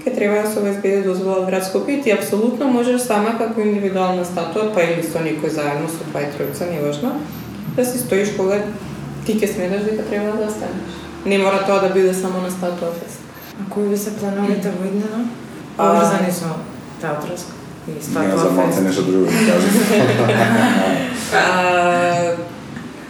ќе 0.05 0.15
треба 0.15 0.43
да 0.45 0.53
се 0.53 0.61
обезбеди 0.61 1.03
дозвола 1.03 1.41
од 1.41 1.49
град 1.51 1.67
Скопје 1.67 1.99
и 1.99 2.03
ти 2.03 2.15
апсолутно 2.15 2.69
можеш 2.71 3.03
сама 3.03 3.35
како 3.41 3.61
индивидуална 3.61 4.25
статуа, 4.25 4.71
па 4.71 4.87
или 4.87 5.03
со 5.03 5.25
некој 5.27 5.51
заедно 5.51 5.91
со 5.91 6.07
два 6.13 6.23
и 6.23 6.31
тројца, 6.31 6.71
неважно, 6.71 7.17
да 7.75 7.85
си 7.85 7.99
стоиш 7.99 8.31
кога 8.39 8.63
ти 9.27 9.35
ќе 9.35 9.51
сметаш 9.51 9.83
дека 9.91 10.07
треба 10.07 10.39
да 10.39 10.47
останеш. 10.47 11.03
Не 11.27 11.43
мора 11.43 11.65
тоа 11.67 11.83
да 11.83 11.91
биде 11.91 12.15
само 12.15 12.39
на 12.47 12.51
статуа 12.51 12.95
фест. 13.03 13.19
А 13.59 13.71
кои 13.71 13.89
ви 13.89 13.99
се 13.99 14.15
плановите 14.15 14.71
во 14.79 14.87
иднина? 14.87 15.27
Поврзани 15.77 16.31
со 16.31 16.55
театарско 17.01 17.56
и 17.89 18.03
статуа 18.03 18.39
за 18.39 18.51
малце 18.51 18.81
нешто 18.83 19.03
друго 19.03 19.25
да 19.25 19.31
кажам. 19.31 19.73
А, 21.35 22.37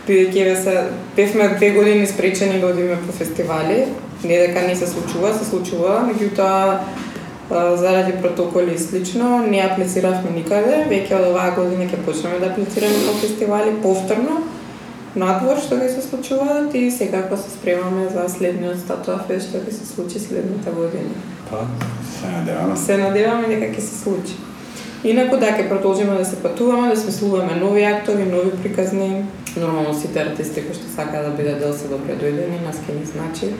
бидејќи 0.06 0.40
еве 0.40 0.54
се 0.56 0.74
бевме 1.16 1.48
две 1.56 1.70
години 1.70 2.06
спречени 2.06 2.60
да 2.60 2.66
одиме 2.66 2.96
по 3.06 3.12
фестивали, 3.12 3.84
не 4.24 4.38
дека 4.38 4.62
не 4.62 4.76
се 4.76 4.86
случува, 4.86 5.34
се 5.34 5.44
случува, 5.44 5.98
меѓутоа 6.08 6.78
заради 7.76 8.12
протоколи 8.22 8.74
и 8.74 8.78
слично 8.78 9.38
не 9.46 9.60
аплициравме 9.60 10.32
никаде, 10.34 10.84
веќе 10.90 11.14
од 11.18 11.28
оваа 11.30 11.52
година 11.58 11.86
ќе 11.86 12.00
почнеме 12.06 12.40
да 12.42 12.50
аплицираме 12.50 13.04
по 13.06 13.18
фестивали 13.20 13.76
повторно 13.82 14.40
надвор 15.16 15.60
што 15.62 15.78
ќе 15.80 15.92
се 15.94 16.02
случуваат 16.08 16.74
и 16.74 16.90
секако 16.90 17.36
се 17.36 17.52
спремаме 17.54 18.08
за 18.12 18.26
следниот 18.28 18.82
статуа 18.82 19.20
фест 19.28 19.52
што 19.52 19.62
ќе 19.62 19.72
се 19.78 19.86
случи 19.86 20.20
следната 20.20 20.74
година. 20.74 21.14
Па, 21.50 21.62
се 22.18 22.32
надеваме. 22.32 22.76
Се 22.76 22.98
надеваме 22.98 23.48
дека 23.54 23.70
ќе 23.72 23.80
се 23.80 24.02
случи. 24.02 24.36
Инаку 25.06 25.36
да, 25.38 25.52
ќе 25.54 25.68
продолжиме 25.70 26.16
да 26.18 26.24
се 26.26 26.36
патуваме, 26.42 26.88
да 26.90 26.96
смислуваме 27.00 27.54
нови 27.60 27.84
актови, 27.84 28.24
нови 28.24 28.50
приказни. 28.62 29.24
Нормално 29.56 29.94
сите 29.94 30.20
артисти 30.20 30.64
кои 30.66 30.74
што 30.74 30.88
сакаат 30.90 31.30
да 31.30 31.30
бидат 31.36 31.60
дел 31.62 31.70
се 31.72 31.86
добре 31.88 32.16
дојдени, 32.18 32.58
нас 32.64 32.80
ќе 32.82 32.96
ни 32.96 33.06
значи. 33.06 33.52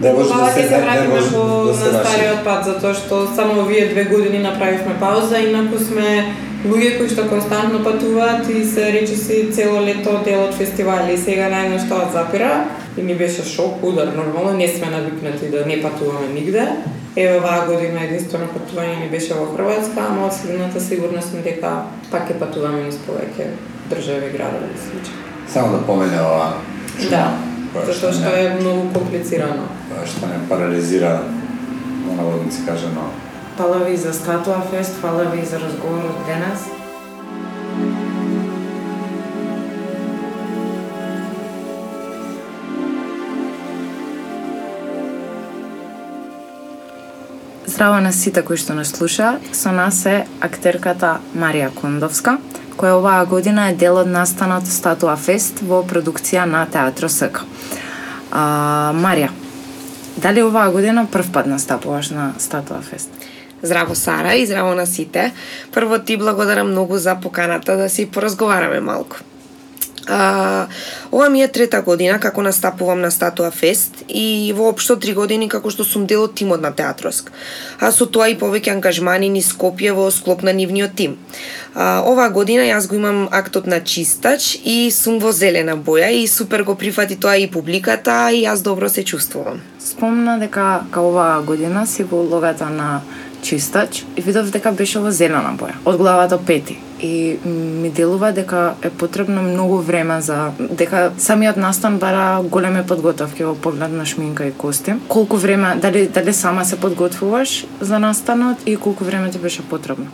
Да 0.00 0.12
може 0.12 0.28
да 0.28 0.50
се 0.52 0.68
вратиме 0.68 1.22
по 1.32 1.42
да 1.66 1.74
се 1.74 1.90
на 1.92 2.04
стариот 2.04 2.44
пат 2.44 2.68
затоа 2.68 2.92
што 2.94 3.24
само 3.34 3.64
овие 3.64 3.88
две 3.88 4.04
години 4.12 4.44
направивме 4.44 4.94
пауза, 5.00 5.40
инаку 5.40 5.80
сме 5.80 6.36
луѓе 6.68 6.92
кои 6.98 7.08
што 7.08 7.26
константно 7.32 7.82
патуваат 7.84 8.46
и 8.52 8.64
се 8.64 8.92
речиси 8.92 9.48
цело 9.52 9.80
лето 9.80 10.20
дел 10.24 10.44
од 10.44 10.54
фестивали 10.54 11.16
и 11.16 11.18
сега 11.18 11.48
најнаш 11.48 11.88
тоа 11.88 12.12
запира 12.12 12.68
и 12.96 13.02
ни 13.02 13.14
беше 13.14 13.42
шок, 13.42 13.82
удар, 13.82 14.12
нормално 14.12 14.52
не 14.52 14.68
сме 14.68 14.92
навикнати 14.92 15.48
да 15.48 15.66
не 15.66 15.82
патуваме 15.82 16.28
нигде. 16.34 16.68
Еве 17.16 17.38
оваа 17.38 17.66
година 17.66 18.04
единствено 18.04 18.46
патување 18.46 19.00
ни 19.00 19.08
беше 19.08 19.34
во 19.34 19.46
Хрватска, 19.46 20.00
ама 20.08 20.26
од 20.26 20.34
следната 20.34 20.80
сигурна 20.80 21.22
сум 21.22 21.42
дека 21.42 21.72
пак 22.10 22.28
ќе 22.28 22.38
патуваме 22.38 22.84
низ 22.84 22.98
повеќе 23.02 23.48
држави, 23.90 24.30
градови 24.30 24.70
и 24.70 24.78
слично. 24.78 25.14
Само 25.48 25.72
да 25.72 25.86
помене 25.86 26.20
ова 26.20 26.52
Да, 27.10 27.32
затоа 27.76 28.12
што 28.12 28.30
не- 28.30 28.44
е 28.44 28.54
многу 28.60 28.92
комплицирано. 28.94 29.66
која 29.90 30.06
што 30.06 30.26
не 30.26 30.48
парализира 30.48 31.20
во 32.06 32.14
наводници 32.14 32.66
кажано. 32.66 33.10
Фала 33.56 33.78
ви 33.78 33.96
за 33.96 34.12
статуа 34.14 34.60
фест, 34.70 34.94
фала 34.94 35.24
ви 35.24 35.44
за 35.44 35.58
разговорот 35.58 36.16
денес. 36.26 36.60
Здраво 47.80 48.00
на 48.00 48.12
сите 48.12 48.42
кои 48.44 48.58
што 48.60 48.74
нас 48.76 48.90
слушаат. 48.92 49.40
Со 49.56 49.70
нас 49.72 50.02
е 50.04 50.26
актерката 50.44 51.14
Марија 51.32 51.70
Кондовска, 51.72 52.34
која 52.76 52.98
оваа 52.98 53.22
година 53.24 53.70
е 53.70 53.76
дел 53.80 53.96
од 53.96 54.10
настанот 54.12 54.68
Статуа 54.68 55.14
Фест 55.16 55.62
во 55.64 55.78
продукција 55.88 56.44
на 56.44 56.66
Театро 56.68 57.08
СК. 57.08 57.40
А, 58.36 58.92
Марија, 58.92 59.30
дали 60.20 60.44
оваа 60.44 60.68
година 60.76 61.06
прв 61.08 61.32
пат 61.32 61.48
настапуваш 61.48 62.10
на 62.10 62.34
Статуа 62.36 62.82
Фест? 62.84 63.08
Здраво 63.62 63.96
Сара 63.96 64.36
и 64.36 64.44
здраво 64.44 64.74
на 64.74 64.84
сите. 64.86 65.32
Прво 65.72 65.98
ти 65.98 66.20
благодарам 66.20 66.76
многу 66.76 66.98
за 66.98 67.16
поканата 67.16 67.76
да 67.76 67.88
си 67.88 68.10
поразговараме 68.10 68.80
малку. 68.80 69.24
А, 70.08 70.66
ова 71.12 71.28
ми 71.28 71.42
е 71.42 71.48
трета 71.48 71.82
година 71.82 72.20
како 72.20 72.42
настапувам 72.42 73.00
на 73.00 73.10
Статуа 73.10 73.50
Фест 73.50 74.04
и 74.08 74.52
воопшто 74.56 74.96
три 74.96 75.14
години 75.14 75.48
како 75.48 75.70
што 75.70 75.84
сум 75.84 76.06
дел 76.06 76.24
од 76.24 76.34
тимот 76.34 76.60
на 76.60 76.72
Театроск. 76.72 77.30
А 77.80 77.92
со 77.92 78.06
тоа 78.06 78.30
и 78.32 78.38
повеќе 78.38 78.72
ангажмани 78.72 79.28
ни 79.28 79.42
Скопје 79.44 79.92
во 79.92 80.10
склоп 80.10 80.42
на 80.42 80.52
нивниот 80.56 80.96
тим. 80.96 81.18
А, 81.74 82.02
оваа 82.06 82.30
година 82.30 82.64
јас 82.64 82.88
го 82.88 82.96
имам 82.96 83.28
актот 83.30 83.66
на 83.66 83.80
чистач 83.80 84.56
и 84.64 84.90
сум 84.90 85.18
во 85.20 85.32
зелена 85.32 85.76
боја 85.76 86.10
и 86.10 86.26
супер 86.28 86.62
го 86.62 86.74
прифати 86.74 87.16
тоа 87.16 87.36
и 87.36 87.50
публиката 87.50 88.30
и 88.32 88.44
јас 88.46 88.62
добро 88.62 88.88
се 88.88 89.04
чувствувам. 89.04 89.60
Спомна 89.78 90.38
дека 90.38 90.84
ка 90.90 91.00
оваа 91.00 91.42
година 91.42 91.86
си 91.86 92.04
во 92.04 92.24
улогата 92.24 92.70
на 92.70 93.02
чистач 93.42 94.04
и 94.16 94.22
видов 94.22 94.50
дека 94.50 94.72
беше 94.72 95.00
во 95.00 95.10
зелена 95.10 95.52
боја, 95.58 95.74
од 95.84 95.96
глава 95.96 96.28
до 96.28 96.38
пети. 96.38 96.78
И 97.00 97.38
ми 97.44 97.90
делува 97.90 98.32
дека 98.32 98.74
е 98.82 98.90
потребно 98.90 99.42
многу 99.42 99.76
време 99.76 100.20
за 100.20 100.50
дека 100.58 101.12
самиот 101.18 101.56
настан 101.56 101.98
бара 101.98 102.42
големи 102.42 102.86
подготовки 102.86 103.44
во 103.44 103.54
поглед 103.54 103.92
на 103.92 104.06
шминка 104.06 104.46
и 104.46 104.52
костим. 104.52 105.00
Колку 105.08 105.36
време, 105.36 105.76
дали 105.82 106.06
дали 106.06 106.32
сама 106.32 106.64
се 106.64 106.76
подготвуваш 106.76 107.66
за 107.80 107.98
настанот 107.98 108.58
и 108.66 108.76
колку 108.76 109.04
време 109.04 109.30
ти 109.30 109.38
беше 109.38 109.62
потребно? 109.62 110.06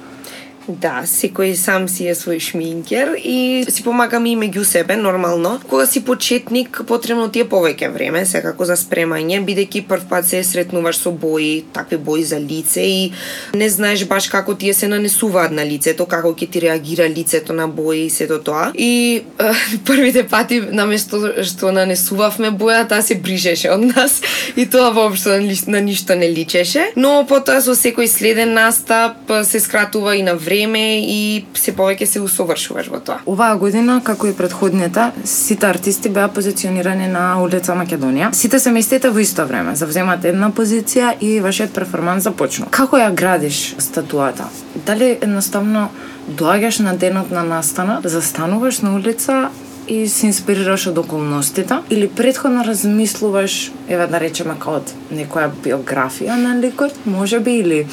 Да, 0.69 1.05
секој 1.07 1.53
сам 1.55 1.85
си 1.87 2.09
е 2.11 2.15
свој 2.19 2.41
шминкер 2.43 3.13
и 3.23 3.63
си 3.71 3.85
помагаме 3.87 4.33
и 4.33 4.37
меѓу 4.37 4.65
себе, 4.67 4.97
нормално. 4.99 5.61
Кога 5.69 5.87
си 5.87 6.03
почетник, 6.05 6.81
потребно 6.87 7.29
ти 7.31 7.45
е 7.45 7.47
повеќе 7.47 7.93
време, 7.95 8.25
секако 8.27 8.67
за 8.67 8.75
спремање, 8.75 9.39
бидејќи 9.47 9.85
прв 9.87 10.09
пат 10.11 10.27
се 10.27 10.43
сретнуваш 10.43 10.99
со 10.99 11.13
бои, 11.13 11.63
такви 11.73 11.97
бои 11.97 12.25
за 12.25 12.41
лице 12.41 12.83
и 12.83 13.13
не 13.55 13.69
знаеш 13.71 14.03
баш 14.11 14.27
како 14.27 14.57
тие 14.59 14.75
се 14.75 14.89
нанесуваат 14.91 15.55
на 15.55 15.63
лицето, 15.63 16.07
како 16.07 16.35
ќе 16.35 16.51
ти 16.51 16.61
реагира 16.67 17.07
лицето 17.07 17.55
на 17.55 17.69
бои 17.69 18.07
и 18.07 18.11
сето 18.11 18.41
тоа. 18.43 18.73
И 18.75 19.23
е, 19.39 19.53
првите 19.87 20.27
пати, 20.27 20.61
наместо 20.61 21.31
што 21.47 21.71
нанесувавме 21.71 22.51
боја, 22.51 22.89
таа 22.91 23.07
се 23.07 23.15
брижеше 23.15 23.71
од 23.71 23.87
нас 23.87 24.19
и 24.57 24.67
тоа 24.67 24.91
воопшто 24.91 25.39
на, 25.39 25.55
на 25.79 25.81
ништо 25.81 26.19
не 26.19 26.27
личеше. 26.35 26.91
Но 26.97 27.23
потоа 27.23 27.63
со 27.63 27.79
секој 27.79 28.11
следен 28.11 28.51
настап 28.59 29.31
се 29.47 29.63
скратува 29.63 30.19
и 30.19 30.27
на 30.27 30.35
време 30.35 30.56
време 30.57 31.01
и 31.01 31.45
се 31.55 31.75
повеќе 31.77 32.07
се 32.09 32.21
усовршуваш 32.25 32.89
во 32.89 33.01
тоа. 33.01 33.21
Оваа 33.29 33.57
година, 33.61 34.01
како 34.05 34.27
и 34.27 34.35
предходната, 34.37 35.11
сите 35.25 35.67
артисти 35.67 36.09
беа 36.09 36.29
позиционирани 36.29 37.09
на 37.09 37.43
улица 37.43 37.77
Македонија. 37.77 38.33
Сите 38.33 38.59
се 38.59 38.73
местите 38.73 39.11
во 39.11 39.21
исто 39.21 39.47
време, 39.47 39.77
завземат 39.77 40.25
една 40.25 40.51
позиција 40.51 41.15
и 41.21 41.41
вашиот 41.41 41.75
перформанс 41.77 42.25
започнува. 42.25 42.71
Како 42.71 42.97
ја 42.97 43.13
градиш 43.13 43.77
статуата? 43.79 44.49
Дали 44.87 45.17
едноставно 45.21 45.89
доаѓаш 46.31 46.83
на 46.83 46.97
денот 46.97 47.31
на 47.31 47.45
настана, 47.45 48.01
застануваш 48.05 48.81
на 48.81 48.97
улица 48.97 49.49
и 49.89 50.09
се 50.09 50.27
инспирираш 50.27 50.89
од 50.91 50.99
околностите 50.99 51.79
или 51.91 52.09
предходно 52.09 52.65
размислуваш, 52.65 53.73
еве 53.89 54.07
да 54.11 54.19
речеме 54.19 54.57
како 54.59 54.81
од 54.81 54.95
некоја 55.13 55.51
биографија 55.63 56.35
на 56.41 56.57
ликот, 56.59 56.97
можеби 57.07 57.61
или 57.61 57.85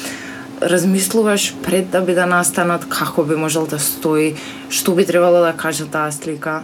размислуваш 0.64 1.54
пред 1.62 1.90
да 1.90 2.00
биде 2.00 2.26
настанат 2.26 2.88
како 2.88 3.24
би 3.24 3.36
можел 3.36 3.66
да 3.66 3.78
стои, 3.78 4.34
што 4.70 4.94
би 4.94 5.04
требало 5.04 5.44
да 5.44 5.52
каже 5.52 5.86
таа 5.90 6.12
слика. 6.12 6.62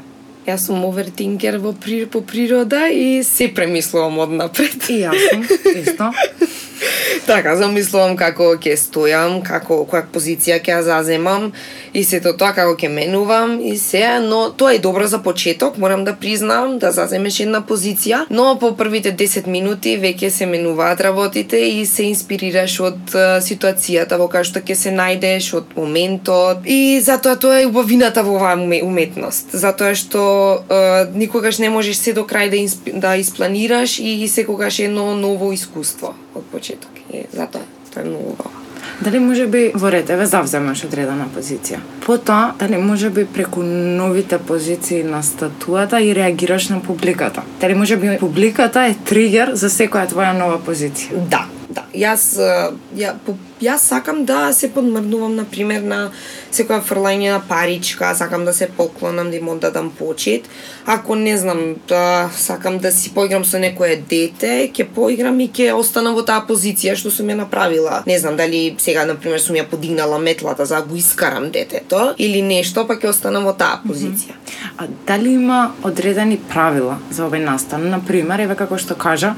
Јас 0.49 0.67
сум 0.71 0.85
овертинкер 0.89 1.59
во 1.61 1.75
при, 1.77 2.07
по 2.07 2.23
природа 2.25 2.89
и 2.89 3.23
се 3.23 3.51
премислувам 3.55 4.19
однапред. 4.19 4.89
И 4.89 5.03
јас 5.05 5.29
сум, 5.31 5.45
исто. 5.77 6.13
така, 7.31 7.57
замислувам 7.57 8.17
како 8.17 8.55
ќе 8.61 8.77
стојам, 8.79 9.41
како 9.45 9.83
која 9.89 10.05
позиција 10.13 10.61
ќе 10.61 10.75
ја 10.77 10.81
заземам 10.87 11.51
и 11.93 12.05
сето 12.05 12.33
тоа 12.39 12.53
како 12.57 12.77
ќе 12.79 12.91
менувам. 12.93 13.59
И 13.61 13.77
се, 13.79 14.21
но 14.25 14.51
тоа 14.51 14.75
е 14.75 14.83
добро 14.83 15.07
за 15.07 15.23
почеток, 15.23 15.79
морам 15.79 16.05
да 16.05 16.15
признам 16.17 16.79
да 16.79 16.93
заземеш 16.93 17.41
една 17.41 17.63
позиција, 17.67 18.25
но 18.31 18.57
по 18.61 18.73
првите 18.77 19.13
10 19.17 19.47
минути 19.47 19.97
веќе 20.01 20.31
се 20.31 20.47
менуваат 20.47 21.01
работите 21.01 21.59
и 21.59 21.87
се 21.87 22.09
инспирираш 22.11 22.79
од 22.81 23.17
ситуацијата 23.45 24.19
во 24.21 24.31
која 24.31 24.45
што 24.47 24.63
ќе 24.65 24.75
се 24.75 24.95
најдеш, 24.95 25.53
од 25.57 25.77
моментот. 25.77 26.65
И 26.67 27.01
затоа 27.05 27.37
тоа 27.37 27.61
е 27.61 27.69
убавината 27.69 28.23
во 28.27 28.39
оваа 28.39 28.57
уметност, 28.85 29.53
затоа 29.53 29.95
што 29.95 30.23
е, 30.71 31.07
никогаш 31.15 31.59
не 31.59 31.71
можеш 31.71 31.97
се 31.97 32.13
до 32.17 32.25
крај 32.25 32.51
да, 32.51 32.61
да 33.01 33.17
испланираш 33.17 33.99
и 33.99 34.29
секогаш 34.29 34.79
едно 34.79 35.15
ново 35.17 35.53
искуство 35.53 36.15
од 36.35 36.45
почеток. 36.53 36.91
И 37.13 37.27
затоа 37.33 37.63
тоа 37.95 38.03
е 38.03 38.09
многу 38.09 38.35
убаво. 38.35 38.51
Дали 39.01 39.19
може 39.19 39.47
би 39.47 39.71
во 39.75 39.91
ред, 39.93 40.11
еве 40.11 40.27
завземаш 40.27 40.85
одредена 40.85 41.27
позиција. 41.35 41.81
Потоа, 42.05 42.53
дали 42.59 42.77
може 42.77 43.11
би 43.11 43.25
преку 43.27 43.63
новите 43.63 44.39
позиции 44.39 45.03
на 45.03 45.23
статуата 45.23 46.01
и 46.01 46.15
реагираш 46.15 46.69
на 46.69 46.81
публиката. 46.83 47.43
Дали 47.61 47.75
може 47.75 47.97
би 47.97 48.19
публиката 48.21 48.87
е 48.87 48.95
тригер 49.05 49.55
за 49.55 49.69
секоја 49.69 50.09
твоја 50.09 50.37
нова 50.39 50.61
позиција. 50.67 51.25
Да, 51.29 51.47
да. 51.71 51.87
Јас 51.95 52.35
ја, 52.97 53.15
по 53.27 53.37
Јас 53.61 53.85
сакам 53.93 54.25
да 54.25 54.53
се 54.57 54.71
подмрнувам 54.73 55.35
на 55.37 55.45
пример, 55.45 55.83
на 55.85 55.99
секоја 56.49 56.81
фрлање 56.81 57.29
на 57.35 57.41
паричка, 57.45 58.15
сакам 58.17 58.47
да 58.49 58.55
се 58.57 58.71
поклонам, 58.77 59.31
да 59.31 59.37
им 59.37 59.49
оддадам 59.49 59.91
почит. 59.99 60.49
Ако 60.87 61.15
не 61.15 61.37
знам, 61.37 61.77
да 61.89 62.31
сакам 62.37 62.79
да 62.79 62.93
си 62.93 63.13
поиграм 63.15 63.45
со 63.45 63.61
некое 63.61 63.99
дете, 64.01 64.71
ќе 64.73 64.87
поиграм 64.95 65.37
и 65.41 65.51
ќе 65.53 65.75
останам 65.77 66.17
во 66.17 66.25
таа 66.25 66.47
позиција 66.49 66.97
што 66.97 67.13
сум 67.13 67.29
ја 67.29 67.37
направила. 67.43 68.01
Не 68.07 68.19
знам 68.19 68.41
дали 68.41 68.77
сега, 68.81 69.05
на 69.05 69.19
пример, 69.21 69.45
сум 69.45 69.61
ја 69.61 69.69
подигнала 69.69 70.19
метлата 70.19 70.65
за 70.65 70.81
да 70.81 70.89
го 70.89 70.97
искарам 70.97 71.51
детето 71.51 72.15
или 72.17 72.41
нешто, 72.43 72.87
па 72.89 72.97
ќе 72.97 73.13
останам 73.13 73.45
во 73.45 73.53
таа 73.53 73.83
позиција. 73.85 74.33
Mm 74.33 74.41
-hmm. 74.41 74.77
А 74.79 74.87
дали 75.07 75.29
има 75.29 75.73
одредени 75.83 76.39
правила 76.49 76.99
за 77.11 77.29
овој 77.29 77.45
настан? 77.45 77.91
На 77.91 78.01
пример, 78.01 78.41
еве 78.41 78.55
како 78.55 78.79
што 78.79 78.95
кажа, 78.95 79.35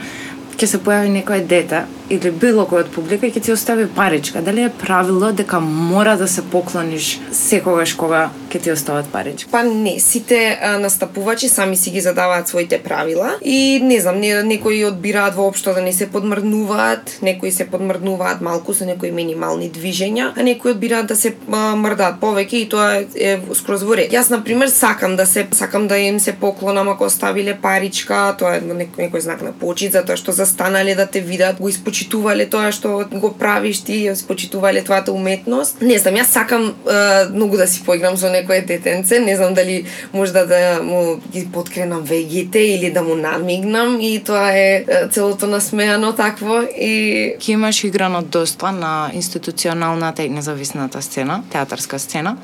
ќе 0.59 0.69
се 0.69 0.79
појави 0.83 1.11
некој 1.21 1.47
дете 1.49 1.85
или 2.13 2.31
било 2.31 2.67
кој 2.69 2.85
од 2.85 2.91
публика 2.93 3.29
ќе 3.31 3.41
ти 3.41 3.53
остави 3.55 3.87
паричка, 3.97 4.43
дали 4.45 4.67
е 4.67 4.73
правило 4.81 5.33
дека 5.33 5.61
мора 5.61 6.17
да 6.21 6.29
се 6.29 6.43
поклониш 6.45 7.19
секогаш 7.33 7.95
кога 7.97 8.29
ќе 8.51 8.61
ти 8.63 8.73
остават 8.73 9.09
паричка? 9.13 9.49
Па 9.53 9.63
не, 9.65 9.99
сите 10.01 10.59
а, 10.61 10.79
настапувачи 10.79 11.49
сами 11.49 11.77
си 11.77 11.91
ги 11.91 12.01
задаваат 12.01 12.49
своите 12.49 12.79
правила 12.83 13.39
и 13.43 13.81
не 13.83 14.01
знам, 14.01 14.21
не, 14.21 14.43
некои 14.43 14.85
одбираат 14.85 15.35
воопшто 15.35 15.75
да 15.75 15.81
не 15.83 15.93
се 15.93 16.11
подмрднуваат, 16.11 17.19
некои 17.23 17.53
се 17.53 17.67
подмрднуваат 17.67 18.41
малку 18.41 18.75
со 18.75 18.85
некои 18.85 19.11
минимални 19.11 19.71
движења, 19.73 20.33
а 20.37 20.43
некои 20.43 20.77
одбираат 20.77 21.09
да 21.09 21.17
се 21.17 21.35
а, 21.49 21.73
мрдаат 21.77 22.21
повеќе 22.21 22.61
и 22.61 22.69
тоа 22.69 22.91
е, 23.01 23.07
е 23.17 23.33
скроз 23.57 23.87
во 23.89 23.97
ред. 23.97 24.13
Јас 24.13 24.31
на 24.31 24.43
пример 24.45 24.69
сакам 24.69 25.17
да 25.17 25.27
се 25.27 25.47
сакам 25.53 25.89
да 25.89 25.99
им 25.99 26.21
се 26.21 26.37
поклонам 26.37 26.89
ако 26.93 27.09
оставиле 27.09 27.57
паричка, 27.57 28.35
тоа 28.39 28.59
е 28.59 28.61
некој, 28.61 29.09
некој 29.09 29.25
знак 29.25 29.43
на 29.43 29.53
почит 29.57 29.97
затоа 29.97 30.17
што 30.21 30.37
застанале 30.43 30.95
да 30.95 31.07
те 31.07 31.21
видат, 31.21 31.61
го 31.61 31.69
испочитувале 31.71 32.47
тоа 32.51 32.73
што 32.75 33.05
го 33.11 33.33
правиш 33.39 33.83
ти, 33.87 34.03
ја 34.09 34.17
почитувале 34.27 34.83
твојата 34.83 35.15
уметност. 35.15 35.81
Не 35.81 35.99
знам, 35.99 36.19
јас 36.19 36.35
сакам 36.35 36.69
е, 36.69 36.99
многу 37.33 37.57
да 37.57 37.67
си 37.67 37.83
поиграм 37.87 38.17
со 38.17 38.31
некое 38.31 38.63
детенце, 38.67 39.21
не 39.21 39.37
знам 39.37 39.55
дали 39.55 39.85
можда 40.13 40.45
да 40.47 40.83
му 40.83 41.21
ги 41.33 41.47
подкренам 41.53 42.03
вегите 42.03 42.59
или 42.59 42.91
да 42.91 43.03
му 43.03 43.15
намигнам 43.15 44.01
и 44.01 44.19
тоа 44.25 44.51
е 44.53 44.85
целото 45.11 45.47
насмеано 45.47 46.13
такво 46.13 46.63
и 46.67 47.37
ќе 47.39 47.55
имаш 47.55 47.85
играно 47.85 48.23
доста 48.23 48.73
на 48.73 49.11
институционалната 49.15 50.23
и 50.23 50.29
независната 50.29 51.03
сцена, 51.03 51.43
театарска 51.51 51.99
сцена. 51.99 52.37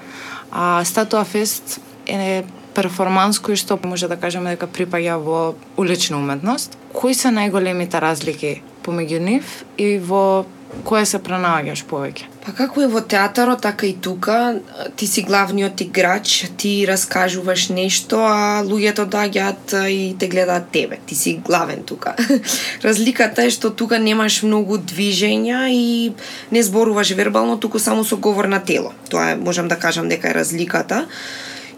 А 0.53 0.85
Статуа 0.85 1.25
Фест 1.25 1.81
е 2.07 2.45
перформанс 2.79 3.43
кој 3.43 3.59
што 3.59 3.79
може 3.83 4.11
да 4.11 4.19
кажеме 4.21 4.55
дека 4.55 4.71
припаѓа 4.71 5.19
во 5.23 5.41
улична 5.77 6.21
уметност. 6.23 6.79
Кои 6.95 7.15
се 7.15 7.35
најголемите 7.35 7.99
разлики 7.99 8.61
помеѓу 8.87 9.19
нив 9.19 9.59
и 9.77 9.99
во 9.99 10.47
кое 10.85 11.05
се 11.09 11.19
пронаоѓаш 11.25 11.83
повеќе? 11.89 12.29
Па 12.45 12.53
како 12.57 12.83
е 12.85 12.89
во 12.93 13.01
театарот, 13.01 13.61
така 13.65 13.87
и 13.89 13.95
тука, 14.05 14.61
ти 14.97 15.07
си 15.09 15.23
главниот 15.27 15.81
играч, 15.81 16.45
ти 16.61 16.73
раскажуваш 16.89 17.69
нешто, 17.75 18.21
а 18.25 18.63
луѓето 18.65 19.09
доаѓаат 19.09 19.75
и 19.89 20.15
те 20.19 20.29
гледаат 20.29 20.71
тебе. 20.73 21.01
Ти 21.07 21.17
си 21.17 21.35
главен 21.45 21.83
тука. 21.89 22.15
Разликата 22.85 23.45
е 23.49 23.55
што 23.55 23.73
тука 23.73 23.99
немаш 23.99 24.43
многу 24.45 24.79
движења 24.79 25.67
и 25.73 26.13
не 26.53 26.63
зборуваш 26.63 27.13
вербално, 27.17 27.59
туку 27.59 27.79
само 27.79 28.05
со 28.05 28.17
говор 28.17 28.49
на 28.49 28.61
тело. 28.61 28.93
Тоа 29.11 29.33
е, 29.33 29.37
можам 29.37 29.69
да 29.69 29.77
кажам 29.77 30.09
дека 30.09 30.31
е 30.31 30.39
разликата. 30.41 31.07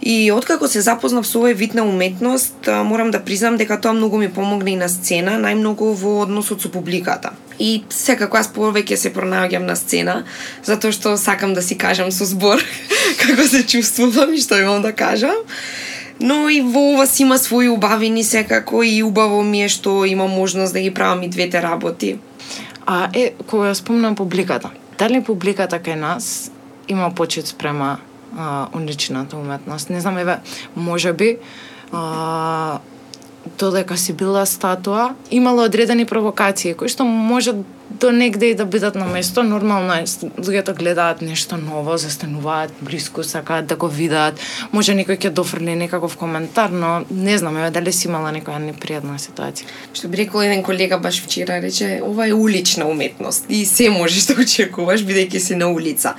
И 0.02 0.32
откако 0.32 0.68
се 0.68 0.80
запознав 0.80 1.26
со 1.28 1.42
овој 1.42 1.52
вид 1.54 1.74
на 1.76 1.84
уметност, 1.84 2.64
морам 2.66 3.10
да 3.12 3.20
признам 3.20 3.58
дека 3.60 3.76
тоа 3.80 3.92
многу 3.92 4.16
ми 4.16 4.30
помогна 4.32 4.70
и 4.70 4.76
на 4.76 4.88
сцена, 4.88 5.36
најмногу 5.36 5.92
во 5.92 6.22
односот 6.24 6.62
со 6.64 6.70
публиката. 6.72 7.34
И 7.58 7.84
секако 7.92 8.40
аз 8.40 8.48
повеќе 8.48 8.96
се 8.96 9.12
пронаоѓам 9.12 9.68
на 9.68 9.76
сцена, 9.76 10.24
затоа 10.64 10.96
што 10.96 11.16
сакам 11.20 11.52
да 11.52 11.60
си 11.60 11.76
кажам 11.76 12.08
со 12.12 12.24
збор 12.24 12.64
како 13.22 13.44
се 13.44 13.60
чувствувам 13.66 14.32
и 14.32 14.40
што 14.40 14.56
имам 14.56 14.80
да 14.80 14.96
кажам. 14.96 15.36
Но 16.20 16.48
и 16.48 16.60
во 16.64 16.96
ова 16.96 17.06
си 17.06 17.28
има 17.28 17.36
своји 17.36 17.68
убавини 17.68 18.24
секако 18.24 18.82
и 18.82 19.02
убаво 19.04 19.42
ми 19.44 19.64
е 19.64 19.68
што 19.68 20.04
имам 20.08 20.32
можност 20.32 20.72
да 20.72 20.80
ги 20.80 20.94
правам 20.94 21.22
и 21.22 21.28
двете 21.28 21.60
работи. 21.60 22.18
А 22.86 23.08
е, 23.12 23.32
кога 23.46 23.68
ја 23.68 23.76
спомнам 23.76 24.16
публиката, 24.16 24.72
дали 24.98 25.20
публиката 25.20 25.76
кај 25.76 26.00
нас 26.00 26.50
има 26.88 27.12
почет 27.14 27.46
спрема 27.46 28.00
а, 28.38 28.68
уличната 28.74 29.36
уметност. 29.36 29.90
Не 29.90 30.00
знам, 30.00 30.18
еве, 30.18 30.38
може 30.76 31.12
би, 31.12 31.38
а, 31.92 32.78
додека 33.58 33.96
си 33.96 34.12
била 34.12 34.46
статуа, 34.46 35.14
имало 35.30 35.64
одредени 35.64 36.04
провокации 36.04 36.74
кои 36.74 36.88
што 36.88 37.04
може 37.04 37.54
до 37.90 38.12
негде 38.12 38.46
и 38.46 38.54
да 38.54 38.64
бидат 38.64 38.94
на 38.94 39.06
место. 39.06 39.42
Нормално 39.42 39.92
е, 39.94 40.04
луѓето 40.04 40.76
гледаат 40.78 41.22
нешто 41.22 41.56
ново, 41.56 41.96
застануваат 41.96 42.72
близко, 42.82 43.22
сакаат 43.22 43.66
да 43.66 43.76
го 43.76 43.88
видат. 43.88 44.38
Може 44.72 44.94
некој 44.94 45.18
ќе 45.18 45.30
дофрли 45.34 45.74
некаков 45.74 46.16
коментар, 46.16 46.70
но 46.70 47.04
не 47.10 47.38
знам, 47.38 47.56
еве 47.56 47.70
дали 47.70 47.92
си 47.92 48.08
имала 48.08 48.30
некоја 48.32 48.62
непријатна 48.62 49.18
ситуација. 49.18 49.66
Што 49.92 50.08
би 50.08 50.22
рекол 50.22 50.46
еден 50.46 50.62
колега 50.62 50.98
баш 50.98 51.22
вчера, 51.24 51.60
рече, 51.60 52.00
ова 52.04 52.28
е 52.28 52.34
улична 52.34 52.86
уметност 52.86 53.44
и 53.48 53.64
се 53.66 53.90
можеш 53.90 54.30
да 54.30 54.38
очекуваш 54.44 55.02
бидејќи 55.02 55.38
си 55.38 55.58
на 55.58 55.72
улица 55.72 56.14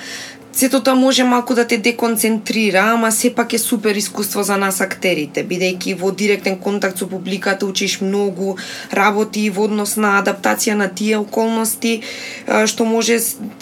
сето 0.54 0.84
тоа 0.84 0.96
може 0.96 1.24
малку 1.24 1.56
да 1.56 1.68
те 1.68 1.78
деконцентрира, 1.78 2.80
ама 2.80 3.12
сепак 3.12 3.54
е 3.54 3.58
супер 3.58 3.96
искуство 3.96 4.44
за 4.44 4.58
нас 4.58 4.82
актерите, 4.82 5.46
бидејќи 5.48 5.96
во 6.00 6.12
директен 6.12 6.58
контакт 6.58 7.00
со 7.00 7.08
публиката 7.08 7.66
учиш 7.66 8.02
многу 8.02 8.58
работи 8.94 9.50
во 9.50 9.68
однос 9.70 9.96
на 9.98 10.18
адаптација 10.22 10.74
на 10.74 10.90
тие 10.90 11.18
околности 11.18 12.02
што 12.66 12.86
може 12.86 13.20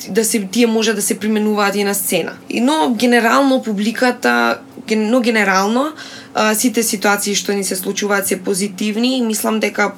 да 0.09 0.25
се 0.25 0.39
тие 0.51 0.67
може 0.67 0.93
да 0.93 1.01
се 1.01 1.19
применуваат 1.19 1.75
и 1.75 1.83
на 1.83 1.93
сцена. 1.95 2.33
И 2.49 2.61
но 2.61 2.95
генерално 2.95 3.61
публиката 3.63 4.59
но 4.89 5.19
генерално 5.21 5.91
сите 6.55 6.83
ситуации 6.83 7.35
што 7.35 7.53
ни 7.53 7.63
се 7.63 7.75
случуваат 7.75 8.27
се 8.27 8.39
позитивни 8.41 9.17
и 9.17 9.21
мислам 9.21 9.59
дека 9.59 9.91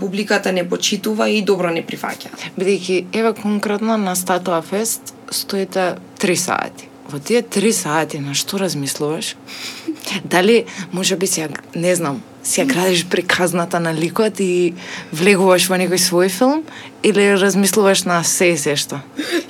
публиката 0.00 0.52
не 0.52 0.68
почитува 0.68 1.28
и 1.28 1.42
добро 1.42 1.70
не 1.70 1.84
прифаќа. 1.84 2.32
Бидејќи 2.56 3.04
еве 3.12 3.34
конкретно 3.42 3.96
на 3.96 4.16
Статуа 4.16 4.62
Фест 4.62 5.15
стоите 5.30 5.96
три 6.18 6.36
сати. 6.36 6.88
Во 7.08 7.18
тие 7.18 7.42
три 7.42 7.72
сати 7.72 8.18
на 8.18 8.34
што 8.34 8.58
размислуваш? 8.58 9.36
Дали 10.24 10.64
може 10.92 11.16
би 11.16 11.26
си 11.26 11.46
не 11.74 11.94
знам, 11.94 12.22
си 12.42 12.60
ја 12.60 12.66
градиш 12.66 13.06
приказната 13.06 13.80
на 13.80 13.94
ликот 13.94 14.40
и 14.40 14.74
влегуваш 15.12 15.68
во 15.70 15.78
некој 15.78 16.02
свој 16.02 16.30
филм 16.30 16.64
или 17.02 17.34
размислуваш 17.34 18.04
на 18.04 18.22
се 18.24 18.54
и 18.54 18.58
се 18.58 18.76
што? 18.76 19.02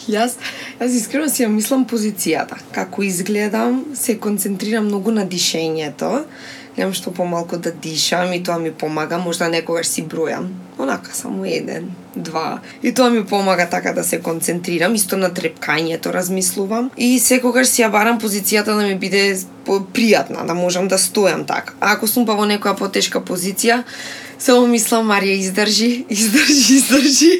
Јас, 0.09 0.37
јас 0.81 0.93
искрено 0.93 1.29
си 1.29 1.45
ја 1.45 1.49
мислам 1.49 1.87
позицијата. 1.89 2.61
Како 2.73 3.03
изгледам, 3.03 3.85
се 3.95 4.19
концентрирам 4.21 4.85
многу 4.89 5.11
на 5.11 5.25
дишењето 5.25 6.25
немам 6.77 6.95
што 6.95 7.13
помалку 7.13 7.57
да 7.57 7.73
дишам 7.73 8.33
и 8.33 8.43
тоа 8.45 8.59
ми 8.59 8.73
помага, 8.73 9.19
можда 9.19 9.49
некогаш 9.49 9.89
си 9.89 10.05
бројам, 10.05 10.51
онака 10.79 11.15
само 11.15 11.45
еден, 11.49 11.89
два. 12.17 12.59
И 12.83 12.93
тоа 12.95 13.11
ми 13.11 13.25
помага 13.25 13.69
така 13.71 13.93
да 13.93 14.05
се 14.05 14.21
концентрирам, 14.21 14.95
исто 14.95 15.17
на 15.17 15.31
трепкањето 15.31 16.13
размислувам 16.13 16.91
и 16.97 17.19
секогаш 17.19 17.69
си 17.69 17.83
ја 17.83 17.91
барам 17.91 18.21
позицијата 18.21 18.75
да 18.77 18.83
ми 18.83 18.95
биде 18.95 19.37
пријатна, 19.67 20.47
да 20.47 20.55
можам 20.55 20.89
да 20.89 20.99
стојам 20.99 21.47
така. 21.47 21.75
А 21.81 21.93
ако 21.93 22.07
сум 22.07 22.27
па 22.27 22.35
во 22.35 22.47
некоја 22.47 22.77
потешка 22.77 23.21
позиција, 23.21 23.83
само 24.39 24.67
мислам 24.67 25.09
Марија 25.11 25.39
издржи, 25.39 26.05
издржи, 26.11 26.77
издржи, 26.81 27.33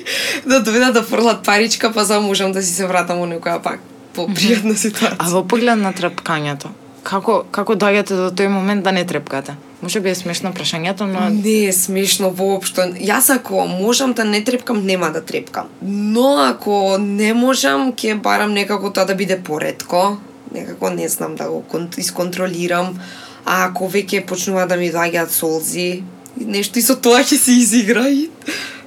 да 0.47 0.63
дојдат 0.63 0.93
да 0.93 1.03
фрлат 1.03 1.45
паричка, 1.45 1.93
па 1.93 2.05
за 2.05 2.21
можам 2.21 2.53
да 2.53 2.63
си 2.63 2.73
се 2.73 2.87
вратам 2.87 3.19
во 3.19 3.27
некоја 3.27 3.63
пак 3.63 3.81
попријатна 4.17 4.77
ситуација. 4.77 5.17
А 5.19 5.31
во 5.31 5.45
поглед 5.45 5.79
на 5.79 5.93
трепкањето, 5.93 6.73
како 7.03 7.45
како 7.51 7.75
доаѓате 7.75 8.17
до 8.17 8.31
тој 8.31 8.49
момент 8.49 8.85
да 8.85 8.93
не 8.93 9.07
трепкате? 9.07 9.57
Може 9.83 10.01
би 10.01 10.09
е 10.11 10.15
смешно 10.15 10.53
прашањето, 10.57 11.05
но 11.05 11.29
не 11.29 11.67
е 11.69 11.73
смешно 11.73 12.31
воопшто. 12.31 12.81
Јас 12.97 13.29
ако 13.35 13.67
можам 13.69 14.13
да 14.17 14.25
не 14.25 14.41
трепкам, 14.45 14.87
нема 14.87 15.11
да 15.13 15.21
трепкам. 15.21 15.69
Но 15.83 16.39
ако 16.41 16.97
не 16.99 17.35
можам, 17.35 17.93
ќе 17.93 18.17
барам 18.21 18.57
некако 18.57 18.91
тоа 18.91 19.05
да 19.05 19.15
биде 19.15 19.37
поредко, 19.37 20.17
некако 20.55 20.91
не 20.91 21.09
знам 21.09 21.37
да 21.37 21.51
го 21.51 21.63
исконтролирам. 21.97 22.97
А 23.45 23.67
ако 23.69 23.85
веќе 23.85 24.25
почнува 24.27 24.67
да 24.67 24.77
ми 24.77 24.89
доаѓаат 24.91 25.31
солзи, 25.31 26.03
нешто 26.41 26.79
и 26.79 26.83
со 26.83 26.97
тоа 26.97 27.21
ќе 27.21 27.37
се 27.37 27.53
изигра 27.53 28.09
и 28.09 28.31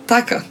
така. 0.08 0.42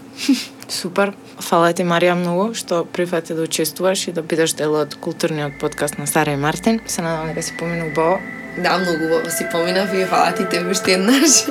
Супер. 0.68 1.12
Фала 1.40 1.70
ти 1.72 1.84
Марија 1.86 2.16
многу 2.18 2.50
што 2.58 2.82
прифати 2.84 3.34
да 3.34 3.46
учествуваш 3.46 4.08
и 4.08 4.12
да 4.12 4.22
бидеш 4.22 4.56
дел 4.58 4.74
од 4.80 4.96
културниот 4.98 5.60
подкаст 5.60 5.98
на 5.98 6.06
Сара 6.06 6.34
и 6.34 6.36
Мартин. 6.36 6.80
Се 6.86 7.02
надевам 7.02 7.28
дека 7.28 7.42
си 7.42 7.56
помина 7.58 7.86
убаво. 7.86 8.18
Да, 8.58 8.78
многу 8.78 9.04
убаво 9.04 9.30
си 9.30 9.46
поминав 9.52 9.94
и 9.94 10.04
фала 10.04 10.34
ти 10.34 10.48
тебе 10.48 10.70
уште 10.70 10.92
еднаш. 10.92 11.46